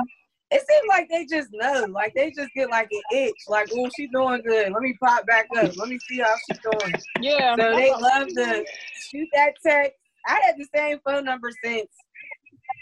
it 0.50 0.62
seems 0.68 0.86
like 0.88 1.08
they 1.08 1.24
just 1.26 1.48
know. 1.52 1.86
Like 1.90 2.14
they 2.14 2.30
just 2.30 2.50
get 2.54 2.70
like 2.70 2.88
an 2.90 3.02
itch. 3.18 3.36
Like, 3.48 3.68
oh, 3.72 3.88
she's 3.94 4.10
doing 4.12 4.42
good. 4.46 4.72
Let 4.72 4.82
me 4.82 4.94
pop 5.02 5.26
back 5.26 5.46
up. 5.56 5.72
Let 5.76 5.88
me 5.88 5.98
see 6.08 6.18
how 6.18 6.34
she's 6.46 6.58
doing. 6.62 6.94
Yeah. 7.20 7.56
So 7.58 7.74
they 7.74 7.90
love 7.90 8.28
to 8.28 8.64
shoot 9.10 9.28
that 9.34 9.54
text. 9.64 9.92
I 10.26 10.40
had 10.44 10.54
the 10.56 10.66
same 10.74 10.98
phone 11.04 11.24
number 11.24 11.50
since 11.62 11.88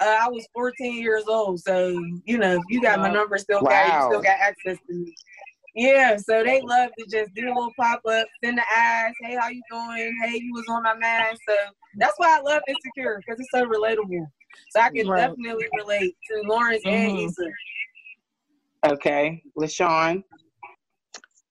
uh, 0.00 0.18
I 0.20 0.28
was 0.28 0.46
14 0.54 1.00
years 1.02 1.24
old. 1.26 1.60
So 1.60 1.88
you 2.24 2.38
know, 2.38 2.62
you 2.68 2.80
got 2.80 3.00
my 3.00 3.10
number, 3.10 3.38
still 3.38 3.62
got 3.62 3.86
you 3.86 3.92
Wow. 3.92 4.08
still 4.10 4.22
got 4.22 4.38
access 4.40 4.78
to 4.88 4.94
me. 4.94 5.14
Yeah, 5.74 6.18
so 6.18 6.44
they 6.44 6.60
love 6.60 6.90
to 6.98 7.06
just 7.06 7.32
do 7.34 7.46
a 7.46 7.54
little 7.54 7.72
pop 7.78 8.02
up, 8.06 8.26
send 8.44 8.58
the 8.58 8.64
ass, 8.76 9.14
hey, 9.22 9.36
how 9.40 9.48
you 9.48 9.62
doing? 9.70 10.14
Hey, 10.22 10.36
you 10.36 10.52
was 10.52 10.66
on 10.68 10.82
my 10.82 10.94
mind. 10.94 11.38
So 11.48 11.54
that's 11.96 12.12
why 12.18 12.36
I 12.38 12.42
love 12.42 12.60
Insecure 12.68 13.22
because 13.24 13.40
it's 13.40 13.48
so 13.50 13.64
relatable. 13.64 14.26
So 14.70 14.80
I 14.80 14.90
can 14.90 15.06
Right. 15.06 15.20
definitely 15.28 15.66
relate 15.76 16.16
to 16.30 16.42
Lawrence 16.48 16.82
and 16.84 17.16
Mhm. 17.18 17.26
Issa. 17.26 17.50
Okay, 18.84 19.42
LaShawn. 19.56 20.24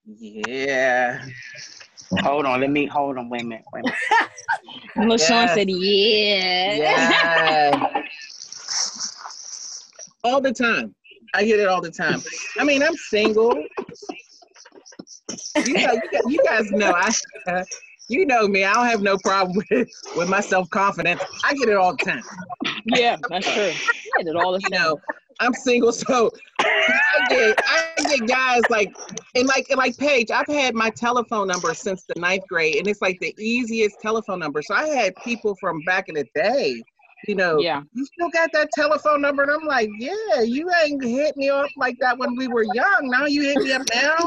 Yeah. 0.06 1.26
Hold 2.24 2.46
on, 2.46 2.60
let 2.62 2.70
me 2.70 2.86
hold 2.86 3.18
on. 3.18 3.30
Wait 3.30 3.42
a 3.42 3.46
minute. 3.46 3.66
Wait 3.74 3.82
a 3.82 3.84
minute. 3.84 3.98
LaShawn 4.98 5.46
Yes. 5.48 5.54
said, 5.54 5.70
"Yeah." 5.70 6.76
Yeah. 6.76 8.02
all 10.24 10.42
the 10.42 10.52
time. 10.52 10.94
I 11.34 11.44
get 11.46 11.60
it 11.60 11.68
all 11.68 11.82
the 11.82 11.92
time. 11.92 12.22
I 12.60 12.64
mean, 12.64 12.84
I'm 12.84 12.96
single. 12.96 13.64
You 15.64 15.74
know, 15.74 15.94
you, 15.94 16.02
guys, 16.12 16.22
you 16.28 16.40
guys 16.44 16.72
know 16.72 16.92
I. 16.94 17.10
You 18.08 18.26
know 18.26 18.48
me. 18.48 18.64
I 18.66 18.74
don't 18.74 18.88
have 18.88 19.02
no 19.02 19.18
problem 19.18 19.56
with 19.72 19.90
with 20.16 20.30
my 20.30 20.42
self 20.42 20.70
confidence. 20.70 21.22
I 21.46 21.54
get 21.54 21.70
it 21.70 21.78
all 21.78 21.96
the 21.96 22.04
time. 22.04 22.24
yeah, 22.86 23.18
that's 23.30 23.52
true. 23.54 23.72
I 24.20 24.24
did 24.24 24.36
all 24.36 24.52
the 24.52 24.60
time. 24.60 24.70
You 24.74 24.80
know, 24.80 25.02
I'm 25.40 25.54
single, 25.54 25.92
so 25.92 26.30
I 26.60 27.28
get 27.30 27.60
I 27.66 27.94
get 28.04 28.28
guys 28.28 28.62
like 28.70 28.94
and 29.36 29.48
like 29.48 29.68
and 29.70 29.78
like 29.78 29.98
Paige. 29.98 30.30
I've 30.32 30.48
had 30.48 30.76
my 30.76 30.90
telephone 30.90 31.48
number 31.48 31.74
since 31.74 32.04
the 32.04 32.20
ninth 32.20 32.44
grade, 32.48 32.76
and 32.76 32.88
it's 32.88 33.02
like 33.02 33.20
the 33.22 33.34
easiest 33.40 34.00
telephone 34.02 34.40
number. 34.40 34.62
So 34.62 34.76
I 34.76 34.88
had 34.88 35.16
people 35.24 35.56
from 35.60 35.82
back 35.86 36.10
in 36.10 36.16
the 36.16 36.26
day. 36.36 36.82
You 37.28 37.36
know, 37.36 37.60
Yeah. 37.60 37.84
you 37.94 38.04
still 38.04 38.30
got 38.32 38.50
that 38.54 38.70
telephone 38.74 39.22
number, 39.22 39.44
and 39.44 39.52
I'm 39.52 39.64
like, 39.68 39.90
yeah, 40.00 40.42
you 40.42 40.68
ain't 40.84 41.04
hit 41.04 41.38
me 41.38 41.50
up 41.50 41.70
like 41.78 41.96
that 42.00 42.18
when 42.18 42.36
we 42.36 42.48
were 42.48 42.64
young. 42.74 43.02
Now 43.04 43.28
you 43.28 43.44
hit 43.44 43.58
me 43.58 43.72
up 43.74 43.84
now. 43.94 44.18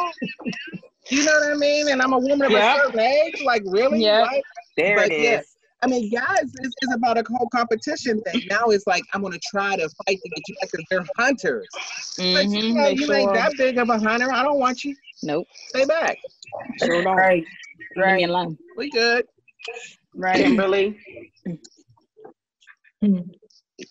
You 1.11 1.25
know 1.25 1.33
what 1.33 1.53
I 1.53 1.55
mean? 1.57 1.89
And 1.89 2.01
I'm 2.01 2.13
a 2.13 2.19
woman 2.19 2.43
of 2.47 2.53
Yeah. 2.53 2.77
a 2.77 2.85
certain 2.85 3.01
age. 3.01 3.43
Like, 3.45 3.63
really? 3.67 4.03
Yeah. 4.03 4.23
Like, 4.23 4.43
There 4.77 4.97
but 4.97 5.11
it 5.13 5.21
yeah. 5.21 5.43
I 5.83 5.87
mean, 5.87 6.11
guys, 6.11 6.41
it's, 6.43 6.75
it's 6.81 6.95
about 6.95 7.19
a 7.19 7.25
whole 7.29 7.47
competition 7.51 8.19
thing. 8.23 8.41
Now 8.49 8.67
it's 8.69 8.87
like 8.87 9.03
I'm 9.13 9.21
gonna 9.21 9.39
try 9.51 9.77
to 9.77 9.83
fight 10.07 10.19
to 10.23 10.29
get 10.31 10.43
you 10.49 10.55
back 10.61 10.71
because 10.73 10.87
they're 10.91 11.05
hunters. 11.19 11.69
But 12.17 12.49
you, 12.49 12.73
know, 12.73 12.85
they 12.85 12.93
you 12.93 13.05
sure 13.05 13.15
ain't 13.17 13.35
that 13.35 13.53
big 13.59 13.77
of 13.77 13.91
a 13.91 13.99
hunter. 13.99 14.33
I 14.33 14.43
don't 14.43 14.59
want 14.59 14.83
you. 14.83 14.97
Nope. 15.23 15.47
Stay 15.69 15.85
back. 15.85 16.17
Sure 16.83 17.03
don't. 17.03 17.15
Right. 17.17 17.45
Leave 17.97 17.97
me 17.97 18.03
Right. 18.03 18.29
alone. 18.31 18.57
We 18.79 18.89
good. 18.91 19.27
Right. 20.15 20.37
Kimberly. 20.37 20.99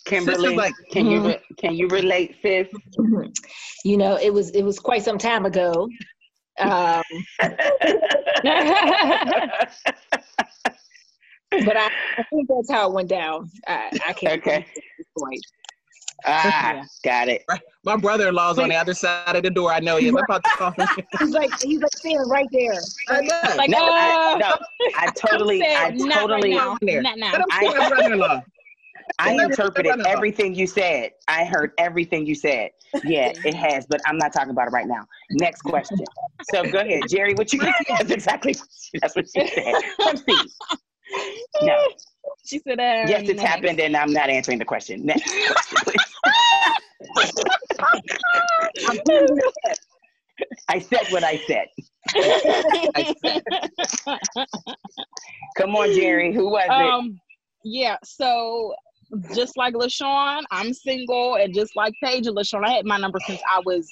Kimberly, 0.05 0.55
like- 0.55 0.73
can 0.91 1.05
you 1.05 1.19
Mhm. 1.19 1.27
re- 1.27 1.41
can 1.57 1.75
you 1.75 1.87
relate, 1.89 2.35
sis? 2.41 2.67
You 3.85 3.97
know, 3.97 4.15
it 4.17 4.33
was 4.33 4.49
it 4.51 4.63
was 4.63 4.79
quite 4.79 5.03
some 5.03 5.17
time 5.17 5.45
ago. 5.45 5.87
Um, 6.59 7.03
but 11.65 11.77
I, 11.77 11.89
I 12.17 12.23
think 12.29 12.47
that's 12.47 12.71
how 12.71 12.89
it 12.89 12.93
went 12.93 13.09
down. 13.09 13.49
I, 13.67 13.89
I 14.07 14.13
can't. 14.13 14.39
Okay. 14.39 14.65
point. 15.17 15.41
Ah, 16.25 16.83
got 17.03 17.27
it. 17.27 17.43
My 17.83 17.97
brother-in-law's 17.97 18.57
on 18.57 18.69
the 18.69 18.75
other 18.75 18.93
side 18.93 19.35
of 19.35 19.43
the 19.43 19.49
door. 19.49 19.73
I 19.73 19.79
know 19.79 19.97
he 19.97 20.07
about 20.07 20.43
to 20.43 20.49
call 20.51 20.71
him. 20.71 20.87
He's 21.19 21.31
like 21.31 21.51
he's 21.61 21.81
like 21.81 21.91
standing 21.97 22.29
right 22.29 22.47
there. 22.51 22.79
I 23.09 23.21
know. 23.21 23.55
Like, 23.57 23.69
no, 23.69 23.77
I, 23.79 24.33
uh, 24.33 24.37
no, 24.37 24.55
I 24.97 25.07
totally, 25.17 25.59
said, 25.59 25.75
I 25.75 25.89
"Not 25.89 26.29
right 26.29 26.41
totally, 26.43 26.55
now. 26.55 26.77
Not 26.81 27.17
now. 27.17 27.33
Let 27.33 27.41
him 27.41 27.45
see 27.59 27.77
my 27.77 27.89
brother-in-law. 27.89 28.41
I 29.19 29.31
Let 29.31 29.33
him 29.33 29.37
see 29.37 29.43
my 29.45 29.45
interpreted 29.49 30.05
everything 30.07 30.55
you 30.55 30.67
said. 30.67 31.11
I 31.27 31.45
heard 31.45 31.71
everything 31.77 32.25
you 32.25 32.35
said. 32.35 32.71
Yeah, 33.03 33.31
it 33.45 33.53
has, 33.55 33.85
but 33.87 34.01
I'm 34.05 34.17
not 34.17 34.33
talking 34.33 34.51
about 34.51 34.67
it 34.67 34.71
right 34.71 34.87
now. 34.87 35.05
Next 35.31 35.61
question. 35.61 36.05
So 36.43 36.63
go 36.63 36.79
ahead, 36.79 37.07
Jerry. 37.07 37.33
What 37.33 37.53
you? 37.53 37.59
That's 37.89 38.11
exactly. 38.11 38.55
That's 39.01 39.15
what 39.15 39.25
she 39.33 39.47
said. 39.47 39.75
Proceed. 39.99 40.49
No, 41.61 41.77
She 42.45 42.59
said, 42.59 42.79
uh, 42.79 43.05
yes, 43.07 43.21
it's 43.21 43.41
next. 43.41 43.49
happened, 43.49 43.79
and 43.79 43.95
I'm 43.95 44.11
not 44.11 44.29
answering 44.29 44.59
the 44.59 44.65
question. 44.65 45.05
Next 45.05 45.23
question. 45.23 46.01
I 50.69 50.79
said 50.79 51.07
what 51.09 51.23
I 51.23 51.37
said. 51.47 51.67
I 52.95 53.15
said. 53.21 53.43
Come 55.57 55.75
on, 55.75 55.93
Jerry. 55.93 56.33
Who 56.33 56.49
was 56.49 56.65
it? 56.67 56.71
um, 56.71 57.19
yeah. 57.63 57.97
So 58.03 58.73
just 59.35 59.57
like 59.57 59.73
LaShawn, 59.73 60.43
I'm 60.51 60.73
single, 60.73 61.35
and 61.35 61.53
just 61.53 61.75
like 61.75 61.93
Paige 62.03 62.27
and 62.27 62.35
LaShawn, 62.35 62.65
I 62.65 62.71
had 62.71 62.85
my 62.85 62.97
number 62.97 63.19
since 63.25 63.41
I 63.51 63.61
was 63.65 63.87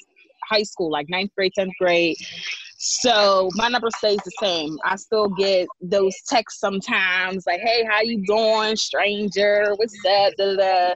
high 0.49 0.63
school, 0.63 0.91
like 0.91 1.09
ninth 1.09 1.31
grade, 1.35 1.53
tenth 1.55 1.73
grade. 1.79 2.17
So 2.83 3.49
my 3.53 3.67
number 3.67 3.89
stays 3.95 4.17
the 4.25 4.31
same. 4.39 4.75
I 4.83 4.95
still 4.95 5.29
get 5.29 5.67
those 5.81 6.15
texts 6.27 6.59
sometimes, 6.59 7.45
like, 7.45 7.61
"Hey, 7.61 7.85
how 7.87 8.01
you 8.01 8.25
doing, 8.25 8.75
stranger? 8.75 9.73
What's 9.75 9.93
up?" 10.07 10.33
Da, 10.37 10.55
da, 10.55 10.55
da. 10.55 10.93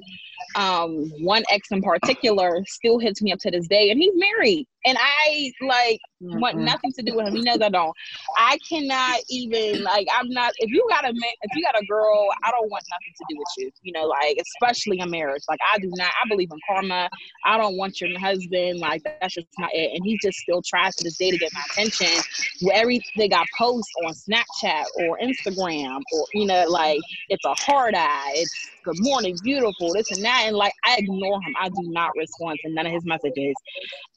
Um, 0.55 1.11
one 1.21 1.43
ex 1.51 1.67
in 1.71 1.81
particular 1.83 2.63
still 2.67 2.97
hits 2.97 3.21
me 3.21 3.31
up 3.31 3.39
to 3.39 3.51
this 3.51 3.67
day, 3.67 3.91
and 3.91 3.99
he's 3.99 4.13
married, 4.15 4.67
and 4.85 4.97
I 4.99 5.51
like 5.61 5.99
want 6.21 6.57
Mm-mm. 6.57 6.65
nothing 6.65 6.91
to 6.93 7.03
do 7.03 7.15
with 7.15 7.27
him. 7.27 7.35
He 7.35 7.41
knows 7.41 7.61
I 7.61 7.69
don't. 7.69 7.93
I 8.37 8.57
cannot 8.69 9.19
even 9.29 9.83
like. 9.83 10.07
I'm 10.13 10.29
not. 10.29 10.53
If 10.57 10.71
you 10.71 10.85
got 10.89 11.03
a 11.03 11.13
man, 11.13 11.31
if 11.41 11.55
you 11.55 11.63
got 11.63 11.79
a 11.79 11.85
girl, 11.85 12.27
I 12.43 12.51
don't 12.51 12.69
want 12.69 12.83
nothing 12.89 13.13
to 13.17 13.25
do 13.29 13.37
with 13.37 13.47
you. 13.57 13.71
You 13.83 13.93
know, 13.93 14.05
like 14.05 14.37
especially 14.41 14.99
in 14.99 15.09
marriage. 15.09 15.43
Like 15.49 15.59
I 15.73 15.79
do 15.79 15.89
not. 15.95 16.11
I 16.23 16.27
believe 16.29 16.49
in 16.51 16.59
karma. 16.67 17.09
I 17.45 17.57
don't 17.57 17.77
want 17.77 17.99
your 17.99 18.17
husband. 18.19 18.79
Like 18.79 19.03
that's 19.03 19.35
just 19.35 19.47
not 19.59 19.69
it. 19.73 19.91
And 19.95 20.05
he 20.05 20.17
just 20.21 20.37
still 20.39 20.61
tries 20.65 20.95
to 20.95 21.03
this 21.03 21.17
day 21.17 21.31
to 21.31 21.37
get 21.37 21.53
my 21.53 21.61
attention. 21.71 22.21
With 22.61 22.75
everything 22.75 23.33
I 23.33 23.43
post 23.57 23.89
on 24.05 24.13
Snapchat 24.13 24.85
or 24.99 25.19
Instagram, 25.19 26.01
or 26.13 26.25
you 26.33 26.45
know, 26.45 26.65
like 26.69 26.99
it's 27.29 27.45
a 27.45 27.55
hard 27.59 27.95
eye. 27.95 28.33
It's 28.35 28.71
good 28.83 28.97
morning, 28.99 29.35
beautiful. 29.43 29.93
This 29.93 30.11
and 30.11 30.23
that. 30.23 30.43
And 30.45 30.55
like 30.55 30.73
I 30.85 30.97
ignore 30.97 31.41
him. 31.41 31.55
I 31.59 31.69
do 31.69 31.81
not 31.83 32.11
respond 32.15 32.59
to 32.63 32.71
none 32.71 32.85
of 32.85 32.93
his 32.93 33.05
messages. 33.05 33.55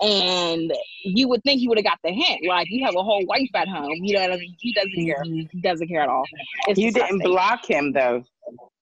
And 0.01 0.58
you 1.05 1.29
would 1.29 1.43
think 1.45 1.61
he 1.61 1.69
would 1.69 1.79
have 1.79 1.85
got 1.85 1.99
the 2.05 2.11
hint. 2.13 2.41
Like 2.47 2.67
you 2.71 2.85
have 2.85 2.95
a 2.97 3.03
whole 3.03 3.25
wife 3.27 3.51
at 3.55 3.69
home. 3.69 3.91
You 3.93 4.15
know 4.15 4.23
what 4.23 4.33
I 4.33 4.37
mean? 4.37 4.55
He 4.59 4.73
doesn't 4.73 5.07
care. 5.07 5.23
He 5.25 5.61
doesn't 5.61 5.89
care 5.89 6.03
at 6.03 6.09
all. 6.09 6.25
It's 6.69 6.79
You 6.79 6.93
didn't 6.93 7.21
block 7.21 7.65
him 7.69 7.93
though. 7.93 8.23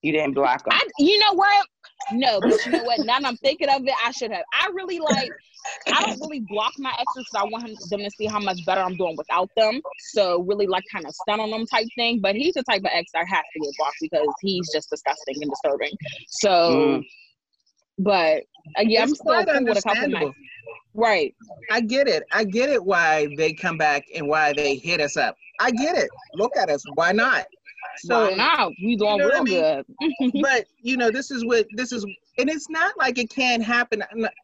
You 0.03 0.13
didn't 0.13 0.35
block 0.35 0.61
him. 0.67 0.73
I, 0.73 0.83
you 0.99 1.19
know 1.19 1.33
what? 1.35 1.67
No, 2.13 2.41
but 2.41 2.65
you 2.65 2.73
know 2.73 2.85
what? 2.85 3.01
Now 3.01 3.19
that 3.19 3.27
I'm 3.27 3.37
thinking 3.39 3.69
of 3.69 3.83
it, 3.85 3.95
I 4.05 4.11
should 4.13 4.31
have. 4.31 4.45
I 4.53 4.69
really 4.75 5.01
like. 5.01 5.31
I 5.93 6.05
don't 6.07 6.21
really 6.21 6.45
block 6.49 6.73
my 6.79 6.91
exes 6.91 7.27
because 7.33 7.35
I 7.35 7.45
want 7.51 7.67
him, 7.69 7.75
them 7.91 7.99
to 8.01 8.11
see 8.17 8.27
how 8.27 8.39
much 8.39 8.65
better 8.65 8.83
I'm 8.83 8.97
doing 8.97 9.17
without 9.17 9.51
them. 9.57 9.81
So 10.13 10.43
really, 10.43 10.69
like, 10.69 10.85
kind 10.93 11.05
of 11.05 11.13
stun 11.13 11.41
on 11.41 11.51
them 11.51 11.67
type 11.67 11.89
thing. 11.97 12.21
But 12.21 12.37
he's 12.37 12.55
the 12.55 12.63
type 12.63 12.83
of 12.83 12.91
ex 12.93 13.11
that 13.15 13.27
has 13.27 13.43
to 13.53 13.61
get 13.61 13.73
blocked 13.77 13.97
because 14.01 14.29
he's 14.43 14.71
just 14.73 14.91
disgusting 14.91 15.35
and 15.43 15.51
disturbing. 15.51 15.91
So, 16.29 16.51
Mm. 16.51 17.05
but 17.99 18.43
uh, 18.79 18.83
yeah, 18.83 19.03
I'm 19.03 19.09
still 19.09 19.25
quite 19.25 19.47
cool 19.49 19.65
with 19.65 19.79
a 19.79 19.83
couple 19.83 20.05
understandable. 20.05 20.27
nights. 20.29 20.39
Right. 20.97 21.35
I 21.71 21.81
get 21.81 22.09
it. 22.09 22.25
I 22.33 22.45
get 22.45 22.71
it 22.71 22.83
why 22.83 23.29
they 23.37 23.53
come 23.53 23.77
back 23.77 24.07
and 24.15 24.27
why 24.27 24.53
they 24.53 24.77
hit 24.77 25.01
us 25.01 25.17
up. 25.17 25.37
I 25.61 25.71
get 25.71 25.97
it. 25.97 26.09
Look 26.35 26.57
at 26.57 26.71
us. 26.71 26.85
Why 26.95 27.13
not? 27.13 27.47
So 27.99 28.35
now 28.35 28.73
we 28.83 28.97
doing 28.97 29.19
know 29.19 29.25
what 29.25 29.35
I 29.35 29.41
real 29.41 29.45
mean? 29.45 29.85
good. 30.31 30.43
but 30.43 30.67
you 30.83 30.97
know, 30.97 31.11
this 31.11 31.31
is 31.31 31.45
what 31.45 31.67
this 31.73 31.93
is, 31.93 32.05
and 32.39 32.51
it's 32.51 32.69
not 32.71 32.97
like 32.99 33.19
it 33.19 33.31
can't 33.31 33.63
happen. 33.63 34.03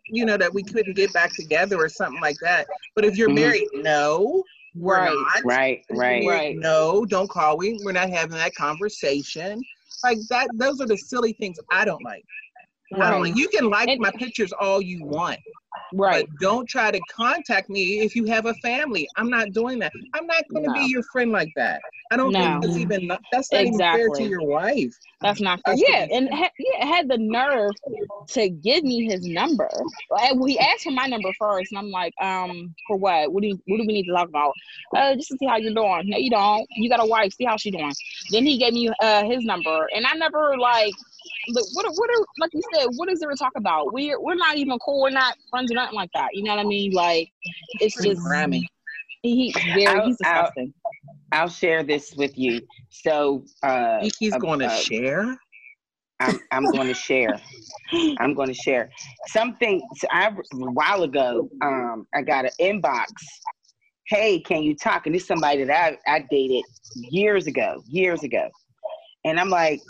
You 0.09 0.27
know 0.27 0.37
that 0.37 0.53
we 0.53 0.63
couldn't 0.63 0.95
get 0.95 1.13
back 1.13 1.35
together 1.35 1.77
or 1.79 1.89
something 1.89 2.21
like 2.21 2.37
that. 2.43 2.67
But 2.95 3.05
if 3.05 3.17
you're 3.17 3.31
Mhm. 3.31 3.35
married, 3.35 3.69
no, 3.75 4.45
we're 4.75 4.99
Right. 4.99 5.15
not. 5.15 5.45
Right, 5.45 5.79
If 5.89 5.97
you're 5.97 5.99
right. 6.01 6.27
Right. 6.27 6.57
No, 6.57 7.05
don't 7.07 7.29
call. 7.31 7.57
We 7.57 7.79
we're 7.83 7.93
not 7.93 8.11
having 8.11 8.37
that 8.37 8.55
conversation. 8.55 9.63
Like 10.05 10.19
that. 10.29 10.49
Those 10.55 10.81
are 10.81 10.87
the 10.87 10.97
silly 10.99 11.33
things 11.35 11.59
I 11.71 11.85
don't 11.85 12.03
like. 12.05 12.25
I 12.95 13.11
don't 13.11 13.23
Right. 13.23 13.37
You 13.37 13.49
can 13.49 13.69
like 13.71 13.89
And- 13.89 14.01
my 14.01 14.11
pictures 14.13 14.53
all 14.53 14.81
you 14.83 15.05
want. 15.05 15.39
Right. 15.95 16.27
But 16.29 16.41
don't 16.41 16.69
try 16.69 16.91
to 16.91 17.01
contact 17.11 17.69
me 17.71 18.01
if 18.01 18.15
you 18.15 18.25
have 18.27 18.47
a 18.47 18.55
family. 18.57 19.07
I'm 19.17 19.31
not 19.31 19.53
doing 19.53 19.79
that. 19.81 19.93
I'm 20.15 20.27
not 20.27 20.45
going 20.49 20.65
to 20.65 20.71
No. 20.71 20.75
be 20.75 20.87
your 20.87 21.03
friend 21.05 21.33
like 21.33 21.49
that. 21.57 21.81
I 22.11 22.17
don't 22.17 22.33
No. 22.33 22.41
think 22.41 22.63
that's 22.63 22.77
even 22.77 23.09
that's 23.31 23.51
not 23.53 23.63
even 23.63 23.79
fair 23.79 24.09
to 24.11 24.23
your 24.23 24.43
wife. 24.43 24.95
That's 25.23 25.41
not 25.41 25.61
fair. 25.65 25.75
Yeah, 25.77 26.07
and 26.11 26.29
ha- 26.33 26.51
yeah, 26.59 26.85
had 26.85 27.09
the 27.09 27.17
nerve 27.17 27.71
to 28.29 28.49
give 28.51 28.85
me 28.85 29.05
his 29.07 29.27
number. 29.27 29.71
Like, 30.11 30.35
well, 30.35 30.45
he 30.45 30.59
asked 30.59 30.83
for 30.85 30.91
my 30.91 31.07
number 31.07 31.31
first, 31.39 31.73
and 31.73 31.79
I'm 31.79 31.91
like, 31.91 32.13
um, 32.21 32.75
for 32.87 32.97
what? 32.99 33.33
What 33.33 33.43
do 33.43 33.49
you, 33.49 33.59
what 33.67 33.79
do 33.79 33.85
we 33.87 33.95
need 33.95 34.05
to 34.07 34.13
talk 34.13 34.29
about? 34.29 34.53
Uh, 34.95 35.15
just 35.15 35.29
to 35.29 35.37
see 35.39 35.47
how 35.47 35.57
you're 35.57 35.73
doing. 35.75 36.03
No, 36.11 36.19
you 36.19 36.31
don't. 36.31 36.67
You 36.77 36.91
got 36.91 37.01
a 37.03 37.07
wife. 37.07 37.33
See 37.33 37.45
how 37.45 37.57
she 37.57 37.71
doing. 37.71 37.93
Then 38.31 38.45
he 38.45 38.59
gave 38.59 38.75
me 38.75 38.91
uh 39.01 39.25
his 39.25 39.43
number, 39.45 39.89
and 39.95 40.05
I 40.07 40.15
never 40.15 40.57
like. 40.59 40.93
Look, 41.49 41.67
what 41.75 41.85
are- 41.87 41.93
what 41.93 42.11
are 42.11 42.27
like 42.39 42.51
you 42.53 42.63
said? 42.75 42.87
What 42.97 43.11
is 43.11 43.21
there 43.21 43.31
to 43.31 43.37
talk 43.37 43.53
about? 43.57 43.93
We're 43.93 44.21
we're 44.21 44.35
not 44.35 44.57
even 44.57 44.79
cool. 44.79 45.03
We're 45.03 45.11
not 45.11 45.37
friends 45.51 45.71
or 45.71 45.75
nothing 45.75 45.95
like 45.97 46.11
that. 46.15 46.29
You 46.35 46.45
know 46.45 46.55
what 46.55 46.61
I 46.65 46.69
mean? 46.69 46.93
Like 46.93 47.31
it's 47.81 47.97
Pretty 47.97 48.11
just 48.11 48.23
grimy. 48.23 48.69
he 49.23 49.53
very 49.75 49.87
I'll- 49.87 50.07
he's 50.07 50.17
I'll- 50.25 50.43
disgusting. 50.43 50.75
I'll 51.33 51.49
share 51.49 51.83
this 51.83 52.15
with 52.15 52.37
you. 52.37 52.61
So 52.91 53.45
uh, 53.63 54.07
He's 54.19 54.35
uh, 54.35 54.39
going 54.39 54.59
to 54.59 54.67
uh, 54.67 54.77
share. 54.77 55.35
I'm, 56.21 56.39
I'm 56.53 56.65
going 56.71 56.87
to 56.89 56.95
share. 56.95 57.41
I'm 58.19 58.35
going 58.35 58.49
to 58.49 58.55
share 58.55 58.91
something. 59.29 59.81
So 59.97 60.07
I 60.11 60.27
a 60.29 60.35
while 60.73 61.03
ago, 61.05 61.49
um, 61.63 62.07
I 62.15 62.21
got 62.23 62.45
an 62.45 62.51
inbox 62.61 63.07
hey, 64.09 64.39
can 64.41 64.63
you 64.63 64.75
talk? 64.77 65.07
And 65.07 65.15
this 65.15 65.23
is 65.23 65.29
somebody 65.29 65.65
that 65.65 65.99
I, 66.07 66.17
I 66.17 66.27
dated 66.31 66.63
years 66.95 67.47
ago, 67.47 67.83
years 67.87 68.23
ago. 68.23 68.49
And 69.25 69.41
I'm 69.41 69.49
like, 69.49 69.81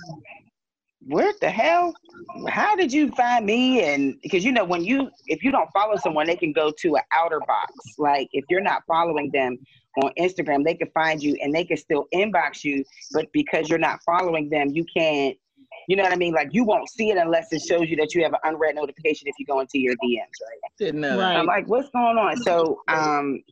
what 1.06 1.38
the 1.40 1.50
hell? 1.50 1.94
How 2.48 2.76
did 2.76 2.92
you 2.92 3.10
find 3.12 3.44
me? 3.46 3.82
And 3.82 4.20
because 4.22 4.44
you 4.44 4.52
know, 4.52 4.64
when 4.64 4.84
you 4.84 5.10
if 5.26 5.42
you 5.42 5.50
don't 5.50 5.68
follow 5.72 5.96
someone, 5.96 6.26
they 6.26 6.36
can 6.36 6.52
go 6.52 6.72
to 6.80 6.96
an 6.96 7.02
outer 7.12 7.40
box. 7.40 7.72
Like 7.98 8.28
if 8.32 8.44
you're 8.48 8.60
not 8.60 8.82
following 8.86 9.30
them 9.32 9.58
on 10.02 10.12
Instagram, 10.18 10.64
they 10.64 10.74
can 10.74 10.90
find 10.90 11.22
you 11.22 11.36
and 11.42 11.54
they 11.54 11.64
can 11.64 11.76
still 11.76 12.06
inbox 12.14 12.64
you, 12.64 12.84
but 13.12 13.26
because 13.32 13.68
you're 13.68 13.78
not 13.78 14.00
following 14.04 14.48
them, 14.48 14.68
you 14.70 14.84
can't. 14.96 15.36
You 15.88 15.96
know 15.96 16.04
what 16.04 16.12
I 16.12 16.16
mean? 16.16 16.32
Like 16.32 16.50
you 16.52 16.64
won't 16.64 16.88
see 16.88 17.10
it 17.10 17.18
unless 17.18 17.52
it 17.52 17.60
shows 17.60 17.88
you 17.88 17.96
that 17.96 18.14
you 18.14 18.22
have 18.22 18.32
an 18.32 18.38
unread 18.44 18.76
notification 18.76 19.26
if 19.26 19.34
you 19.38 19.44
go 19.46 19.58
into 19.60 19.80
your 19.80 19.94
DMs, 19.94 20.18
right? 20.18 20.72
Didn't 20.78 21.00
know 21.00 21.16
that. 21.16 21.36
I'm 21.36 21.46
like, 21.46 21.66
what's 21.66 21.88
going 21.90 22.18
on? 22.18 22.36
So 22.42 22.80
um 22.86 23.42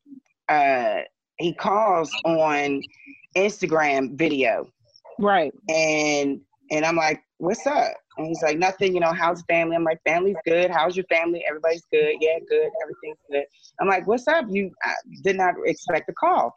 uh 0.49 1.01
he 1.39 1.55
calls 1.55 2.13
on 2.25 2.83
Instagram 3.37 4.17
video. 4.17 4.69
Right. 5.19 5.53
And 5.69 6.41
and 6.71 6.85
I'm 6.85 6.97
like, 6.97 7.23
what's 7.39 7.67
up? 7.67 7.93
And 8.17 8.27
he's 8.27 8.43
like, 8.43 8.59
nothing, 8.59 8.95
you 8.95 9.01
know, 9.01 9.13
how's 9.13 9.43
family? 9.43 9.75
I'm 9.75 9.85
like, 9.85 10.01
family's 10.05 10.37
good. 10.45 10.71
How's 10.71 10.97
your 10.97 11.07
family? 11.07 11.43
Everybody's 11.49 11.85
good. 11.91 12.15
Yeah, 12.21 12.39
good. 12.49 12.71
Everything's 12.83 13.19
good. 13.31 13.45
I'm 13.81 13.89
like, 13.89 14.07
what's 14.07 14.29
up? 14.29 14.45
You 14.51 14.71
I 14.85 14.95
did 15.23 15.37
not 15.37 15.55
expect 15.65 16.09
a 16.11 16.13
call. 16.13 16.53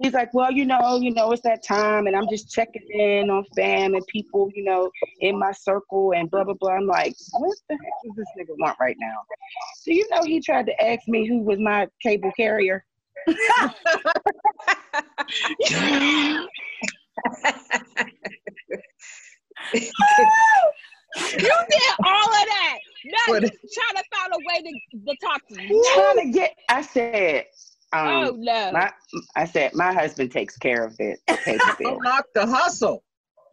He's 0.00 0.12
like, 0.12 0.32
well, 0.34 0.52
you 0.52 0.64
know, 0.64 0.98
you 1.00 1.12
know, 1.12 1.32
it's 1.32 1.42
that 1.42 1.64
time, 1.64 2.06
and 2.06 2.14
I'm 2.14 2.28
just 2.28 2.50
checking 2.52 2.86
in 2.90 3.30
on 3.30 3.44
fam 3.56 3.94
and 3.94 4.06
people, 4.06 4.50
you 4.54 4.64
know, 4.64 4.90
in 5.20 5.38
my 5.38 5.52
circle 5.52 6.12
and 6.14 6.30
blah 6.30 6.44
blah 6.44 6.54
blah. 6.54 6.74
I'm 6.74 6.86
like, 6.86 7.16
what 7.32 7.56
the 7.68 7.74
heck 7.74 7.92
does 8.04 8.14
this 8.16 8.26
nigga 8.38 8.54
want 8.58 8.76
right 8.78 8.96
now? 9.00 9.16
Do 9.84 9.94
you 9.94 10.06
know 10.10 10.22
he 10.22 10.40
tried 10.40 10.66
to 10.66 10.84
ask 10.84 11.08
me 11.08 11.26
who 11.26 11.40
was 11.40 11.58
my 11.58 11.88
cable 12.02 12.32
carrier? 12.36 12.84
You 21.32 21.38
did 21.38 21.82
all 22.04 22.26
of 22.26 22.30
that. 22.46 22.78
Now 23.04 23.34
you 23.34 23.40
trying 23.40 23.96
to 23.96 24.04
find 24.14 24.32
a 24.34 24.38
way 24.46 24.62
to, 24.62 25.00
to 25.06 25.16
talk 25.20 25.40
to 25.48 25.62
you. 25.62 25.92
trying 25.94 26.26
to 26.26 26.38
get. 26.38 26.54
I 26.68 26.82
said, 26.82 27.44
um, 27.92 28.06
Oh, 28.08 28.36
no. 28.38 28.72
My, 28.72 28.92
I 29.34 29.44
said 29.46 29.74
my 29.74 29.92
husband 29.92 30.30
takes 30.30 30.56
care 30.58 30.84
of 30.84 30.94
it. 30.98 31.18
Cable 31.44 31.58
bill. 31.78 31.90
Don't 31.92 32.02
knock 32.04 32.26
the 32.34 32.46
hustle. 32.46 33.02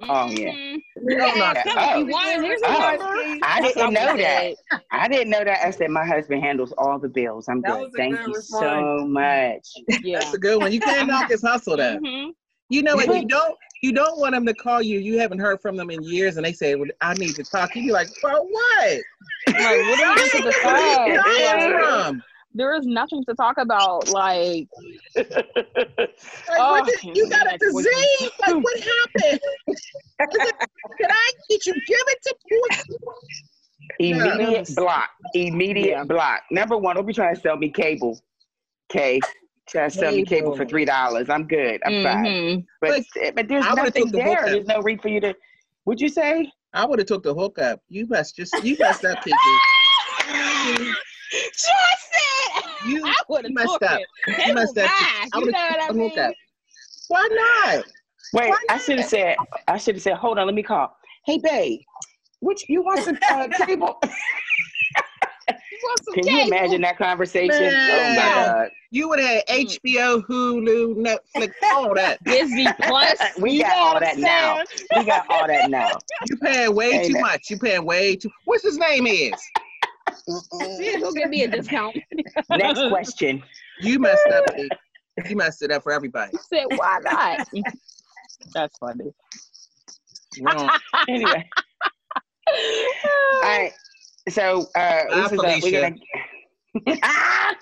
Oh 0.02 0.30
yeah. 0.30 0.52
You 0.52 0.82
don't 1.18 1.38
knock 1.40 1.56
Yeah. 1.56 1.64
the 1.64 1.72
Oh. 1.78 2.42
Here's 2.42 2.62
Oh, 2.66 2.70
what 2.70 3.42
I 3.44 3.62
didn't 3.62 3.94
know 3.94 4.18
that. 4.18 4.54
I 4.92 5.08
didn't 5.08 5.30
know 5.30 5.44
that. 5.46 5.66
I 5.66 5.72
said 5.72 5.90
my 5.90 6.06
husband 6.06 6.44
handles 6.44 6.74
all 6.78 7.00
the 7.00 7.08
bills. 7.08 7.48
I'm 7.48 7.62
That 7.62 7.80
good. 7.80 7.92
Thank 7.96 8.18
good 8.18 8.28
you 8.28 8.34
response. 8.34 8.62
so 8.62 9.08
much. 9.08 10.02
Yeah. 10.04 10.20
That's 10.20 10.34
a 10.34 10.38
good 10.38 10.62
one. 10.62 10.74
You 10.74 10.82
can't 10.82 11.08
knock 11.08 11.32
his 11.32 11.42
hustle 11.42 11.78
though. 11.78 11.98
Mhm. 11.98 12.32
You 12.70 12.84
know 12.84 12.96
what? 12.96 13.08
You 13.08 13.28
don't 13.28 13.56
you 13.84 13.92
don't 13.94 14.20
want 14.20 14.34
them 14.34 14.46
to 14.48 14.54
call 14.54 14.82
you. 14.82 15.00
You 15.00 15.20
haven't 15.20 15.40
heard 15.40 15.62
from 15.62 15.76
them 15.78 15.92
in 15.92 16.02
years, 16.02 16.38
and 16.38 16.46
they 16.46 16.54
say, 16.54 16.74
well, 16.76 16.90
"I 17.02 17.14
need 17.16 17.36
to 17.36 17.44
talk." 17.44 17.76
You 17.76 17.84
be 17.84 17.92
like, 17.92 18.08
"For 18.20 18.32
what? 18.32 19.00
Like, 19.48 19.58
what 19.58 20.04
are 20.04 20.16
we 20.16 20.30
to 20.30 20.44
Where 20.44 20.52
say? 20.52 21.08
you 21.08 21.22
dying 21.24 21.74
Like, 22.16 22.24
there 22.56 22.74
is 22.76 22.86
nothing 22.88 23.24
to 23.26 23.36
talk 23.36 23.58
about. 23.58 24.08
Like, 24.10 24.68
Like, 25.16 25.28
Oh, 26.58 26.84
did- 26.86 27.16
you 27.16 27.30
got 27.30 27.46
a 27.46 27.52
next 27.52 27.74
week. 27.74 27.86
disease? 27.86 28.32
Like, 28.48 28.56
what 28.64 28.80
happened? 28.80 29.40
Can 30.98 31.12
I 31.12 31.32
get 31.50 31.66
you? 31.66 31.74
Give 31.74 31.84
it 32.08 32.20
to 32.24 32.36
poor? 32.50 32.98
Immediate 34.00 34.70
block. 34.76 35.10
Immediate 35.34 35.88
Yeah. 35.90 36.04
block. 36.06 36.42
Number 36.50 36.78
one, 36.78 36.96
don't 36.96 37.06
be 37.06 37.14
trying 37.14 37.36
to 37.36 37.42
sell 37.42 37.58
me 37.58 37.70
cable. 37.70 38.20
Okay. 38.90 39.20
Trying 39.68 39.90
to 39.90 39.98
sell 39.98 40.12
me 40.12 40.24
cable 40.24 40.56
for 40.56 40.66
three 40.66 40.86
dollars. 40.86 41.30
I'm 41.30 41.48
good. 41.48 41.82
I'm 41.86 42.04
fine. 42.04 42.26
mhm. 42.26 42.66
But 42.82 43.02
but 43.36 43.48
there's 43.48 43.66
nothing 43.66 44.04
took 44.04 44.12
the 44.12 44.18
there. 44.18 44.44
There's 44.46 44.68
no 44.68 44.82
reason 44.82 45.00
for 45.02 45.08
you 45.10 45.20
to. 45.22 45.36
Would 45.86 46.00
you 46.00 46.10
say? 46.10 46.52
I 46.74 46.86
would 46.86 47.00
have 47.00 47.08
took 47.08 47.24
the 47.24 47.34
hookup. 47.34 47.82
You 47.90 48.06
must 48.08 48.36
just 48.36 48.54
you 48.64 48.76
messed 48.80 49.06
up, 49.06 49.24
Kiki. 49.24 49.38
Just 51.32 51.64
said 51.64 52.64
You, 52.88 53.02
I 53.06 53.14
would 53.30 53.46
have 53.46 53.54
messed 53.54 53.82
up. 53.84 54.00
it. 54.00 54.08
You 54.28 54.34
Cable 54.36 54.54
messed 54.56 54.78
up. 54.78 54.90
I 54.92 55.30
You 55.36 55.42
would 55.46 55.54
know 55.54 55.58
have 55.60 55.72
what 55.76 55.82
I 55.82 55.88
took 55.88 55.94
the 55.96 56.00
mean? 56.00 56.10
hookup. 56.12 56.34
Why 57.08 57.28
not? 57.32 57.86
Wait, 58.34 58.50
Why 58.50 58.58
I 58.70 58.78
should 58.78 59.00
have 59.00 59.10
said. 59.10 59.36
I 59.68 59.78
should 59.78 59.96
have 59.96 60.02
said. 60.02 60.16
Hold 60.18 60.38
on. 60.40 60.46
Let 60.46 60.56
me 60.56 60.64
call. 60.64 60.96
Hey, 61.26 61.38
babe. 61.40 61.80
Which 62.42 62.66
you 62.70 62.84
want 62.84 63.02
some 63.04 63.18
uh, 63.32 63.48
cable? 63.66 64.00
You 65.86 65.90
want 65.90 66.06
some 66.06 66.14
Can 66.16 66.28
you 66.28 66.42
imagine 66.42 66.82
that 66.82 66.98
conversation? 66.98 67.74
Oh 67.76 68.10
my 68.10 68.16
god. 68.16 68.70
You 68.90 69.08
would 69.10 69.20
have 69.20 69.46
HBO, 69.46 70.24
mm. 70.24 70.26
Hulu, 70.26 70.96
Netflix, 70.96 71.52
all 71.74 71.94
that. 71.94 72.18
Disney 72.24 72.66
Plus. 72.82 73.20
We 73.40 73.60
got 73.62 73.78
all 73.78 73.94
what 73.94 74.04
I'm 74.04 74.20
that 74.22 74.28
now. 74.28 74.64
saying? 74.66 74.88
We 74.96 75.06
got 75.06 75.26
all 75.30 75.48
that 75.48 75.70
now. 75.70 75.92
You 76.30 76.38
paying 76.38 76.76
way 76.76 76.90
Ain't 76.92 77.12
too 77.12 77.18
it? 77.18 77.22
much. 77.22 77.50
You 77.52 77.60
paying 77.60 77.86
way 77.86 78.16
too. 78.16 78.30
What's 78.46 78.64
his 78.64 78.78
name 78.78 79.06
is? 79.06 79.34
Yeah, 80.80 81.00
go 81.00 81.12
give 81.12 81.30
me 81.30 81.44
a 81.44 81.48
discount. 81.48 81.96
Next 82.50 82.88
question. 82.90 83.44
You 83.82 84.00
messed 84.00 84.26
up. 84.34 84.56
Kiki. 84.56 84.70
You 85.30 85.36
messed 85.36 85.62
it 85.62 85.72
up 85.72 85.84
for 85.84 85.92
everybody. 85.92 86.32
said, 86.50 86.66
why 86.76 87.00
not? 87.04 87.48
That's 88.54 88.78
funny. 88.80 89.12
Wrong. 90.42 90.70
Anyway. 91.08 91.48
All 92.48 93.42
right. 93.44 93.72
So 94.30 94.68
uh, 94.76 95.04
Bye, 95.10 95.22
this 95.22 95.32
is, 95.32 95.40
uh, 95.40 95.60
we're 95.62 95.82
gonna. 95.82 95.96
Ah! 97.04 97.56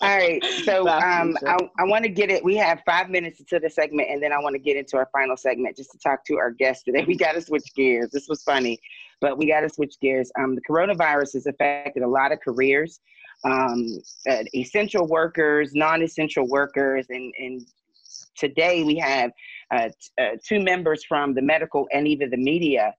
All 0.00 0.16
right. 0.16 0.44
So 0.64 0.88
um, 0.88 1.36
I, 1.46 1.56
I 1.78 1.84
want 1.84 2.04
to 2.04 2.10
get 2.10 2.30
it. 2.30 2.44
We 2.44 2.56
have 2.56 2.82
five 2.86 3.10
minutes 3.10 3.40
into 3.40 3.58
the 3.58 3.70
segment, 3.70 4.08
and 4.10 4.22
then 4.22 4.32
I 4.32 4.38
want 4.38 4.54
to 4.54 4.58
get 4.58 4.76
into 4.76 4.96
our 4.96 5.08
final 5.12 5.36
segment 5.36 5.76
just 5.76 5.90
to 5.92 5.98
talk 5.98 6.24
to 6.26 6.36
our 6.36 6.50
guest 6.50 6.84
today. 6.84 7.04
We 7.14 7.16
got 7.16 7.32
to 7.32 7.42
switch 7.42 7.74
gears. 7.74 8.10
This 8.10 8.28
was 8.28 8.42
funny, 8.42 8.78
but 9.20 9.38
we 9.38 9.46
got 9.46 9.60
to 9.60 9.68
switch 9.68 9.94
gears. 10.00 10.30
Um, 10.38 10.54
the 10.54 10.62
coronavirus 10.68 11.34
has 11.34 11.46
affected 11.46 12.02
a 12.02 12.08
lot 12.08 12.32
of 12.32 12.40
careers, 12.40 13.00
um, 13.44 13.98
uh, 14.28 14.44
essential 14.54 15.06
workers, 15.06 15.74
non-essential 15.74 16.48
workers, 16.48 17.06
and 17.10 17.32
and 17.38 17.66
today 18.36 18.84
we 18.84 18.96
have 18.96 19.30
uh, 19.72 19.88
uh, 20.20 20.30
two 20.46 20.60
members 20.60 21.04
from 21.04 21.34
the 21.34 21.42
medical 21.42 21.86
and 21.92 22.06
even 22.06 22.30
the 22.30 22.36
media, 22.36 22.94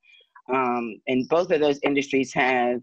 um, 0.53 0.95
and 1.07 1.28
both 1.30 1.51
of 1.51 1.59
those 1.59 1.80
industries 1.84 2.34
have 2.34 2.82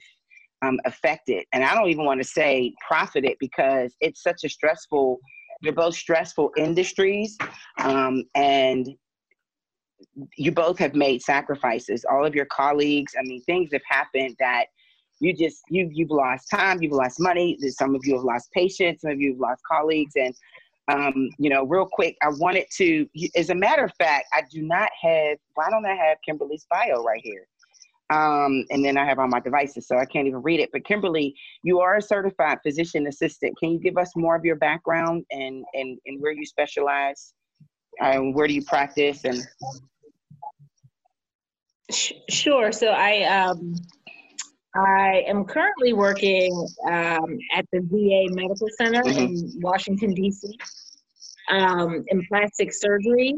um, 0.62 0.78
affected. 0.84 1.44
And 1.52 1.64
I 1.64 1.74
don't 1.74 1.88
even 1.88 2.04
want 2.04 2.20
to 2.20 2.28
say 2.28 2.72
profited 2.86 3.36
because 3.40 3.94
it's 4.00 4.22
such 4.22 4.44
a 4.44 4.48
stressful. 4.48 5.18
They're 5.62 5.72
both 5.72 5.94
stressful 5.94 6.50
industries, 6.56 7.36
um, 7.78 8.24
and 8.34 8.88
you 10.36 10.50
both 10.50 10.78
have 10.78 10.94
made 10.94 11.22
sacrifices. 11.22 12.04
All 12.10 12.26
of 12.26 12.34
your 12.34 12.46
colleagues. 12.46 13.14
I 13.18 13.22
mean, 13.22 13.42
things 13.42 13.70
have 13.72 13.82
happened 13.88 14.36
that 14.40 14.66
you 15.20 15.32
just 15.32 15.62
you 15.70 15.88
you've 15.92 16.10
lost 16.10 16.50
time, 16.50 16.82
you've 16.82 16.92
lost 16.92 17.20
money. 17.20 17.56
Some 17.70 17.94
of 17.94 18.00
you 18.04 18.16
have 18.16 18.24
lost 18.24 18.50
patients. 18.52 19.02
Some 19.02 19.12
of 19.12 19.20
you 19.20 19.32
have 19.32 19.40
lost 19.40 19.62
colleagues, 19.70 20.14
and 20.16 20.34
um, 20.88 21.30
you 21.38 21.48
know, 21.50 21.64
real 21.64 21.86
quick, 21.90 22.16
I 22.22 22.28
wanted 22.28 22.66
to, 22.76 23.06
as 23.36 23.50
a 23.50 23.54
matter 23.54 23.84
of 23.84 23.92
fact, 23.98 24.26
I 24.32 24.42
do 24.50 24.62
not 24.62 24.90
have, 25.00 25.38
why 25.54 25.70
don't 25.70 25.86
I 25.86 25.94
have 25.94 26.18
Kimberly's 26.24 26.66
bio 26.70 27.02
right 27.02 27.20
here? 27.22 27.46
Um, 28.10 28.64
and 28.70 28.84
then 28.84 28.98
I 28.98 29.06
have 29.06 29.18
on 29.18 29.30
my 29.30 29.40
devices, 29.40 29.86
so 29.86 29.96
I 29.96 30.04
can't 30.04 30.26
even 30.26 30.42
read 30.42 30.60
it. 30.60 30.70
But 30.72 30.84
Kimberly, 30.84 31.34
you 31.62 31.80
are 31.80 31.96
a 31.96 32.02
certified 32.02 32.58
physician 32.62 33.06
assistant. 33.06 33.56
Can 33.58 33.70
you 33.70 33.78
give 33.78 33.96
us 33.96 34.10
more 34.16 34.36
of 34.36 34.44
your 34.44 34.56
background 34.56 35.24
and, 35.30 35.64
and, 35.72 35.98
and 36.04 36.20
where 36.20 36.32
you 36.32 36.44
specialize? 36.44 37.32
And 38.00 38.34
where 38.34 38.46
do 38.46 38.54
you 38.54 38.64
practice? 38.64 39.24
And 39.24 39.42
Sure. 41.90 42.72
So 42.72 42.88
I 42.88 43.22
um, 43.24 43.74
I 44.74 45.24
am 45.26 45.44
currently 45.44 45.92
working 45.92 46.50
um, 46.86 47.38
at 47.54 47.66
the 47.72 47.80
VA 47.80 48.34
Medical 48.34 48.68
Center 48.78 49.02
in 49.06 49.52
Washington 49.60 50.14
D.C. 50.14 50.48
Um, 51.50 52.04
in 52.08 52.24
plastic 52.26 52.72
surgery. 52.72 53.34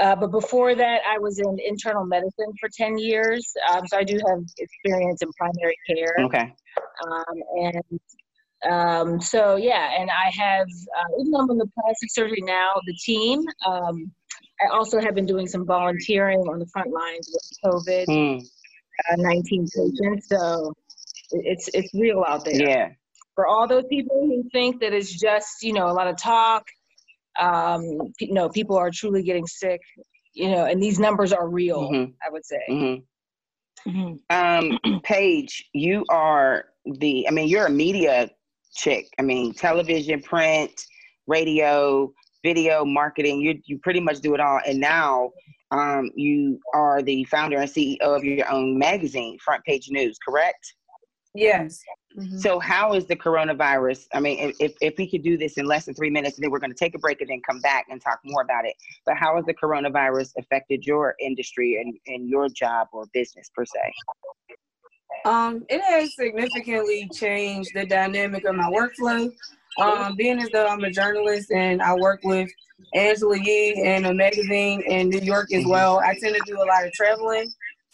Uh, 0.00 0.16
but 0.16 0.30
before 0.30 0.74
that, 0.74 1.00
I 1.06 1.18
was 1.18 1.38
in 1.38 1.58
internal 1.62 2.06
medicine 2.06 2.52
for 2.58 2.70
ten 2.74 2.96
years. 2.96 3.52
Um, 3.70 3.86
so 3.86 3.98
I 3.98 4.04
do 4.04 4.18
have 4.26 4.38
experience 4.58 5.20
in 5.20 5.30
primary 5.32 5.76
care. 5.86 6.16
okay, 6.20 6.54
Um, 7.06 7.42
and 7.60 8.00
um, 8.70 9.20
so 9.20 9.56
yeah, 9.56 9.90
and 10.00 10.08
I 10.10 10.30
have 10.30 10.66
uh, 10.98 11.20
even 11.20 11.32
though 11.32 11.40
I'm 11.40 11.50
in 11.50 11.58
the 11.58 11.70
plastic 11.78 12.10
surgery 12.10 12.42
now, 12.42 12.70
the 12.86 12.94
team. 12.94 13.44
Um, 13.66 14.10
I 14.62 14.72
also 14.72 15.00
have 15.00 15.14
been 15.14 15.26
doing 15.26 15.46
some 15.46 15.66
volunteering 15.66 16.38
on 16.40 16.58
the 16.58 16.66
front 16.66 16.90
lines 16.90 17.28
with 17.32 17.72
COVID 17.74 18.04
Hmm, 18.06 18.38
uh, 19.10 19.16
19 19.16 19.66
patients. 19.74 20.28
So 20.28 20.72
it's 21.32 21.68
it's 21.74 21.92
real 21.94 22.24
out 22.26 22.44
there. 22.44 22.54
yeah, 22.54 22.88
For 23.34 23.46
all 23.46 23.66
those 23.66 23.84
people 23.88 24.16
who 24.20 24.44
think 24.52 24.80
that 24.80 24.92
it's 24.92 25.12
just 25.18 25.62
you 25.62 25.72
know 25.72 25.86
a 25.88 25.94
lot 25.94 26.06
of 26.06 26.16
talk, 26.20 26.64
um, 27.38 27.82
p- 28.18 28.30
no, 28.30 28.48
people 28.48 28.76
are 28.76 28.90
truly 28.90 29.22
getting 29.22 29.46
sick. 29.46 29.80
You 30.34 30.50
know, 30.50 30.64
and 30.64 30.82
these 30.82 30.98
numbers 30.98 31.32
are 31.32 31.48
real. 31.48 31.90
Mhm. 31.90 32.14
I 32.26 32.30
would 32.30 32.44
say. 32.44 32.60
hmm 33.86 34.14
Um, 34.30 34.78
Paige, 35.02 35.68
you 35.72 36.04
are 36.08 36.66
the. 36.84 37.26
I 37.28 37.30
mean, 37.30 37.48
you're 37.48 37.66
a 37.66 37.70
media 37.70 38.30
chick. 38.74 39.08
I 39.18 39.22
mean, 39.22 39.52
television, 39.52 40.22
print, 40.22 40.72
radio, 41.26 42.12
video, 42.42 42.84
marketing. 42.84 43.40
You 43.40 43.60
you 43.66 43.78
pretty 43.78 44.00
much 44.00 44.20
do 44.20 44.34
it 44.34 44.40
all. 44.40 44.60
And 44.66 44.80
now, 44.80 45.32
um, 45.72 46.10
you 46.14 46.60
are 46.74 47.02
the 47.02 47.24
founder 47.24 47.58
and 47.58 47.68
CEO 47.70 47.98
of 48.00 48.22
your 48.22 48.48
own 48.52 48.78
magazine, 48.78 49.38
Front 49.38 49.64
Page 49.64 49.88
News. 49.90 50.18
Correct? 50.26 50.74
Yes. 51.34 51.80
So 52.36 52.60
how 52.60 52.92
is 52.92 53.06
the 53.06 53.16
coronavirus? 53.16 54.06
I 54.12 54.20
mean, 54.20 54.38
if- 54.38 54.56
if, 54.60 54.74
if 54.82 54.94
we 54.98 55.10
could 55.10 55.22
do 55.22 55.38
this 55.38 55.56
in 55.56 55.64
less 55.64 55.86
than 55.86 55.94
three 55.94 56.10
minutes, 56.10 56.36
and 56.36 56.44
then 56.44 56.50
we're 56.50 56.58
going 56.58 56.72
to 56.72 56.76
take 56.76 56.94
a 56.94 56.98
break 56.98 57.22
and 57.22 57.30
then 57.30 57.40
come 57.48 57.58
back 57.60 57.86
and 57.88 58.02
talk 58.02 58.20
more 58.22 58.42
about 58.42 58.66
it. 58.66 58.74
But 59.06 59.16
how 59.16 59.34
has 59.36 59.46
the 59.46 59.54
coronavirus 59.54 60.32
affected 60.38 60.84
your 60.84 61.14
industry 61.20 61.80
and, 61.80 61.94
and 62.06 62.28
your 62.28 62.50
job 62.50 62.88
or 62.92 63.06
business 63.14 63.50
per 63.56 63.64
se? 63.64 63.80
Um, 65.24 65.64
it 65.70 65.80
has 65.80 66.14
significantly 66.14 67.08
changed 67.14 67.70
the 67.74 67.86
dynamic 67.86 68.44
of 68.44 68.56
my 68.56 68.70
workflow. 68.70 69.32
Um, 69.80 70.16
being 70.16 70.38
as 70.40 70.50
though 70.50 70.66
I'm 70.66 70.84
a 70.84 70.90
journalist 70.90 71.50
and 71.50 71.80
I 71.82 71.94
work 71.94 72.20
with 72.24 72.50
Angela 72.94 73.38
Yee 73.38 73.82
and 73.84 74.06
a 74.06 74.12
magazine 74.14 74.82
in 74.82 75.08
New 75.08 75.20
York 75.20 75.52
as 75.52 75.64
well, 75.66 75.98
I 76.00 76.14
tend 76.20 76.34
to 76.34 76.42
do 76.46 76.56
a 76.56 76.64
lot 76.64 76.86
of 76.86 76.92
traveling. 76.92 77.50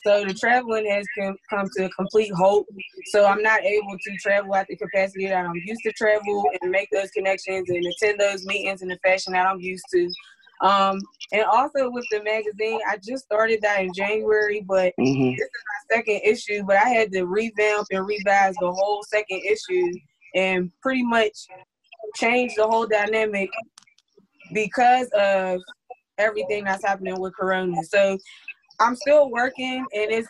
So 0.07 0.25
the 0.25 0.35
traveling 0.35 0.89
has 0.91 1.05
com- 1.19 1.37
come 1.51 1.69
to 1.77 1.85
a 1.87 1.91
complete 1.91 2.33
halt. 2.35 2.67
So 3.07 3.27
I'm 3.27 3.43
not 3.43 3.63
able 3.63 3.97
to 4.01 4.17
travel 4.17 4.55
at 4.55 4.67
the 4.69 4.77
capacity 4.77 5.27
that 5.29 5.45
I'm 5.45 5.55
used 5.65 5.83
to 5.85 5.93
travel 5.93 6.45
and 6.61 6.71
make 6.71 6.89
those 6.91 7.11
connections 7.11 7.69
and 7.69 7.85
attend 7.85 8.19
those 8.21 8.45
meetings 8.47 8.83
in 8.83 8.89
the 8.89 8.99
fashion 9.05 9.33
that 9.35 9.47
I'm 9.47 9.61
used 9.61 9.85
to. 9.93 10.11
Um, 10.61 10.99
and 11.33 11.43
also 11.45 11.91
with 11.91 12.07
the 12.11 12.23
magazine, 12.23 12.81
I 12.89 12.97
just 12.97 13.25
started 13.25 13.61
that 13.63 13.81
in 13.81 13.93
January, 13.93 14.65
but 14.67 14.93
Mhm. 14.99 15.37
this 15.37 15.47
is 15.47 15.65
my 15.91 15.97
second 15.97 16.21
issue. 16.25 16.63
But 16.65 16.77
I 16.77 16.89
had 16.89 17.13
to 17.13 17.25
revamp 17.27 17.87
and 17.91 18.07
revise 18.07 18.55
the 18.61 18.73
whole 18.73 19.03
second 19.05 19.43
issue 19.45 19.93
and 20.35 20.71
pretty 20.83 21.03
much 21.03 21.33
change 22.17 22.55
the 22.57 22.67
whole 22.67 22.87
dynamic 22.87 23.51
because 24.53 25.09
of 25.19 25.61
everything 26.19 26.65
that's 26.65 26.85
happening 26.85 27.19
with 27.21 27.35
Corona. 27.37 27.83
So 27.85 28.19
I'm 28.81 28.97
still 28.97 29.31
working, 29.31 29.85
and 29.93 30.11
it's 30.11 30.29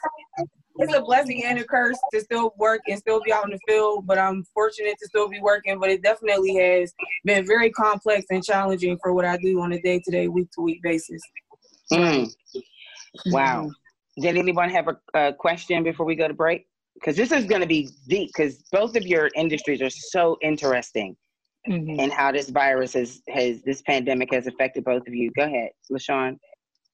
it's 0.80 0.94
a 0.94 1.02
blessing 1.02 1.42
and 1.44 1.58
a 1.58 1.64
curse 1.64 1.98
to 2.12 2.20
still 2.20 2.54
work 2.56 2.80
and 2.88 2.98
still 2.98 3.20
be 3.24 3.32
out 3.32 3.44
in 3.44 3.50
the 3.50 3.58
field. 3.66 4.06
But 4.06 4.18
I'm 4.18 4.44
fortunate 4.54 4.96
to 5.00 5.06
still 5.08 5.28
be 5.28 5.40
working. 5.40 5.78
But 5.80 5.90
it 5.90 6.02
definitely 6.02 6.54
has 6.56 6.92
been 7.24 7.46
very 7.46 7.70
complex 7.70 8.26
and 8.30 8.44
challenging 8.44 8.96
for 9.02 9.12
what 9.12 9.24
I 9.24 9.36
do 9.38 9.60
on 9.60 9.72
a 9.72 9.80
day 9.80 10.00
to 10.04 10.10
day, 10.10 10.28
week 10.28 10.50
to 10.52 10.62
week 10.62 10.82
basis. 10.82 11.20
Mm. 11.92 12.30
Wow. 13.26 13.70
Did 14.20 14.36
anyone 14.36 14.70
have 14.70 14.88
a, 14.88 14.96
a 15.14 15.32
question 15.32 15.82
before 15.82 16.06
we 16.06 16.14
go 16.14 16.28
to 16.28 16.34
break? 16.34 16.66
Because 17.00 17.16
this 17.16 17.32
is 17.32 17.44
going 17.44 17.60
to 17.60 17.66
be 17.66 17.88
deep. 18.08 18.30
Because 18.36 18.64
both 18.72 18.96
of 18.96 19.06
your 19.06 19.30
industries 19.34 19.80
are 19.82 19.90
so 19.90 20.36
interesting, 20.42 21.16
and 21.66 22.10
how 22.12 22.32
this 22.32 22.50
virus 22.50 22.94
has 22.94 23.22
has 23.28 23.62
this 23.62 23.82
pandemic 23.82 24.32
has 24.32 24.46
affected 24.46 24.84
both 24.84 25.06
of 25.06 25.14
you. 25.14 25.30
Go 25.36 25.44
ahead, 25.44 25.70
LaShawn. 25.92 26.38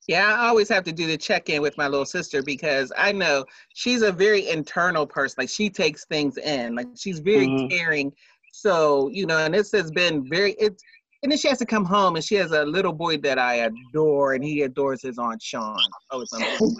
Yeah, 0.06 0.36
I 0.38 0.48
always 0.48 0.68
have 0.68 0.84
to 0.84 0.92
do 0.92 1.06
the 1.06 1.16
check 1.16 1.48
in 1.48 1.62
with 1.62 1.78
my 1.78 1.88
little 1.88 2.04
sister 2.04 2.42
because 2.42 2.92
I 2.98 3.12
know 3.12 3.46
she's 3.74 4.02
a 4.02 4.12
very 4.12 4.48
internal 4.48 5.06
person. 5.06 5.36
Like 5.38 5.48
she 5.48 5.70
takes 5.70 6.04
things 6.06 6.36
in. 6.36 6.74
Like 6.74 6.88
she's 6.94 7.20
very 7.20 7.46
Mhm. 7.48 7.70
caring. 7.70 8.12
So, 8.52 9.08
you 9.08 9.24
know, 9.26 9.38
and 9.38 9.54
this 9.54 9.72
has 9.72 9.90
been 9.90 10.28
very 10.28 10.52
it's 10.58 10.82
and 11.24 11.32
then 11.32 11.38
she 11.38 11.48
has 11.48 11.56
to 11.56 11.64
come 11.64 11.86
home 11.86 12.16
and 12.16 12.24
she 12.24 12.34
has 12.34 12.52
a 12.52 12.66
little 12.66 12.92
boy 12.92 13.16
that 13.16 13.38
I 13.38 13.66
adore 13.66 14.34
and 14.34 14.44
he 14.44 14.60
adores 14.60 15.00
his 15.00 15.18
aunt 15.18 15.40
Sean. 15.40 15.78
Oh, 16.10 16.20
it's 16.20 16.34
unbelievable. 16.34 16.76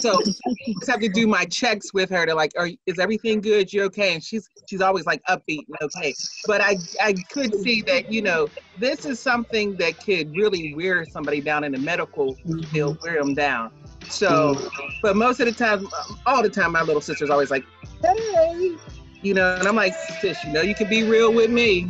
so 0.00 0.18
I 0.18 0.74
just 0.80 0.90
have 0.90 0.98
to 0.98 1.08
do 1.08 1.28
my 1.28 1.44
checks 1.44 1.94
with 1.94 2.10
her 2.10 2.26
to 2.26 2.34
like, 2.34 2.50
are 2.58 2.70
is 2.86 2.98
everything 2.98 3.40
good? 3.40 3.72
You 3.72 3.84
okay? 3.84 4.14
And 4.14 4.22
she's 4.22 4.50
she's 4.68 4.80
always 4.80 5.06
like 5.06 5.22
upbeat 5.28 5.64
and 5.68 5.76
okay. 5.80 6.12
But 6.46 6.60
I 6.60 6.76
I 7.00 7.14
could 7.30 7.54
see 7.54 7.80
that, 7.82 8.12
you 8.12 8.20
know, 8.20 8.48
this 8.78 9.06
is 9.06 9.20
something 9.20 9.76
that 9.76 10.04
could 10.04 10.34
really 10.36 10.74
wear 10.74 11.04
somebody 11.04 11.40
down 11.40 11.62
in 11.62 11.70
the 11.70 11.78
medical 11.78 12.34
field, 12.34 12.98
mm-hmm. 12.98 13.06
wear 13.06 13.22
them 13.22 13.34
down. 13.34 13.70
So, 14.10 14.56
mm-hmm. 14.56 14.96
but 15.02 15.14
most 15.14 15.38
of 15.38 15.46
the 15.46 15.52
time, 15.52 15.86
uh, 15.86 16.14
all 16.26 16.42
the 16.42 16.50
time, 16.50 16.72
my 16.72 16.82
little 16.82 17.00
sister's 17.00 17.30
always 17.30 17.52
like, 17.52 17.64
hey, 18.02 18.74
you 19.22 19.34
know, 19.34 19.54
and 19.54 19.68
I'm 19.68 19.76
like, 19.76 19.94
sis, 20.20 20.42
you 20.42 20.52
know, 20.52 20.62
you 20.62 20.74
can 20.74 20.88
be 20.88 21.04
real 21.04 21.32
with 21.32 21.50
me. 21.50 21.88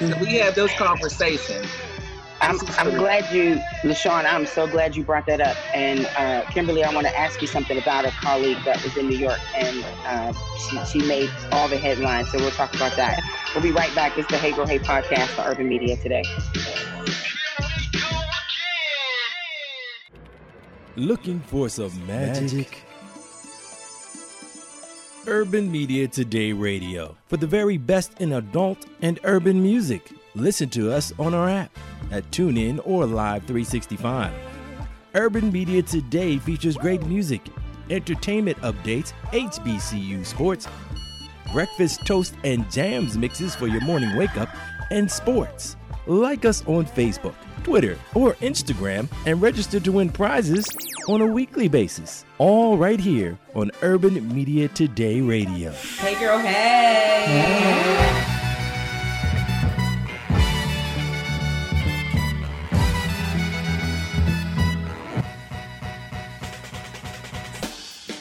And 0.00 0.20
we 0.20 0.34
have 0.34 0.54
those 0.54 0.72
conversations. 0.72 1.66
I'm, 2.40 2.58
I'm 2.76 2.90
glad 2.96 3.32
you, 3.34 3.60
LaShawn, 3.82 4.24
I'm 4.26 4.44
so 4.44 4.66
glad 4.66 4.94
you 4.96 5.02
brought 5.02 5.26
that 5.26 5.40
up. 5.40 5.56
And 5.74 6.06
uh, 6.18 6.42
Kimberly, 6.50 6.84
I 6.84 6.92
want 6.92 7.06
to 7.06 7.18
ask 7.18 7.40
you 7.40 7.46
something 7.46 7.78
about 7.78 8.04
a 8.04 8.10
colleague 8.10 8.58
that 8.64 8.82
was 8.82 8.96
in 8.96 9.08
New 9.08 9.16
York 9.16 9.40
and 9.54 9.84
uh, 10.04 10.32
she, 10.58 10.84
she 10.84 11.06
made 11.06 11.30
all 11.52 11.68
the 11.68 11.78
headlines. 11.78 12.30
So 12.30 12.38
we'll 12.38 12.50
talk 12.50 12.74
about 12.74 12.96
that. 12.96 13.22
We'll 13.54 13.62
be 13.62 13.72
right 13.72 13.94
back. 13.94 14.18
It's 14.18 14.28
the 14.28 14.36
Hey 14.36 14.52
Girl 14.52 14.66
Hey 14.66 14.78
podcast 14.78 15.28
for 15.28 15.42
Urban 15.42 15.68
Media 15.68 15.96
today. 15.96 16.24
Looking 20.96 21.40
for 21.40 21.68
some 21.68 22.06
magic? 22.06 22.84
Urban 25.26 25.72
Media 25.72 26.06
Today 26.06 26.52
Radio 26.52 27.16
for 27.28 27.38
the 27.38 27.46
very 27.46 27.78
best 27.78 28.20
in 28.20 28.34
adult 28.34 28.84
and 29.00 29.18
urban 29.24 29.62
music. 29.62 30.12
Listen 30.34 30.68
to 30.70 30.92
us 30.92 31.14
on 31.18 31.32
our 31.32 31.48
app 31.48 31.70
at 32.10 32.30
TuneIn 32.30 32.78
or 32.84 33.06
Live 33.06 33.42
365. 33.44 34.30
Urban 35.14 35.50
Media 35.50 35.82
Today 35.82 36.36
features 36.36 36.76
great 36.76 37.02
music, 37.06 37.40
entertainment 37.88 38.58
updates, 38.58 39.14
HBCU 39.30 40.26
sports, 40.26 40.68
breakfast 41.52 42.06
toast 42.06 42.34
and 42.44 42.70
jams 42.70 43.16
mixes 43.16 43.54
for 43.54 43.66
your 43.66 43.80
morning 43.80 44.14
wake 44.18 44.36
up, 44.36 44.50
and 44.90 45.10
sports. 45.10 45.76
Like 46.06 46.44
us 46.44 46.62
on 46.66 46.84
Facebook, 46.84 47.34
Twitter, 47.64 47.98
or 48.14 48.34
Instagram 48.34 49.08
and 49.26 49.42
register 49.42 49.80
to 49.80 49.90
win 49.90 50.10
prizes 50.10 50.64
on 51.08 51.20
a 51.20 51.26
weekly 51.26 51.66
basis. 51.66 52.24
All 52.38 52.76
right 52.76 53.00
here 53.00 53.38
on 53.54 53.70
Urban 53.82 54.32
Media 54.34 54.68
Today 54.68 55.20
Radio. 55.20 55.72
Hey, 55.72 56.18
girl, 56.20 56.38
hey. 56.38 57.24
Hey. 57.26 58.24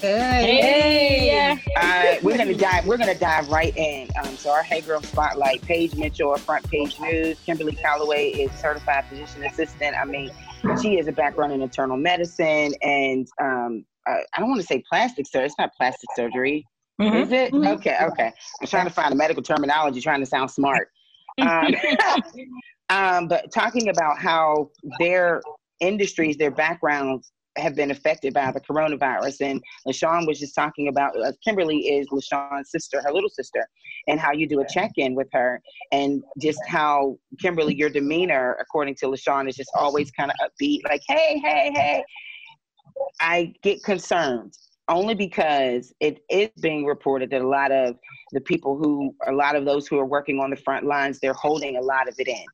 All 0.03 1.22
right, 1.75 2.23
we're 2.23 2.37
gonna 2.37 2.53
dive. 2.53 2.85
We're 2.85 2.97
gonna 2.97 3.15
dive 3.17 3.49
right 3.49 3.75
in. 3.75 4.09
Um, 4.23 4.35
so 4.35 4.51
our 4.51 4.63
Hey 4.63 4.81
Girl 4.81 5.01
Spotlight: 5.01 5.61
Paige 5.63 5.95
Mitchell, 5.95 6.35
Front 6.37 6.69
Page 6.69 6.99
News. 6.99 7.39
Kimberly 7.45 7.73
Calloway 7.73 8.29
is 8.29 8.51
certified 8.59 9.05
physician 9.05 9.43
assistant. 9.43 9.95
I 9.95 10.05
mean, 10.05 10.31
she 10.81 10.95
has 10.95 11.07
a 11.07 11.11
background 11.11 11.53
in 11.53 11.61
internal 11.61 11.97
medicine 11.97 12.73
and 12.81 13.27
um, 13.41 13.85
uh, 14.07 14.17
I 14.35 14.39
don't 14.39 14.49
want 14.49 14.61
to 14.61 14.67
say 14.67 14.83
plastic 14.89 15.27
surgery. 15.27 15.45
It's 15.45 15.55
not 15.57 15.71
plastic 15.75 16.09
surgery, 16.15 16.65
Mhm. 16.99 17.23
is 17.23 17.31
it? 17.31 17.53
Mhm. 17.53 17.75
Okay, 17.75 17.97
okay. 18.01 18.31
I'm 18.61 18.67
trying 18.67 18.85
to 18.85 18.91
find 18.93 19.13
a 19.13 19.15
medical 19.15 19.41
terminology, 19.41 20.01
trying 20.01 20.19
to 20.19 20.25
sound 20.25 20.51
smart. 20.51 20.89
Um, 21.41 21.73
um, 22.89 23.27
but 23.27 23.51
talking 23.51 23.89
about 23.89 24.19
how 24.19 24.69
their 24.99 25.41
industries, 25.79 26.37
their 26.37 26.51
backgrounds 26.51 27.31
have 27.57 27.75
been 27.75 27.91
affected 27.91 28.33
by 28.33 28.51
the 28.51 28.59
coronavirus. 28.59 29.41
And 29.41 29.63
LaShawn 29.87 30.25
was 30.27 30.39
just 30.39 30.55
talking 30.55 30.87
about, 30.87 31.15
uh, 31.19 31.31
Kimberly 31.43 31.77
is 31.77 32.07
LaShawn's 32.09 32.71
sister, 32.71 33.01
her 33.03 33.11
little 33.11 33.29
sister, 33.29 33.67
and 34.07 34.19
how 34.19 34.31
you 34.31 34.47
do 34.47 34.61
a 34.61 34.67
check-in 34.67 35.15
with 35.15 35.27
her 35.33 35.61
and 35.91 36.23
just 36.41 36.59
how, 36.67 37.17
Kimberly, 37.39 37.75
your 37.75 37.89
demeanor, 37.89 38.57
according 38.59 38.95
to 38.95 39.05
LaShawn, 39.07 39.47
is 39.47 39.55
just 39.55 39.71
always 39.75 40.11
kind 40.11 40.31
of 40.31 40.49
upbeat, 40.49 40.79
like, 40.89 41.01
hey, 41.07 41.39
hey, 41.43 41.71
hey. 41.75 42.03
I 43.19 43.53
get 43.61 43.83
concerned 43.83 44.53
only 44.89 45.15
because 45.15 45.93
it 45.99 46.19
is 46.29 46.49
being 46.61 46.85
reported 46.85 47.29
that 47.29 47.41
a 47.41 47.47
lot 47.47 47.71
of 47.71 47.95
the 48.33 48.41
people 48.41 48.77
who, 48.77 49.15
a 49.27 49.31
lot 49.31 49.55
of 49.55 49.65
those 49.65 49.87
who 49.87 49.97
are 49.97 50.05
working 50.05 50.39
on 50.39 50.49
the 50.49 50.57
front 50.57 50.85
lines, 50.85 51.19
they're 51.19 51.33
holding 51.33 51.77
a 51.77 51.81
lot 51.81 52.07
of 52.09 52.15
it 52.17 52.27
in. 52.27 52.45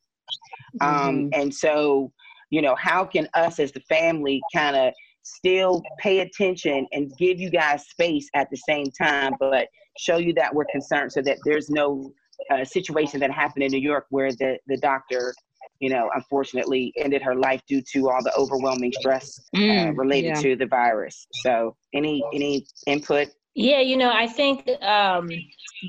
Um, 0.82 1.30
and 1.34 1.54
so, 1.54 2.12
you 2.50 2.62
know, 2.62 2.76
how 2.76 3.06
can 3.06 3.28
us 3.34 3.60
as 3.60 3.72
the 3.72 3.82
family 3.82 4.42
kind 4.54 4.76
of 4.76 4.94
still 5.24 5.82
pay 6.00 6.20
attention 6.22 6.88
and 6.92 7.12
give 7.18 7.40
you 7.40 7.50
guys 7.50 7.88
space 7.88 8.30
at 8.34 8.50
the 8.50 8.58
same 8.58 8.90
time, 8.92 9.34
but 9.40 9.68
show 9.98 10.18
you 10.18 10.34
that 10.34 10.54
we're 10.54 10.66
concerned 10.66 11.12
so 11.12 11.22
that 11.22 11.38
there's 11.46 11.70
no 11.70 12.12
uh, 12.52 12.64
situation 12.64 13.20
that 13.20 13.32
happened 13.32 13.64
in 13.64 13.72
New 13.72 13.80
York 13.80 14.06
where 14.10 14.32
the, 14.32 14.58
the 14.68 14.78
doctor, 14.78 15.34
you 15.80 15.90
know, 15.90 16.10
unfortunately 16.16 16.94
ended 16.98 17.22
her 17.22 17.36
life 17.36 17.62
due 17.68 17.82
to 17.94 18.10
all 18.10 18.24
the 18.24 18.34
overwhelming 18.36 18.92
stress 18.94 19.40
uh, 19.54 19.60
Mm, 19.60 19.98
related 19.98 20.30
yeah. 20.36 20.42
to 20.42 20.56
the 20.56 20.66
virus. 20.66 21.28
So, 21.32 21.76
any 21.94 22.24
any 22.34 22.66
input? 22.88 23.28
Yeah, 23.56 23.82
you 23.82 23.98
know, 23.98 24.12
I 24.12 24.28
think 24.28 24.70
um, 24.82 25.30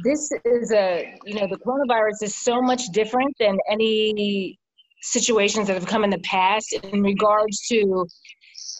this 0.02 0.30
is 0.44 0.72
a, 0.72 1.14
you 1.24 1.34
know, 1.34 1.46
the 1.46 1.58
coronavirus 1.58 2.22
is 2.22 2.34
so 2.34 2.60
much 2.60 2.86
different 2.88 3.34
than 3.38 3.56
any 3.70 4.58
situations 5.02 5.66
that 5.68 5.74
have 5.74 5.86
come 5.86 6.04
in 6.04 6.10
the 6.10 6.18
past 6.18 6.72
in 6.72 7.02
regards 7.02 7.60
to 7.68 8.06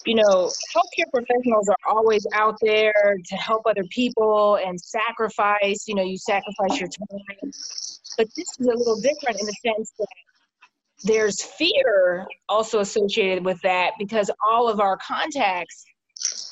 you 0.07 0.15
know, 0.15 0.51
healthcare 0.75 1.11
professionals 1.13 1.69
are 1.69 1.95
always 1.95 2.27
out 2.35 2.57
there 2.63 3.17
to 3.25 3.37
help 3.37 3.63
other 3.67 3.85
people 3.91 4.59
and 4.65 4.81
sacrifice, 4.81 5.85
you 5.87 5.95
know, 5.95 6.03
you 6.03 6.17
sacrifice 6.17 6.81
your 6.81 6.89
time. 6.89 7.51
But 8.17 8.29
this 8.37 8.47
is 8.59 8.67
a 8.67 8.77
little 8.77 9.01
different 9.01 9.41
in 9.41 9.47
the 9.47 9.55
sense 9.65 9.93
that 9.99 10.07
there's 11.05 11.43
fear 11.43 12.27
also 12.49 12.81
associated 12.81 13.45
with 13.45 13.61
that 13.63 13.93
because 13.99 14.31
all 14.47 14.69
of 14.69 14.81
our 14.81 14.97
contacts 14.99 15.85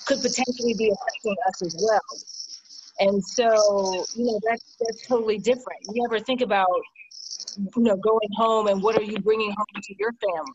could 0.07 0.19
potentially 0.19 0.75
be 0.79 0.91
affecting 0.91 1.37
us 1.49 1.63
as 1.63 1.77
well. 1.81 2.01
And 3.01 3.25
so, 3.25 4.05
you 4.17 4.25
know, 4.25 4.41
that's 4.49 4.77
that's 4.81 5.07
totally 5.07 5.39
different. 5.39 5.81
You 5.93 6.05
ever 6.05 6.19
think 6.19 6.41
about, 6.41 6.67
you 7.57 7.83
know, 7.83 7.97
going 7.97 8.29
home 8.37 8.69
and 8.69 8.83
what 8.83 8.97
are 8.97 9.03
you 9.03 9.19
bringing 9.19 9.51
home 9.51 9.83
to 9.83 9.95
your 9.99 10.13
family? 10.13 10.53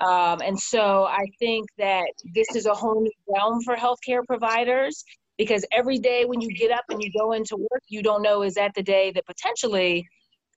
Um, 0.00 0.40
and 0.40 0.58
so 0.58 1.04
I 1.04 1.26
think 1.38 1.68
that 1.78 2.06
this 2.34 2.54
is 2.54 2.66
a 2.66 2.74
whole 2.74 3.02
new 3.02 3.10
realm 3.28 3.60
for 3.62 3.76
healthcare 3.76 4.24
providers 4.26 5.04
because 5.36 5.64
every 5.72 5.98
day 5.98 6.24
when 6.24 6.40
you 6.40 6.48
get 6.54 6.70
up 6.70 6.84
and 6.88 7.02
you 7.02 7.10
go 7.18 7.32
into 7.32 7.56
work, 7.56 7.82
you 7.88 8.02
don't 8.02 8.22
know 8.22 8.42
is 8.42 8.54
that 8.54 8.72
the 8.74 8.82
day 8.82 9.10
that 9.12 9.26
potentially 9.26 10.06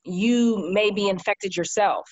you 0.05 0.69
may 0.73 0.91
be 0.91 1.09
infected 1.09 1.55
yourself. 1.55 2.05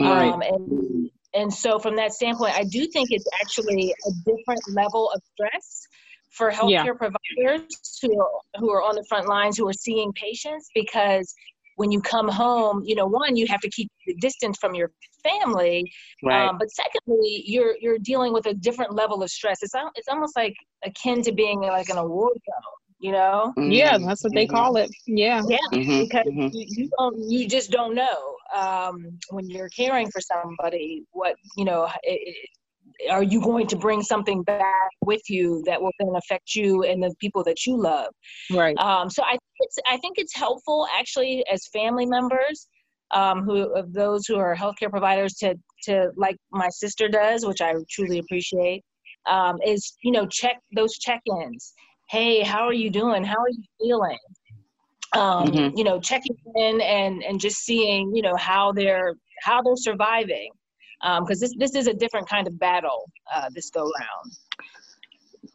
Right. 0.00 0.32
Um, 0.32 0.42
and 0.42 1.10
and 1.34 1.52
so 1.52 1.78
from 1.78 1.96
that 1.96 2.12
standpoint, 2.12 2.54
I 2.54 2.64
do 2.64 2.86
think 2.86 3.08
it's 3.10 3.26
actually 3.40 3.92
a 4.06 4.10
different 4.24 4.60
level 4.68 5.10
of 5.10 5.20
stress 5.32 5.86
for 6.30 6.50
healthcare 6.50 6.70
Yeah. 6.70 6.94
providers 6.94 7.98
who 8.02 8.26
who 8.56 8.70
are 8.70 8.82
on 8.82 8.96
the 8.96 9.04
front 9.08 9.28
lines 9.28 9.56
who 9.56 9.68
are 9.68 9.72
seeing 9.72 10.12
patients 10.12 10.68
because 10.74 11.34
when 11.76 11.90
you 11.90 12.00
come 12.00 12.28
home, 12.28 12.82
you 12.84 12.94
know, 12.94 13.06
one, 13.06 13.36
you 13.36 13.46
have 13.48 13.60
to 13.60 13.70
keep 13.70 13.90
the 14.06 14.14
distance 14.14 14.58
from 14.60 14.74
your 14.74 14.90
family, 15.22 15.90
Right. 16.22 16.48
um, 16.48 16.58
but 16.58 16.68
secondly, 16.70 17.42
you're 17.46 17.76
you're 17.80 17.98
dealing 17.98 18.32
with 18.32 18.46
a 18.46 18.54
different 18.54 18.94
level 18.94 19.22
of 19.22 19.30
stress. 19.30 19.62
It's 19.62 19.74
it's 19.96 20.08
almost 20.08 20.36
like 20.36 20.54
akin 20.84 21.22
to 21.22 21.32
being 21.32 21.60
like 21.60 21.88
an 21.88 21.98
award 21.98 22.34
zone, 22.34 22.96
you 22.98 23.12
know? 23.12 23.52
Yeah, 23.56 23.98
that's 23.98 24.22
what 24.22 24.34
they 24.34 24.46
call 24.46 24.76
it. 24.76 24.90
Yeah. 25.06 25.42
Yeah, 25.42 25.58
Mhm, 25.72 26.00
because 26.00 26.24
you, 26.26 26.64
you 26.68 26.90
don't, 26.98 27.30
you 27.30 27.48
just 27.48 27.70
don't 27.70 27.94
know 27.94 28.36
um, 28.54 29.18
when 29.30 29.48
you're 29.48 29.68
caring 29.70 30.10
for 30.10 30.20
somebody 30.20 31.04
what 31.12 31.36
you 31.56 31.64
know. 31.64 31.84
It, 32.02 32.20
it, 32.28 32.48
are 33.10 33.22
you 33.22 33.40
going 33.40 33.66
to 33.68 33.76
bring 33.76 34.02
something 34.02 34.42
back 34.42 34.90
with 35.04 35.22
you 35.28 35.62
that 35.66 35.80
will 35.80 35.92
then 35.98 36.14
affect 36.16 36.54
you 36.54 36.82
and 36.84 37.02
the 37.02 37.14
people 37.20 37.42
that 37.44 37.66
you 37.66 37.76
love? 37.76 38.12
Right. 38.50 38.76
Um, 38.78 39.10
so 39.10 39.22
I 39.22 39.32
think 39.32 39.40
it's 39.60 39.78
I 39.86 39.96
think 39.98 40.18
it's 40.18 40.34
helpful 40.34 40.86
actually 40.98 41.44
as 41.52 41.66
family 41.68 42.06
members 42.06 42.68
um, 43.12 43.42
who 43.42 43.74
of 43.74 43.92
those 43.92 44.26
who 44.26 44.36
are 44.36 44.54
healthcare 44.54 44.90
providers 44.90 45.34
to 45.34 45.54
to 45.84 46.10
like 46.16 46.36
my 46.50 46.68
sister 46.68 47.08
does, 47.08 47.46
which 47.46 47.60
I 47.60 47.74
truly 47.90 48.18
appreciate, 48.18 48.82
um, 49.26 49.56
is 49.64 49.96
you 50.02 50.12
know 50.12 50.26
check 50.26 50.60
those 50.74 50.98
check-ins. 50.98 51.72
Hey, 52.10 52.42
how 52.42 52.64
are 52.64 52.72
you 52.74 52.90
doing? 52.90 53.24
How 53.24 53.38
are 53.38 53.48
you 53.50 53.62
feeling? 53.80 54.18
Um, 55.12 55.48
Mhm. 55.48 55.76
You 55.76 55.84
know, 55.84 56.00
checking 56.00 56.36
in 56.56 56.80
and 56.80 57.22
and 57.22 57.40
just 57.40 57.58
seeing 57.58 58.14
you 58.14 58.22
know 58.22 58.36
how 58.36 58.72
they're 58.72 59.14
how 59.42 59.62
they're 59.62 59.76
surviving, 59.76 60.50
because 61.20 61.40
this 61.40 61.54
this 61.58 61.74
is 61.74 61.86
a 61.86 61.94
different 61.94 62.28
kind 62.28 62.46
of 62.46 62.58
battle 62.58 63.10
uh, 63.34 63.48
this 63.54 63.70
go 63.70 63.82
round. 63.82 64.32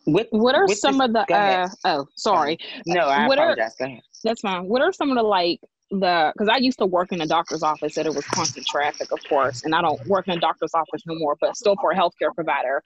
With, 0.05 0.27
What 0.31 0.55
are 0.55 0.65
with 0.67 0.77
some 0.77 0.97
this- 0.99 1.07
of 1.07 1.13
the 1.13 1.33
uh 1.35 1.67
oh 1.85 2.05
sorry. 2.15 2.57
No, 2.85 3.01
I 3.01 3.27
what 3.27 3.37
are- 3.39 3.51
apologize. 3.51 3.75
Go 3.79 3.85
ahead. 3.85 4.01
That's 4.23 4.41
fine. 4.41 4.67
What 4.67 4.81
are 4.81 4.91
some 4.91 5.09
of 5.11 5.15
the 5.17 5.23
like 5.23 5.59
the 5.91 6.31
because 6.33 6.49
I 6.49 6.57
used 6.57 6.77
to 6.79 6.85
work 6.85 7.11
in 7.11 7.21
a 7.21 7.25
doctor's 7.25 7.63
office 7.63 7.97
and 7.97 8.05
it 8.05 8.13
was 8.13 8.25
constant 8.25 8.65
traffic, 8.67 9.11
of 9.11 9.19
course, 9.27 9.63
and 9.63 9.73
I 9.73 9.81
don't 9.81 10.05
work 10.07 10.27
in 10.27 10.37
a 10.37 10.39
doctor's 10.39 10.73
office 10.73 11.01
no 11.05 11.15
more, 11.15 11.35
but 11.41 11.55
still 11.57 11.75
for 11.81 11.91
a 11.91 11.95
healthcare 11.95 12.33
provider. 12.33 12.81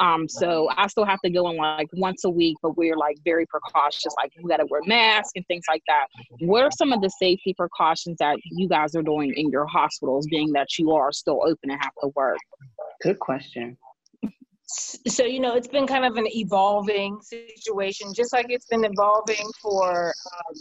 Um, 0.00 0.28
so 0.28 0.68
I 0.76 0.86
still 0.88 1.04
have 1.04 1.20
to 1.20 1.30
go 1.30 1.50
in 1.50 1.56
like 1.56 1.88
once 1.94 2.24
a 2.24 2.30
week, 2.30 2.56
but 2.62 2.76
we're 2.76 2.96
like 2.96 3.16
very 3.24 3.46
precautious, 3.46 4.12
like 4.16 4.32
we 4.42 4.48
gotta 4.48 4.66
wear 4.68 4.80
masks 4.86 5.32
and 5.36 5.46
things 5.46 5.64
like 5.68 5.82
that. 5.88 6.06
What 6.40 6.62
are 6.62 6.70
some 6.70 6.92
of 6.92 7.00
the 7.00 7.10
safety 7.10 7.54
precautions 7.54 8.16
that 8.18 8.36
you 8.44 8.68
guys 8.68 8.94
are 8.94 9.02
doing 9.02 9.32
in 9.36 9.50
your 9.50 9.66
hospitals, 9.66 10.26
being 10.30 10.52
that 10.52 10.78
you 10.78 10.92
are 10.92 11.12
still 11.12 11.40
open 11.42 11.70
and 11.70 11.78
have 11.82 11.92
to 12.02 12.08
work? 12.14 12.38
Good 13.02 13.18
question. 13.18 13.76
so 15.06 15.24
you 15.24 15.38
know 15.38 15.54
it's 15.54 15.68
been 15.68 15.86
kind 15.86 16.04
of 16.04 16.16
an 16.16 16.26
evolving 16.28 17.18
situation 17.20 18.06
just 18.14 18.32
like 18.32 18.46
it's 18.48 18.64
been 18.66 18.84
evolving 18.84 19.46
for 19.60 20.06
um, 20.06 20.54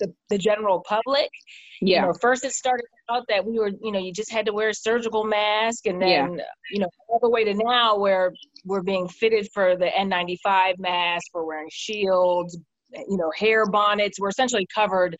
the, 0.00 0.12
the 0.30 0.38
general 0.38 0.82
public 0.88 1.28
you 1.80 1.92
Yeah. 1.92 2.02
know 2.02 2.12
first 2.20 2.44
it 2.44 2.52
started 2.52 2.86
out 3.10 3.24
that 3.28 3.44
we 3.44 3.58
were 3.58 3.70
you 3.80 3.92
know 3.92 3.98
you 3.98 4.12
just 4.12 4.30
had 4.30 4.46
to 4.46 4.52
wear 4.52 4.68
a 4.68 4.74
surgical 4.74 5.24
mask 5.24 5.86
and 5.86 6.00
Yeah. 6.00 6.26
then 6.26 6.40
you 6.70 6.80
know 6.80 6.88
all 7.08 7.18
the 7.20 7.30
way 7.30 7.44
to 7.44 7.54
now 7.54 7.96
where 7.98 8.32
we're 8.64 8.82
being 8.82 9.08
fitted 9.08 9.48
for 9.52 9.76
the 9.76 9.86
n95 9.86 10.78
mask 10.78 11.26
we're 11.34 11.44
wearing 11.44 11.68
shields 11.72 12.58
you 12.92 13.16
know 13.16 13.30
hair 13.36 13.66
bonnets 13.66 14.20
we're 14.20 14.28
essentially 14.28 14.66
covered 14.74 15.16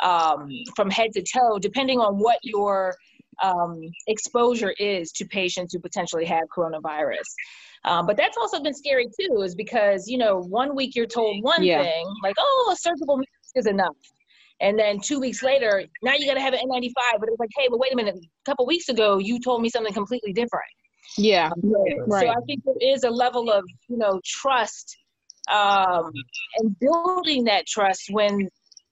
um, 0.00 0.48
from 0.76 0.90
head 0.90 1.10
to 1.12 1.22
toe 1.22 1.58
depending 1.58 1.98
on 1.98 2.14
what 2.14 2.38
your 2.42 2.94
um, 3.42 3.80
exposure 4.06 4.74
is 4.78 5.12
to 5.12 5.24
patients 5.26 5.74
who 5.74 5.80
potentially 5.80 6.24
have 6.24 6.44
coronavirus 6.56 7.26
um, 7.84 8.06
but 8.06 8.16
that's 8.16 8.36
also 8.36 8.60
been 8.62 8.74
scary 8.74 9.06
too, 9.06 9.42
is 9.42 9.54
because 9.54 10.08
you 10.08 10.18
know 10.18 10.40
one 10.40 10.74
week 10.74 10.94
you're 10.94 11.06
told 11.06 11.42
one 11.42 11.64
Yeah. 11.64 11.82
thing, 11.82 12.04
like 12.22 12.34
oh 12.38 12.70
a 12.72 12.76
surgical 12.76 13.16
mask 13.16 13.28
is 13.54 13.66
enough, 13.66 13.96
and 14.60 14.78
then 14.78 15.00
two 15.00 15.20
weeks 15.20 15.42
later 15.42 15.84
now 16.02 16.14
you 16.14 16.26
got 16.26 16.34
to 16.34 16.40
have 16.40 16.54
an 16.54 16.60
N95. 16.60 16.92
But 17.20 17.28
it's 17.28 17.40
like 17.40 17.50
hey, 17.56 17.68
but 17.70 17.78
wait 17.78 17.92
a 17.92 17.96
minute, 17.96 18.16
a 18.16 18.44
couple 18.44 18.66
weeks 18.66 18.88
ago 18.88 19.18
you 19.18 19.40
told 19.40 19.62
me 19.62 19.68
something 19.68 19.92
completely 19.92 20.32
different. 20.32 20.70
Yeah. 21.16 21.50
So 21.50 22.04
Right. 22.06 22.28
I 22.28 22.40
think 22.46 22.62
there 22.64 22.74
is 22.80 23.04
a 23.04 23.10
level 23.10 23.50
of 23.50 23.64
you 23.88 23.96
know 23.96 24.20
trust 24.24 24.96
um, 25.50 26.12
and 26.58 26.78
building 26.78 27.44
that 27.44 27.66
trust 27.66 28.04
when 28.10 28.48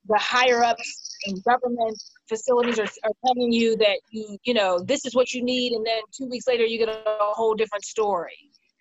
the 0.09 0.19
higher 0.19 0.63
ups 0.63 1.17
in 1.27 1.41
government 1.41 2.01
facilities 2.29 2.79
are, 2.79 2.89
are 3.05 3.13
telling 3.27 3.53
you 3.53 3.77
that 3.77 3.99
you 4.11 4.39
you 4.45 4.55
know 4.55 4.79
this 4.79 5.05
is 5.05 5.15
what 5.15 5.33
you 5.33 5.43
need, 5.43 5.73
and 5.73 5.85
then 5.85 6.01
two 6.17 6.27
weeks 6.27 6.47
later 6.47 6.65
you 6.65 6.79
get 6.79 6.89
a 6.89 7.03
whole 7.07 7.55
different 7.55 7.85
story. 7.85 8.37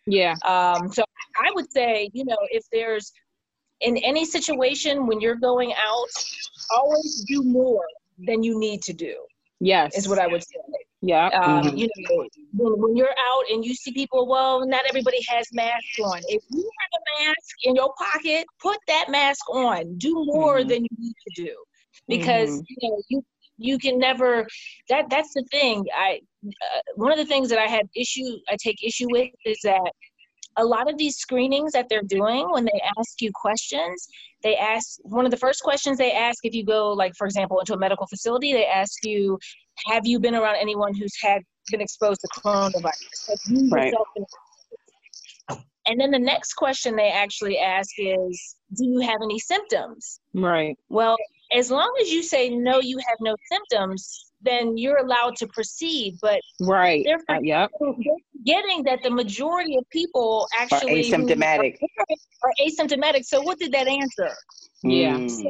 Yeah. 0.08 0.36
Um, 0.46 0.92
so 0.92 1.04
I 1.44 1.52
would 1.56 1.72
say, 1.72 2.10
you 2.14 2.26
know, 2.26 2.38
if 2.52 2.64
there's 2.72 3.12
in 3.82 3.98
any 3.98 4.26
situation 4.26 5.08
when 5.08 5.20
you're 5.20 5.36
going 5.36 5.74
out, 5.74 6.10
always 6.72 7.24
do 7.28 7.44
more 7.44 7.84
than 8.26 8.44
you 8.44 8.60
need 8.60 8.82
to 8.84 8.94
do. 8.94 9.16
Yes. 9.60 9.96
Is 9.96 10.08
what 10.08 10.20
I 10.20 10.28
would 10.28 10.44
say. 10.44 10.58
Yeah. 11.02 11.28
Um, 11.28 11.68
Mhm. 11.68 11.78
You 11.78 11.88
know, 12.10 12.28
when, 12.54 12.82
when 12.82 12.96
you're 12.96 13.16
out 13.32 13.44
and 13.50 13.64
you 13.64 13.74
see 13.74 13.92
people, 13.92 14.28
well, 14.28 14.66
not 14.66 14.84
everybody 14.88 15.20
has 15.30 15.48
masks 15.54 16.00
on. 16.04 16.20
If 16.28 16.44
you 16.50 16.70
have 16.80 17.02
a 17.02 17.24
mask 17.26 17.56
in 17.64 17.76
your 17.76 17.94
pocket, 17.98 18.46
put 18.62 18.78
that 18.88 19.10
mask 19.10 19.50
on. 19.50 19.98
Do 19.98 20.14
more 20.26 20.62
Mhm. 20.62 20.70
than 20.70 20.82
you 20.84 20.98
need 20.98 21.16
to 21.28 21.44
do, 21.44 21.56
because 22.08 22.62
you 22.68 22.78
know 22.82 23.02
you 23.10 23.24
you 23.58 23.78
can 23.78 23.98
never. 23.98 24.46
That 24.90 25.10
that's 25.10 25.34
the 25.34 25.44
thing. 25.52 25.86
I 25.96 26.20
uh, 26.46 26.82
one 26.96 27.12
of 27.12 27.18
the 27.18 27.26
things 27.26 27.50
that 27.50 27.60
I 27.60 27.68
have 27.68 27.88
issue 27.96 28.30
I 28.50 28.58
take 28.62 28.84
issue 28.84 29.08
with 29.10 29.30
is 29.46 29.60
that 29.64 29.92
a 30.58 30.64
lot 30.64 30.90
of 30.90 30.98
these 30.98 31.18
screenings 31.18 31.72
that 31.74 31.88
they're 31.90 32.02
doing 32.02 32.50
when 32.52 32.66
they 32.66 32.82
ask 32.98 33.22
you 33.22 33.32
questions 33.34 34.08
they 34.44 34.56
ask 34.56 35.00
one 35.04 35.26
of 35.26 35.32
the 35.32 35.38
first 35.38 35.62
questions 35.64 35.98
they 35.98 36.12
ask 36.12 36.46
if 36.46 36.54
you 36.54 36.64
go 36.66 36.92
like 36.94 37.14
for 37.18 37.26
example 37.26 37.60
into 37.60 37.74
a 37.74 37.78
medical 37.78 38.08
facility 38.08 38.54
they 38.54 38.66
ask 38.66 38.94
you 39.04 39.38
have 39.88 40.06
you 40.06 40.20
been 40.20 40.36
around 40.36 40.56
anyone 40.56 40.94
who's 40.94 41.14
had 41.22 41.42
been 41.72 41.82
exposed 41.82 42.22
to 42.22 42.28
coronavirus 42.42 43.72
Right. 43.72 43.94
and 45.88 46.00
then 46.00 46.12
the 46.12 46.20
next 46.20 46.54
question 46.54 46.96
they 46.96 47.10
actually 47.10 47.58
ask 47.58 47.90
is 47.98 48.56
do 48.76 48.86
you 48.86 49.00
have 49.02 49.18
any 49.24 49.40
symptoms 49.40 50.20
Right. 50.34 50.78
well 50.90 51.18
as 51.52 51.70
long 51.72 51.92
as 52.02 52.12
you 52.12 52.24
say 52.24 52.50
no 52.50 52.80
you 52.80 52.98
have 52.98 53.18
no 53.22 53.36
symptoms 53.52 54.32
then 54.46 54.78
you're 54.78 54.98
allowed 54.98 55.36
to 55.38 55.48
proceed 55.48 56.18
but 56.22 56.40
Right. 56.62 57.04
they're 57.06 57.24
Uh, 57.30 57.40
yep. 57.42 57.70
forgetting 57.80 58.84
that 58.84 59.00
the 59.04 59.10
majority 59.10 59.76
of 59.78 59.84
people 59.90 60.48
actually 60.58 61.10
who 61.10 61.18
asymptomatic. 61.18 61.78
are, 62.00 62.06
are 62.44 62.54
asymptomatic. 62.66 63.24
So 63.26 63.42
what 63.42 63.58
did 63.60 63.72
that 63.74 63.88
answer? 63.88 64.32
Yeah. 64.84 65.18
Mm. 65.18 65.30
So 65.30 65.50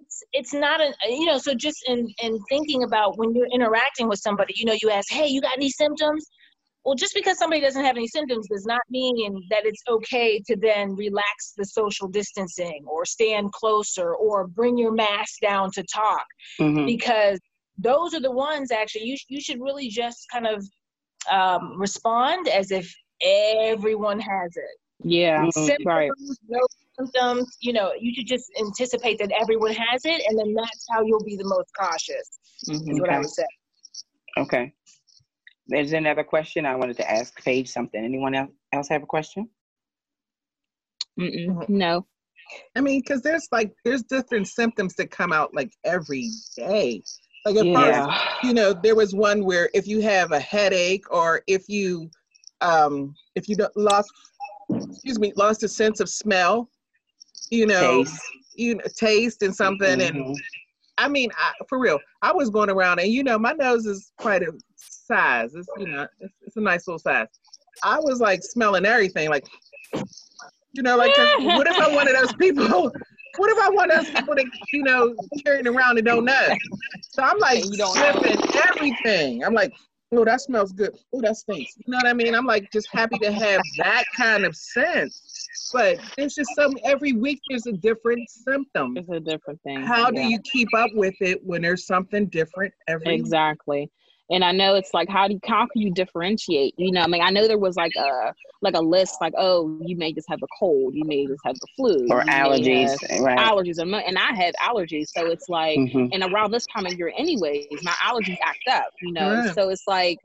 it's 0.00 0.22
it's 0.32 0.54
not 0.54 0.80
an 0.80 0.92
you 1.08 1.26
know. 1.26 1.38
So 1.38 1.54
just 1.54 1.78
in 1.88 2.06
in 2.22 2.38
thinking 2.48 2.82
about 2.84 3.18
when 3.18 3.34
you're 3.34 3.48
interacting 3.52 4.08
with 4.08 4.20
somebody, 4.20 4.54
you 4.56 4.64
know, 4.64 4.76
you 4.82 4.90
ask, 4.90 5.10
hey, 5.12 5.26
you 5.26 5.40
got 5.40 5.56
any 5.56 5.70
symptoms? 5.70 6.24
Well, 6.84 6.94
just 6.94 7.14
because 7.14 7.38
somebody 7.38 7.62
doesn't 7.62 7.82
have 7.82 7.96
any 7.96 8.08
symptoms 8.08 8.46
does 8.48 8.66
not 8.66 8.82
mean 8.90 9.42
that 9.50 9.64
it's 9.64 9.82
okay 9.88 10.40
to 10.46 10.54
then 10.56 10.94
relax 10.94 11.54
the 11.56 11.64
social 11.64 12.08
distancing 12.08 12.84
or 12.86 13.04
stand 13.06 13.52
closer 13.52 14.14
or 14.14 14.46
bring 14.46 14.76
your 14.76 14.92
mask 14.92 15.40
down 15.40 15.70
to 15.72 15.82
talk 15.84 16.26
Mhm. 16.60 16.84
because 16.86 17.38
those 17.78 18.14
are 18.14 18.20
the 18.20 18.30
ones 18.30 18.70
actually 18.70 19.04
you, 19.04 19.16
sh- 19.16 19.26
you 19.28 19.40
should 19.40 19.60
really 19.60 19.88
just 19.88 20.26
kind 20.32 20.46
of 20.46 20.64
um, 21.30 21.78
respond 21.78 22.48
as 22.48 22.70
if 22.70 22.92
everyone 23.22 24.20
has 24.20 24.56
it 24.56 24.78
Yeah. 25.02 25.48
Symptoms, 25.50 25.84
Right. 25.86 26.10
no 26.48 26.60
symptoms 26.98 27.56
you 27.60 27.72
know 27.72 27.92
you 27.98 28.14
should 28.14 28.26
just 28.26 28.50
anticipate 28.60 29.18
that 29.18 29.32
everyone 29.32 29.72
has 29.72 30.04
it 30.04 30.22
and 30.28 30.38
then 30.38 30.54
that's 30.54 30.86
how 30.90 31.02
you'll 31.04 31.24
be 31.24 31.36
the 31.36 31.44
most 31.44 31.68
cautious 31.78 32.38
is 32.68 32.80
Mhm. 32.80 33.00
what 33.00 33.10
i 33.10 33.14
Okay. 33.14 33.18
would 33.20 33.30
say 33.30 33.46
Okay. 34.36 34.72
There's 35.68 35.92
another 35.92 36.24
question 36.24 36.66
I 36.66 36.74
wanted 36.76 36.96
to 36.98 37.10
ask 37.10 37.42
Paige 37.42 37.68
something. 37.70 38.04
Anyone 38.04 38.34
else, 38.34 38.50
else 38.72 38.88
have 38.90 39.02
a 39.02 39.06
question? 39.06 39.48
Mm-mm, 41.18 41.68
no. 41.68 42.06
I 42.76 42.80
mean, 42.80 43.00
because 43.00 43.22
there's 43.22 43.48
like 43.52 43.72
there's 43.84 44.02
different 44.02 44.48
symptoms 44.48 44.94
that 44.96 45.10
come 45.10 45.32
out 45.32 45.54
like 45.54 45.72
every 45.84 46.30
day. 46.56 47.02
Like 47.44 47.56
at 47.56 47.66
Yeah. 47.66 48.06
first, 48.06 48.44
you 48.44 48.54
know, 48.54 48.72
there 48.72 48.94
was 48.94 49.14
one 49.14 49.44
where 49.44 49.68
if 49.74 49.86
you 49.86 50.00
have 50.00 50.32
a 50.32 50.40
headache 50.40 51.04
or 51.10 51.42
if 51.46 51.68
you 51.68 52.10
um 52.60 53.14
if 53.34 53.48
you 53.48 53.56
don't- 53.56 53.76
lost 53.76 54.10
excuse 54.70 55.18
me, 55.18 55.32
lost 55.36 55.62
a 55.62 55.68
sense 55.68 56.00
of 56.00 56.08
smell, 56.08 56.70
you 57.50 57.66
know, 57.66 58.04
Taste. 58.04 58.22
you 58.54 58.76
know, 58.76 58.84
taste 58.96 59.42
and 59.42 59.54
something 59.54 60.00
and 60.00 60.16
Mhm. 60.16 60.36
I 60.96 61.08
mean, 61.08 61.30
I, 61.36 61.52
for 61.68 61.78
real, 61.80 61.98
I 62.22 62.32
was 62.32 62.50
going 62.50 62.70
around 62.70 63.00
and 63.00 63.10
you 63.12 63.24
know, 63.24 63.36
my 63.38 63.52
nose 63.52 63.84
is 63.84 64.12
quite 64.16 64.42
a 64.42 64.52
size. 64.76 65.54
It's 65.54 65.68
you 65.76 65.88
know, 65.88 66.06
it's, 66.20 66.34
it's 66.42 66.56
a 66.56 66.60
nice 66.60 66.86
little 66.86 66.98
size. 67.00 67.26
I 67.82 67.98
was 67.98 68.20
like 68.20 68.42
smelling 68.42 68.86
everything, 68.86 69.28
like 69.28 69.46
you 70.72 70.82
know, 70.82 70.96
like 70.96 71.14
what 71.40 71.66
if 71.66 71.78
I'm 71.80 71.94
one 71.94 72.08
of 72.08 72.14
those 72.14 72.32
people? 72.34 72.90
What 73.36 73.50
if 73.50 73.58
I 73.58 73.68
want 73.70 73.90
those 73.90 74.10
people 74.10 74.34
to, 74.36 74.44
you 74.72 74.82
know 74.82 75.14
carrying 75.44 75.66
around 75.66 75.98
and 75.98 76.06
don't 76.06 76.24
know? 76.24 76.48
So 77.10 77.22
I'm 77.22 77.38
like 77.38 77.64
you 77.64 77.76
don't 77.76 77.96
know. 77.96 78.20
sniffing 78.20 78.60
everything. 78.68 79.44
I'm 79.44 79.54
like, 79.54 79.72
oh, 80.12 80.24
that 80.24 80.40
smells 80.40 80.72
good. 80.72 80.96
Oh, 81.12 81.20
that 81.20 81.36
stinks. 81.36 81.74
You 81.78 81.92
know 81.92 81.98
what 81.98 82.06
I 82.06 82.12
mean? 82.12 82.34
I'm 82.34 82.46
like 82.46 82.70
just 82.72 82.88
happy 82.92 83.18
to 83.18 83.32
have 83.32 83.60
that 83.78 84.04
kind 84.16 84.44
of 84.44 84.54
sense. 84.56 85.48
But 85.72 85.98
it's 86.18 86.34
just 86.34 86.50
some 86.54 86.74
every 86.84 87.12
week 87.12 87.40
there's 87.48 87.66
a 87.66 87.72
different 87.72 88.28
symptom. 88.30 88.96
It's 88.96 89.08
a 89.08 89.20
different 89.20 89.60
thing. 89.62 89.82
How 89.82 90.10
do 90.10 90.20
you 90.20 90.38
keep 90.40 90.68
up 90.76 90.90
with 90.94 91.14
it 91.20 91.40
when 91.44 91.62
there's 91.62 91.86
something 91.86 92.26
different 92.26 92.72
every 92.86 93.04
week? 93.22 93.32
Exactly. 94.30 94.36
And 94.36 94.44
I 94.44 94.52
know 94.52 94.74
it's 94.74 94.92
like 94.94 95.08
how 95.08 95.28
do 95.28 95.34
you 95.34 95.40
how 95.44 95.66
can 95.66 95.82
you 95.82 95.92
differentiate? 95.92 96.74
You 96.76 96.92
know, 96.92 97.02
I 97.02 97.06
mean, 97.06 97.22
I 97.22 97.30
know 97.30 97.46
there 97.46 97.58
was 97.58 97.76
like 97.76 97.92
a 97.96 98.32
like 98.62 98.74
a 98.74 98.80
list, 98.80 99.16
like 99.20 99.34
oh, 99.36 99.78
you 99.84 99.96
may 99.96 100.12
just 100.12 100.28
have 100.28 100.42
a 100.42 100.46
cold, 100.58 100.94
you 100.94 101.04
may 101.04 101.26
just 101.26 101.42
have 101.44 101.56
the 101.60 101.66
flu, 101.76 102.06
Or 102.10 102.24
allergies, 102.24 102.98
right. 103.20 103.38
Allergies, 103.38 103.78
and, 103.78 103.94
and 103.94 104.18
I 104.18 104.32
have 104.34 104.54
allergies, 104.62 105.08
so 105.08 105.26
it's 105.26 105.48
like, 105.48 105.78
Mhm. 105.78 106.10
and 106.12 106.22
around 106.24 106.52
this 106.52 106.66
time 106.66 106.86
of 106.86 106.94
year, 106.98 107.12
anyways, 107.16 107.82
my 107.82 107.92
allergies 107.92 108.36
act 108.42 108.66
up. 108.70 108.86
You 109.02 109.12
know, 109.12 109.30
Right. 109.34 109.54
so 109.54 109.68
it's 109.68 109.86
like 109.86 110.18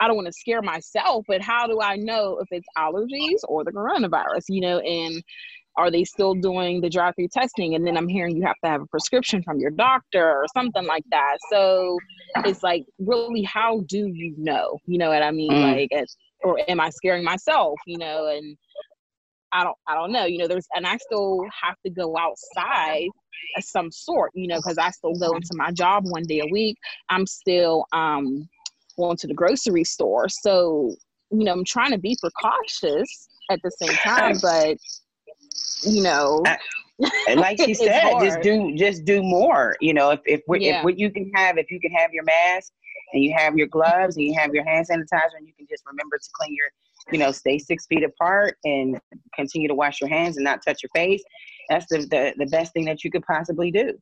I 0.00 0.06
don't 0.06 0.16
want 0.16 0.26
to 0.26 0.32
scare 0.32 0.62
myself, 0.62 1.24
but 1.26 1.42
how 1.42 1.66
do 1.66 1.80
I 1.80 1.96
know 1.96 2.38
if 2.40 2.48
it's 2.50 2.68
allergies 2.78 3.40
or 3.48 3.64
the 3.64 3.72
coronavirus? 3.72 4.44
You 4.48 4.60
know, 4.60 4.78
and 4.78 5.22
are 5.80 5.90
they 5.90 6.04
still 6.04 6.34
doing 6.34 6.82
the 6.82 6.90
drive-through 6.90 7.28
testing? 7.28 7.74
And 7.74 7.86
then 7.86 7.96
I'm 7.96 8.06
hearing 8.06 8.36
you 8.36 8.42
have 8.42 8.60
to 8.62 8.70
have 8.70 8.82
a 8.82 8.86
prescription 8.86 9.42
from 9.42 9.58
your 9.58 9.70
doctor 9.70 10.22
or 10.22 10.44
something 10.54 10.84
like 10.84 11.04
that. 11.10 11.38
So 11.50 11.98
it's 12.44 12.62
like, 12.62 12.84
really, 12.98 13.42
how 13.42 13.80
do 13.88 14.06
you 14.06 14.34
know? 14.36 14.78
You 14.86 14.98
know 14.98 15.08
what 15.08 15.22
I 15.22 15.30
mean? 15.30 15.50
Mm. 15.50 15.72
Like, 15.72 16.06
or 16.44 16.60
am 16.68 16.80
I 16.80 16.90
scaring 16.90 17.24
myself? 17.24 17.78
You 17.86 17.96
know, 17.96 18.26
and 18.26 18.58
I 19.52 19.64
don't, 19.64 19.76
I 19.88 19.94
don't 19.94 20.12
know. 20.12 20.26
You 20.26 20.38
know, 20.38 20.48
there's, 20.48 20.68
and 20.74 20.86
I 20.86 20.98
still 20.98 21.44
have 21.62 21.76
to 21.84 21.90
go 21.90 22.14
outside 22.18 23.08
of 23.56 23.64
some 23.64 23.90
sort. 23.90 24.32
You 24.34 24.48
know, 24.48 24.56
because 24.56 24.76
I 24.76 24.90
still 24.90 25.14
go 25.14 25.32
into 25.34 25.54
my 25.54 25.70
job 25.72 26.04
one 26.06 26.24
day 26.24 26.40
a 26.40 26.50
week. 26.50 26.76
I'm 27.08 27.26
still 27.26 27.86
um 27.94 28.46
going 28.98 29.16
to 29.16 29.26
the 29.26 29.34
grocery 29.34 29.84
store. 29.84 30.28
So 30.28 30.94
you 31.30 31.44
know, 31.44 31.52
I'm 31.52 31.64
trying 31.64 31.92
to 31.92 31.98
be 31.98 32.16
precautious 32.20 33.28
at 33.50 33.60
the 33.62 33.70
same 33.80 33.96
time, 33.96 34.36
but 34.42 34.76
you 35.82 36.02
know, 36.02 36.42
And 37.28 37.40
like 37.40 37.58
she 37.58 37.74
said, 37.86 38.02
just 38.20 38.40
do 38.42 38.74
just 38.76 39.04
do 39.04 39.22
more. 39.22 39.76
You 39.80 39.94
know, 39.94 40.10
if 40.10 40.20
if, 40.26 40.40
what- 40.46 40.60
Yeah. 40.60 40.78
if 40.78 40.84
what 40.84 40.98
you 40.98 41.10
can 41.10 41.30
have, 41.34 41.58
if 41.58 41.70
you 41.70 41.80
can 41.80 41.92
have 41.92 42.12
your 42.12 42.24
mask 42.24 42.72
and 43.12 43.22
you 43.22 43.32
have 43.36 43.56
your 43.56 43.66
gloves 43.68 44.16
and 44.16 44.24
you 44.26 44.34
have 44.38 44.52
your 44.54 44.64
hand 44.64 44.86
sanitizer, 44.90 45.36
and 45.38 45.46
you 45.46 45.52
can 45.56 45.66
just 45.68 45.82
remember 45.86 46.18
to 46.18 46.28
clean 46.38 46.54
your, 46.54 46.68
you 47.12 47.18
know, 47.18 47.32
stay 47.32 47.58
six 47.58 47.86
feet 47.86 48.04
apart 48.04 48.56
and 48.64 48.98
continue 49.34 49.68
to 49.68 49.74
wash 49.74 50.00
your 50.00 50.10
hands 50.10 50.36
and 50.36 50.44
not 50.44 50.60
touch 50.66 50.82
your 50.82 50.90
face. 50.94 51.22
That's 51.68 51.86
the 51.86 51.98
the, 51.98 52.34
the 52.38 52.46
best 52.46 52.72
thing 52.72 52.84
that 52.86 53.02
you 53.04 53.10
could 53.10 53.24
possibly 53.24 53.70
do. 53.70 53.92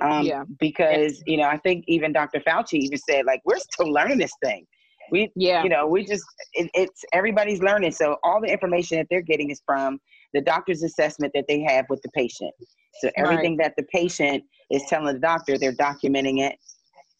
Um, 0.00 0.24
Yeah. 0.26 0.44
Because 0.58 1.22
you 1.26 1.36
know, 1.36 1.44
I 1.48 1.58
think 1.58 1.84
even 1.86 2.12
Dr. 2.12 2.40
Fauci 2.40 2.74
even 2.74 2.98
said 2.98 3.24
like 3.24 3.40
we're 3.44 3.58
still 3.58 3.90
learning 3.92 4.18
this 4.18 4.32
thing. 4.44 4.66
We, 5.10 5.30
Yeah. 5.36 5.62
you 5.62 5.70
know, 5.70 5.86
we 5.86 6.04
just 6.04 6.24
it, 6.54 6.70
it's 6.74 7.04
everybody's 7.12 7.62
learning. 7.62 7.92
So 7.92 8.16
all 8.24 8.40
the 8.40 8.48
information 8.52 8.98
that 8.98 9.06
they're 9.08 9.22
getting 9.22 9.50
is 9.50 9.62
from 9.64 9.98
the 10.34 10.40
doctor's 10.40 10.82
assessment 10.82 11.32
that 11.34 11.46
they 11.48 11.60
have 11.62 11.86
with 11.88 12.02
the 12.02 12.10
patient. 12.10 12.52
So 13.00 13.10
everything 13.16 13.56
that 13.58 13.74
the 13.76 13.84
patient 13.84 14.44
is 14.70 14.82
telling 14.88 15.12
the 15.14 15.20
doctor, 15.20 15.58
they're 15.58 15.72
documenting 15.72 16.40
it. 16.40 16.56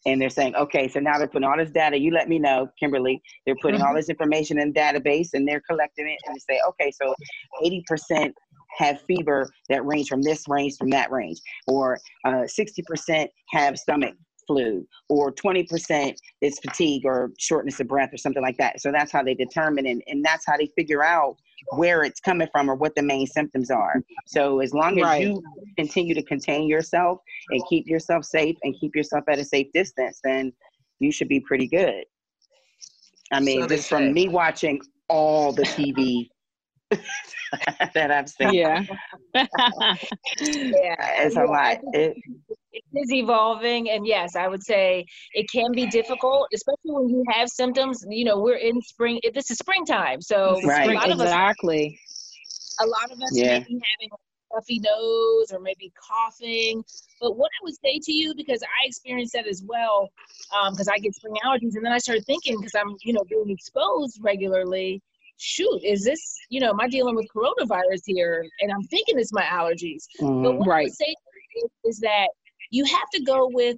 And 0.05 0.21
they're 0.21 0.29
saying, 0.29 0.55
okay, 0.55 0.87
so 0.87 0.99
now 1.01 1.17
they're 1.17 1.27
putting 1.27 1.47
all 1.47 1.57
this 1.57 1.71
data. 1.71 1.99
You 1.99 2.11
let 2.11 2.29
me 2.29 2.39
know, 2.39 2.69
Kimberly. 2.79 3.21
They're 3.45 3.57
putting 3.61 3.81
all 3.81 3.93
Mhm. 3.93 3.97
this 3.97 4.09
information 4.09 4.59
in 4.59 4.73
database 4.73 5.29
and 5.33 5.47
they're 5.47 5.61
collecting 5.69 6.07
it 6.07 6.17
and 6.25 6.35
they 6.35 6.39
say, 6.39 6.61
okay, 6.69 6.91
so 6.91 7.13
80% 7.61 8.33
have 8.77 9.01
fever 9.01 9.51
that 9.67 9.85
range 9.85 10.07
from 10.07 10.21
this 10.21 10.47
range 10.47 10.77
from 10.77 10.89
that 10.91 11.11
range, 11.11 11.41
or 11.67 11.99
uh, 12.25 12.45
60% 12.47 13.27
have 13.51 13.77
stomach 13.77 14.15
flu, 14.47 14.87
or 15.09 15.31
20% 15.33 16.15
is 16.41 16.59
fatigue 16.59 17.03
or 17.05 17.31
shortness 17.37 17.79
of 17.79 17.87
breath 17.87 18.13
or 18.13 18.17
something 18.17 18.41
like 18.41 18.57
that. 18.57 18.79
So 18.79 18.91
that's 18.91 19.11
how 19.11 19.21
they 19.21 19.35
determine 19.35 19.85
and, 19.85 20.01
and 20.07 20.23
that's 20.23 20.45
how 20.45 20.57
they 20.57 20.67
figure 20.77 21.03
out 21.03 21.37
where 21.71 22.03
it's 22.03 22.19
coming 22.19 22.47
from 22.51 22.69
or 22.69 22.75
what 22.75 22.95
the 22.95 23.01
main 23.01 23.27
symptoms 23.27 23.69
are. 23.71 24.01
So 24.25 24.59
as 24.59 24.73
long 24.73 24.99
as 24.99 25.05
Right. 25.05 25.21
you 25.21 25.43
continue 25.77 26.13
to 26.15 26.23
contain 26.23 26.67
yourself 26.67 27.19
and 27.49 27.61
keep 27.69 27.87
yourself 27.87 28.25
safe 28.25 28.57
and 28.63 28.75
keep 28.79 28.95
yourself 28.95 29.23
at 29.29 29.39
a 29.39 29.43
safe 29.45 29.67
distance, 29.73 30.19
then 30.23 30.51
you 30.99 31.11
should 31.11 31.27
be 31.29 31.39
pretty 31.39 31.67
good. 31.67 32.03
I 33.31 33.39
mean, 33.39 33.61
So 33.61 33.67
just 33.67 33.89
from 33.89 34.07
say. 34.07 34.13
me 34.13 34.27
watching 34.27 34.81
all 35.07 35.51
the 35.53 35.63
TV 35.63 36.29
that 37.93 38.11
I've 38.11 38.29
seen, 38.29 38.53
Yeah. 38.53 38.83
Yeah, 40.71 40.95
it's 41.23 41.35
a 41.35 41.43
lot. 41.43 41.77
It, 41.93 42.15
it 42.73 42.83
is 42.95 43.11
evolving 43.13 43.89
and 43.89 44.05
yes 44.05 44.35
i 44.35 44.47
would 44.47 44.63
say 44.63 45.05
it 45.33 45.45
can 45.51 45.71
be 45.73 45.87
difficult 45.87 46.47
especially 46.53 46.91
when 46.91 47.09
you 47.09 47.23
have 47.31 47.49
symptoms 47.49 48.05
you 48.09 48.25
know 48.25 48.39
we're 48.39 48.55
in 48.57 48.81
spring 48.81 49.19
this 49.33 49.49
is 49.51 49.57
springtime 49.57 50.21
so 50.21 50.59
Right. 50.65 50.89
a 50.89 50.93
lot 50.93 51.11
of 51.11 51.19
us 51.19 51.31
exactly. 51.31 51.99
a 52.81 52.85
lot 52.87 53.11
of 53.11 53.19
us 53.21 53.31
Yeah. 53.33 53.59
may 53.59 53.59
be 53.67 53.73
having 53.73 54.09
a 54.13 54.17
stuffy 54.55 54.79
nose 54.79 55.51
or 55.51 55.59
maybe 55.59 55.91
coughing 56.09 56.83
but 57.21 57.37
what 57.37 57.49
i 57.61 57.63
would 57.63 57.75
say 57.83 57.99
to 58.03 58.11
you 58.11 58.33
because 58.35 58.61
i 58.63 58.87
experienced 58.87 59.33
that 59.33 59.47
as 59.47 59.63
well 59.67 60.09
because 60.71 60.87
i 60.87 60.97
get 60.99 61.13
spring 61.15 61.33
allergies 61.45 61.75
and 61.75 61.85
then 61.85 61.91
i 61.91 61.97
started 61.97 62.25
thinking 62.25 62.57
because 62.59 62.75
i'm 62.75 62.95
you 63.03 63.13
know 63.13 63.23
being 63.29 63.49
exposed 63.49 64.19
regularly 64.21 65.01
shoot 65.37 65.81
is 65.83 66.03
this 66.03 66.35
you 66.49 66.59
know 66.59 66.69
am 66.69 66.79
i 66.79 66.87
dealing 66.87 67.15
with 67.15 67.27
coronavirus 67.35 68.01
here 68.05 68.45
and 68.61 68.71
i'm 68.71 68.83
thinking 68.83 69.17
it's 69.19 69.33
my 69.33 69.43
allergies 69.43 70.03
but 70.41 70.53
mhm. 70.53 70.57
what 70.57 70.67
I 70.67 70.67
Right. 70.67 70.83
would 70.83 70.93
say 70.93 71.15
is 71.85 71.99
that 71.99 72.27
you 72.69 72.85
have 72.85 73.09
to 73.13 73.21
go 73.23 73.47
with 73.51 73.77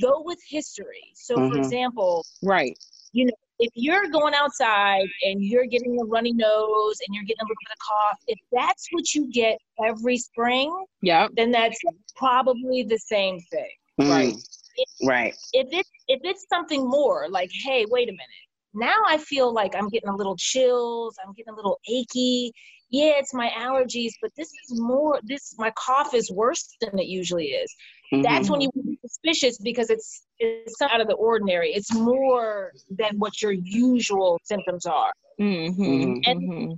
go 0.00 0.22
with 0.22 0.38
history. 0.48 1.12
So, 1.14 1.36
for 1.36 1.56
Mhm. 1.56 1.58
example, 1.58 2.24
Right. 2.42 2.76
you 3.12 3.26
know, 3.26 3.32
if 3.58 3.70
you're 3.74 4.08
going 4.08 4.34
outside 4.34 5.06
and 5.22 5.42
you're 5.42 5.66
getting 5.66 6.00
a 6.00 6.04
runny 6.04 6.32
nose 6.32 6.98
and 7.06 7.14
you're 7.14 7.24
getting 7.24 7.42
a 7.42 7.44
little 7.44 7.56
bit 7.60 7.72
of 7.72 7.78
cough, 7.78 8.18
if 8.26 8.38
that's 8.50 8.88
what 8.90 9.14
you 9.14 9.30
get 9.30 9.58
every 9.84 10.16
spring, 10.16 10.84
yeah, 11.02 11.28
then 11.34 11.50
that's 11.50 11.78
probably 12.16 12.82
the 12.82 12.98
same 12.98 13.38
thing. 13.40 13.70
Right. 13.98 14.34
Mm, 14.34 15.06
right. 15.06 15.34
If 15.52 15.68
it 15.72 15.86
if 16.08 16.20
it's 16.24 16.46
something 16.48 16.88
more 16.88 17.28
like, 17.28 17.50
hey, 17.64 17.84
wait 17.88 18.08
a 18.08 18.12
minute, 18.12 18.48
now 18.74 18.96
I 19.06 19.18
feel 19.18 19.52
like 19.52 19.76
I'm 19.76 19.88
getting 19.88 20.08
a 20.08 20.16
little 20.16 20.36
chills, 20.36 21.16
I'm 21.24 21.32
getting 21.34 21.52
a 21.52 21.56
little 21.56 21.78
achy. 21.88 22.52
Yeah, 22.92 23.12
it's 23.16 23.32
my 23.32 23.48
allergies, 23.58 24.12
but 24.20 24.30
this 24.36 24.48
is 24.48 24.78
more. 24.78 25.18
This 25.24 25.54
my 25.58 25.72
cough 25.76 26.12
is 26.14 26.30
worse 26.30 26.76
than 26.80 26.98
it 26.98 27.06
usually 27.06 27.46
is. 27.46 27.74
That's 28.22 28.48
Mhm. 28.48 28.50
when 28.50 28.60
you 28.60 28.70
be 28.74 28.98
suspicious 29.00 29.56
because 29.58 29.88
it's 29.88 30.26
it's 30.38 30.80
out 30.82 31.00
of 31.00 31.06
the 31.08 31.14
ordinary. 31.14 31.72
It's 31.72 31.92
more 31.94 32.72
than 32.90 33.18
what 33.18 33.40
your 33.40 33.52
usual 33.52 34.38
symptoms 34.44 34.84
are. 34.84 35.12
Mm-hmm. 35.40 35.82
Mhm. 35.82 36.22
And 36.26 36.40
mm-hmm. 36.42 36.72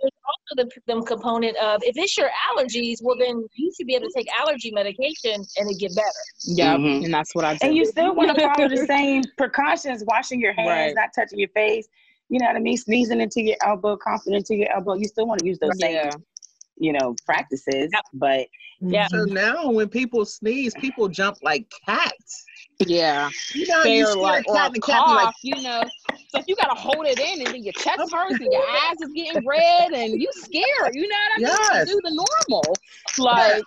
there's 0.00 0.12
also 0.26 0.64
the, 0.64 0.70
the 0.86 1.02
component 1.02 1.56
of 1.58 1.82
if 1.84 1.98
it's 1.98 2.16
your 2.16 2.30
allergies, 2.48 2.98
well 3.02 3.18
then 3.18 3.44
you 3.54 3.70
should 3.76 3.86
be 3.86 3.94
able 3.94 4.06
to 4.08 4.14
take 4.16 4.28
allergy 4.40 4.70
medication 4.70 5.34
and 5.58 5.70
it 5.70 5.78
get 5.78 5.94
better. 5.94 6.24
Yep. 6.46 6.78
Mhm. 6.78 7.04
And 7.04 7.12
that's 7.12 7.34
what 7.34 7.44
I 7.44 7.56
do. 7.56 7.66
And 7.66 7.76
you 7.76 7.84
still 7.84 8.14
want 8.14 8.34
to 8.34 8.40
follow 8.40 8.68
the 8.68 8.86
same 8.96 9.22
precautions, 9.36 10.02
washing 10.06 10.40
your 10.40 10.54
hands, 10.54 10.68
Right. 10.68 10.94
not 10.94 11.10
touching 11.14 11.38
your 11.38 11.50
face. 11.50 11.86
You 12.28 12.40
know 12.40 12.46
what 12.46 12.56
I 12.56 12.60
mean? 12.60 12.76
Sneezing 12.76 13.20
into 13.20 13.42
your 13.42 13.56
elbow, 13.64 13.96
coughing 13.96 14.34
into 14.34 14.54
your 14.54 14.70
elbow. 14.72 14.94
You 14.94 15.04
still 15.04 15.26
want 15.26 15.40
to 15.40 15.46
use 15.46 15.58
those 15.58 15.78
same, 15.80 16.10
you 16.76 16.92
know, 16.92 17.14
practices. 17.24 17.90
Yep. 17.92 18.04
But 18.12 18.40
mm-hmm. 18.82 18.90
Yeah. 18.90 19.08
So 19.08 19.24
now 19.24 19.70
when 19.70 19.88
people 19.88 20.24
sneeze, 20.24 20.74
people 20.74 21.08
jump 21.08 21.38
like 21.42 21.70
cats. 21.86 22.44
Yeah. 22.86 23.28
You 23.54 23.66
know, 23.66 23.82
They 23.82 23.98
you 23.98 24.06
are 24.06 24.12
see 24.12 24.20
like, 24.20 24.44
a 24.46 24.50
or 24.50 24.56
cat 24.56 24.76
a 24.76 24.80
cat 24.80 25.08
like, 25.08 25.34
you 25.42 25.62
know. 25.62 25.82
It's 26.10 26.34
like 26.34 26.44
you 26.46 26.54
gotta 26.56 26.78
hold 26.78 27.06
it 27.06 27.18
in, 27.18 27.38
and 27.38 27.46
then 27.54 27.64
your 27.64 27.72
chest 27.72 28.12
hurts, 28.12 28.38
and 28.38 28.52
your 28.52 28.62
eyes 28.62 29.00
is 29.00 29.10
getting 29.14 29.46
red, 29.46 29.92
and 29.92 30.20
you 30.20 30.28
scared. 30.32 30.94
You 30.94 31.08
know 31.08 31.16
what 31.16 31.32
I 31.32 31.38
mean? 31.38 31.46
Yes. 31.72 31.88
Do 31.88 32.00
the 32.04 32.26
normal, 32.48 32.62
like 33.18 33.64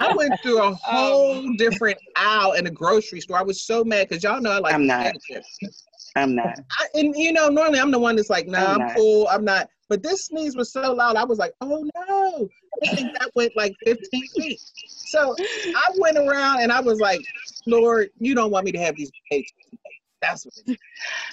I 0.00 0.14
went 0.14 0.34
through 0.42 0.58
a 0.58 0.66
um. 0.66 0.78
whole 0.82 1.52
different 1.56 1.98
aisle 2.16 2.52
in 2.52 2.66
a 2.66 2.70
grocery 2.70 3.20
store. 3.20 3.38
I 3.38 3.42
was 3.42 3.62
so 3.62 3.84
mad 3.84 4.08
because 4.08 4.24
y'all 4.24 4.40
know 4.40 4.50
I 4.50 4.58
like 4.58 4.74
I'm 4.74 4.86
not. 4.86 5.14
Potato 6.14 6.26
chips. 6.26 6.30
I'm 6.30 6.34
not. 6.34 6.58
I, 6.78 6.86
and 6.98 7.14
you 7.16 7.32
know, 7.32 7.48
normally 7.48 7.80
I'm 7.80 7.90
the 7.90 7.98
one 7.98 8.16
that's 8.16 8.30
like, 8.30 8.46
nah, 8.46 8.74
I'm 8.74 8.82
I'm, 8.82 8.94
cool, 8.94 9.28
I'm 9.30 9.44
not. 9.44 9.68
But 9.88 10.02
this 10.02 10.26
sneeze 10.26 10.56
was 10.56 10.72
so 10.72 10.92
loud, 10.92 11.16
I 11.16 11.24
was 11.24 11.38
like, 11.38 11.52
oh 11.60 11.84
no. 12.08 12.48
I 12.84 12.94
think 12.94 13.12
that 13.18 13.30
went 13.34 13.52
like 13.56 13.74
15 13.84 14.28
feet. 14.36 14.60
So 14.86 15.34
I 15.38 15.90
went 15.98 16.16
around 16.16 16.60
and 16.60 16.70
I 16.70 16.80
was 16.80 17.00
like, 17.00 17.20
Lord, 17.66 18.10
you 18.20 18.34
don't 18.34 18.52
want 18.52 18.64
me 18.64 18.72
to 18.72 18.78
have 18.78 18.94
these 18.94 19.10
pages. 19.30 19.52
That's 20.22 20.44
what 20.44 20.54
it 20.66 20.70
is. 20.72 20.76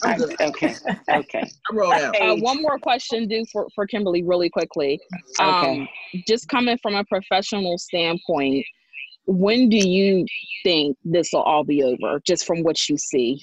I'm 0.04 0.18
good. 0.18 0.42
okay. 0.42 0.76
Okay. 1.10 1.44
I 1.44 1.76
rolled 1.76 1.94
out. 1.94 2.20
Uh, 2.20 2.36
one 2.38 2.62
more 2.62 2.80
question, 2.80 3.28
do 3.28 3.44
for 3.52 3.68
for 3.76 3.86
Kimberly, 3.86 4.24
really 4.24 4.50
quickly. 4.50 5.00
Um, 5.40 5.54
Okay. 5.54 5.90
Just 6.28 6.48
coming 6.48 6.78
from 6.82 6.96
a 6.96 7.04
professional 7.04 7.78
standpoint, 7.78 8.66
when 9.26 9.70
do 9.70 9.78
you 9.78 10.26
think 10.64 10.98
this 11.04 11.30
will 11.34 11.42
all 11.42 11.64
be 11.64 11.84
over? 11.84 12.22
Just 12.26 12.46
from 12.46 12.64
what 12.64 12.88
you 12.88 12.98
see, 12.98 13.42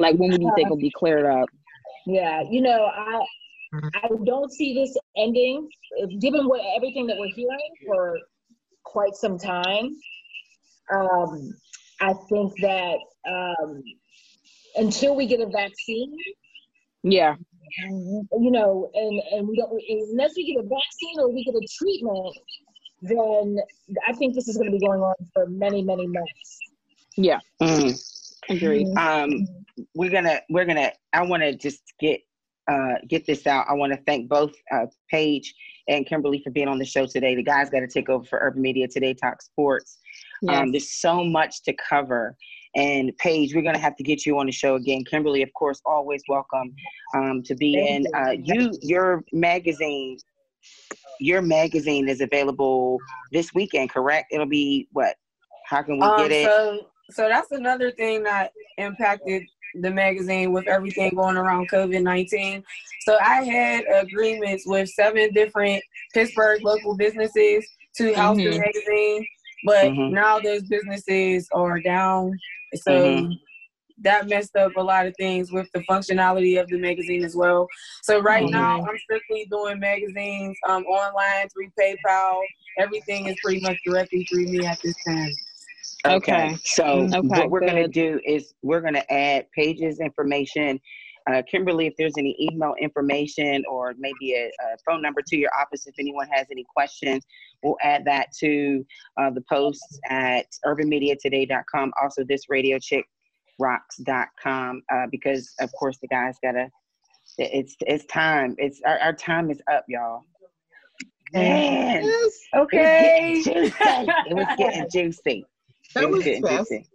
like 0.00 0.16
when 0.16 0.30
would 0.30 0.40
you 0.40 0.52
think 0.56 0.66
it'll 0.66 0.76
be 0.78 0.90
cleared 0.90 1.26
up? 1.26 1.48
Yeah, 2.06 2.42
you 2.50 2.62
know, 2.62 2.86
I 2.86 3.20
I 4.02 4.08
don't 4.24 4.50
see 4.50 4.74
this 4.74 4.96
ending, 5.16 5.68
uh, 6.02 6.06
given 6.18 6.48
what 6.48 6.60
everything 6.76 7.06
that 7.06 7.16
we're 7.18 7.34
hearing 7.34 7.72
for 7.86 8.18
quite 8.82 9.14
some 9.14 9.38
time. 9.38 9.94
Um, 10.92 11.52
I 12.00 12.14
think 12.28 12.52
that 12.62 12.96
um, 13.28 13.82
until 14.76 15.14
we 15.14 15.26
get 15.26 15.40
a 15.40 15.46
vaccine, 15.46 16.16
Yeah. 17.04 17.36
you 17.88 18.50
know, 18.50 18.90
and 18.94 19.22
and 19.32 19.48
we 19.48 19.56
don't 19.56 19.70
unless 20.10 20.32
we 20.36 20.52
get 20.52 20.64
a 20.64 20.66
vaccine 20.66 21.20
or 21.20 21.28
we 21.32 21.44
get 21.44 21.54
a 21.54 21.64
treatment, 21.78 22.36
then 23.02 23.58
I 24.08 24.12
think 24.14 24.34
this 24.34 24.48
is 24.48 24.56
going 24.56 24.72
to 24.72 24.76
be 24.78 24.84
going 24.84 25.00
on 25.00 25.14
for 25.34 25.46
many 25.46 25.82
many 25.82 26.06
months. 26.06 26.58
Yeah. 27.16 27.38
Mm. 28.50 28.56
Agreed. 28.56 28.96
Um, 28.96 29.46
we're 29.94 30.10
gonna 30.10 30.40
we're 30.50 30.64
gonna. 30.64 30.92
I 31.12 31.22
want 31.22 31.42
to 31.42 31.54
just 31.56 31.82
get 32.00 32.20
uh 32.70 32.94
get 33.08 33.26
this 33.26 33.46
out. 33.46 33.66
I 33.68 33.74
want 33.74 33.92
to 33.92 33.98
thank 34.06 34.28
both 34.28 34.52
uh, 34.72 34.86
Paige 35.10 35.54
and 35.88 36.06
Kimberly 36.06 36.40
for 36.42 36.50
being 36.50 36.68
on 36.68 36.78
the 36.78 36.84
show 36.84 37.06
today. 37.06 37.34
The 37.34 37.42
guys 37.42 37.70
got 37.70 37.80
to 37.80 37.88
take 37.88 38.08
over 38.08 38.24
for 38.24 38.38
Urban 38.40 38.62
Media 38.62 38.86
Today 38.88 39.14
Talk 39.14 39.42
Sports. 39.42 39.98
Um, 40.48 40.72
there's 40.72 41.00
so 41.00 41.24
much 41.24 41.62
to 41.64 41.74
cover. 41.74 42.36
And 42.76 43.12
Paige, 43.18 43.54
we're 43.54 43.62
gonna 43.62 43.78
have 43.78 43.96
to 43.96 44.02
get 44.04 44.24
you 44.24 44.38
on 44.38 44.46
the 44.46 44.52
show 44.52 44.76
again. 44.76 45.04
Kimberly, 45.04 45.42
of 45.42 45.52
course, 45.54 45.80
always 45.84 46.22
welcome 46.28 46.72
um, 47.14 47.42
to 47.44 47.54
be 47.54 47.74
Thank 47.74 48.06
in. 48.06 48.12
you. 48.12 48.54
Uh, 48.54 48.56
you 48.56 48.78
your 48.82 49.24
magazine. 49.32 50.18
Your 51.20 51.42
magazine 51.42 52.08
is 52.08 52.20
available 52.20 52.98
this 53.32 53.52
weekend, 53.54 53.90
correct? 53.90 54.28
It'll 54.30 54.46
be 54.46 54.88
what? 54.92 55.16
How 55.66 55.82
can 55.82 55.98
we 55.98 56.02
Um, 56.02 56.16
get 56.20 56.32
it? 56.32 56.46
so, 56.46 56.86
so 57.12 57.28
that's 57.28 57.50
another 57.52 57.90
thing 57.92 58.22
that 58.24 58.52
impacted 58.78 59.42
the 59.74 59.90
magazine 59.90 60.52
with 60.52 60.66
everything 60.66 61.10
going 61.14 61.36
around 61.36 61.70
COVID 61.70 62.02
nineteen. 62.02 62.62
So 63.00 63.16
I 63.20 63.44
had 63.44 63.84
agreements 63.92 64.66
with 64.66 64.88
seven 64.88 65.32
different 65.32 65.82
Pittsburgh 66.12 66.62
local 66.62 66.96
businesses 66.96 67.66
to 67.96 68.14
house 68.14 68.36
the 68.36 68.44
Mhm. 68.44 68.58
magazine, 68.58 69.26
but 69.64 69.92
Mhm. 69.92 70.10
now 70.10 70.38
those 70.40 70.62
businesses 70.64 71.48
are 71.52 71.80
down. 71.80 72.38
So 72.74 72.92
Mhm. 72.92 73.38
that 74.02 74.28
messed 74.28 74.56
up 74.56 74.76
a 74.76 74.80
lot 74.80 75.06
of 75.06 75.14
things 75.16 75.52
with 75.52 75.70
the 75.72 75.80
functionality 75.80 76.60
of 76.60 76.68
the 76.68 76.78
magazine 76.78 77.22
as 77.24 77.36
well. 77.36 77.68
So 78.02 78.20
right 78.20 78.48
now 78.48 78.80
I'm 78.88 78.98
strictly 78.98 79.46
doing 79.50 79.78
magazines 79.78 80.58
um, 80.66 80.84
online 80.86 81.48
through 81.50 81.70
PayPal. 81.78 82.40
Everything 82.78 83.26
is 83.26 83.36
pretty 83.44 83.60
much 83.60 83.78
directly 83.84 84.24
through 84.24 84.46
me 84.46 84.64
at 84.64 84.78
this 84.82 84.94
time. 85.06 85.30
Okay. 86.06 86.16
Okay. 86.16 86.56
So 86.64 87.08
Okay, 87.12 87.20
what 87.28 87.50
we're 87.50 87.60
gonna 87.60 87.88
do 87.88 88.20
is 88.24 88.54
we're 88.62 88.80
gonna 88.80 89.04
add 89.10 89.46
pages 89.52 90.00
information. 90.00 90.80
Uh, 91.30 91.42
Kimberly, 91.48 91.86
if 91.86 91.92
there's 91.98 92.14
any 92.18 92.34
email 92.40 92.74
information 92.80 93.62
or 93.70 93.94
maybe 93.98 94.34
a, 94.34 94.46
a 94.46 94.76
phone 94.86 95.02
number 95.02 95.20
to 95.26 95.36
your 95.36 95.50
office, 95.60 95.86
if 95.86 95.94
anyone 95.98 96.26
has 96.32 96.46
any 96.50 96.64
questions, 96.74 97.22
we'll 97.62 97.76
add 97.82 98.04
that 98.06 98.28
to 98.40 98.84
uh, 99.18 99.30
the 99.30 99.42
posts 99.42 100.00
at 100.08 100.46
urbanmediatoday.com. 100.64 101.92
Also, 102.02 102.24
this 102.24 102.48
radio 102.48 102.78
chick 102.80 103.04
rocks.com 103.58 104.82
uh, 104.92 105.06
because 105.10 105.52
of 105.60 105.70
course 105.78 105.98
the 106.00 106.08
guys 106.08 106.36
gotta 106.42 106.68
it's 107.36 107.76
it's 107.80 108.06
time 108.06 108.54
it's 108.58 108.80
our, 108.86 108.98
our 109.00 109.12
time 109.12 109.50
is 109.50 109.60
up 109.70 109.84
y'all 109.86 110.22
Man, 111.32 112.02
Okay. 112.56 113.42
it 113.46 114.34
was 114.34 114.46
getting 114.58 114.86
juicy. 114.92 115.44
It 115.96 116.08
was 116.10 116.24
getting 116.24 116.42
juicy. 116.42 116.44
That 116.48 116.54
it 116.54 116.58
was, 116.60 116.68
fast. 116.68 116.70
juicy. 116.70 116.88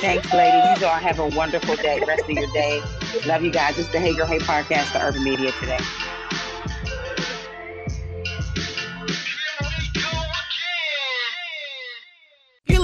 Thanks, 0.00 0.32
ladies. 0.32 0.80
You 0.80 0.86
all 0.86 0.94
have 0.94 1.18
a 1.18 1.28
wonderful 1.28 1.76
day. 1.76 2.00
Rest 2.06 2.22
of 2.24 2.30
your 2.30 2.50
day. 2.52 2.82
Love 3.26 3.42
you 3.44 3.50
guys. 3.50 3.78
It's 3.78 3.88
the 3.88 4.00
Hey 4.00 4.14
Girl 4.14 4.26
Hey 4.26 4.38
podcast 4.38 4.92
the 4.92 5.02
Urban 5.02 5.22
Media 5.22 5.52
Today. 5.60 5.78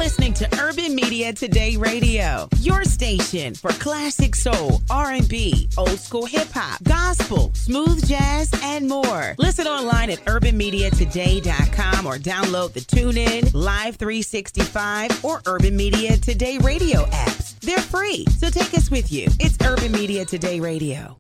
Listening 0.09 0.32
to 0.32 0.48
Urban 0.59 0.94
Media 0.94 1.34
Today 1.34 1.76
Radio, 1.76 2.48
your 2.61 2.82
station 2.84 3.54
for 3.54 3.68
classic 3.72 4.34
soul, 4.34 4.80
R&B, 4.88 5.68
old 5.76 6.00
school 6.00 6.24
hip 6.24 6.48
hop, 6.50 6.82
gospel, 6.82 7.50
smooth 7.52 8.02
jazz, 8.09 8.50
and 8.62 8.88
more. 8.88 9.34
Listen 9.36 9.66
online 9.66 10.09
at 10.09 10.20
urbanmediatoday.com 10.20 12.06
or 12.06 12.16
download 12.16 12.72
the 12.72 12.80
TuneIn, 12.80 13.52
Live 13.52 13.96
365, 13.96 15.26
or 15.26 15.42
Urban 15.44 15.76
Media 15.76 16.16
Today 16.16 16.56
Radio 16.56 17.04
apps. 17.11 17.61
They're 17.61 17.76
free, 17.78 18.24
so 18.38 18.48
take 18.48 18.72
us 18.72 18.90
with 18.90 19.12
you. 19.12 19.26
It's 19.38 19.59
Urban 19.62 19.92
Media 19.92 20.24
Today 20.24 20.59
Radio. 20.59 21.18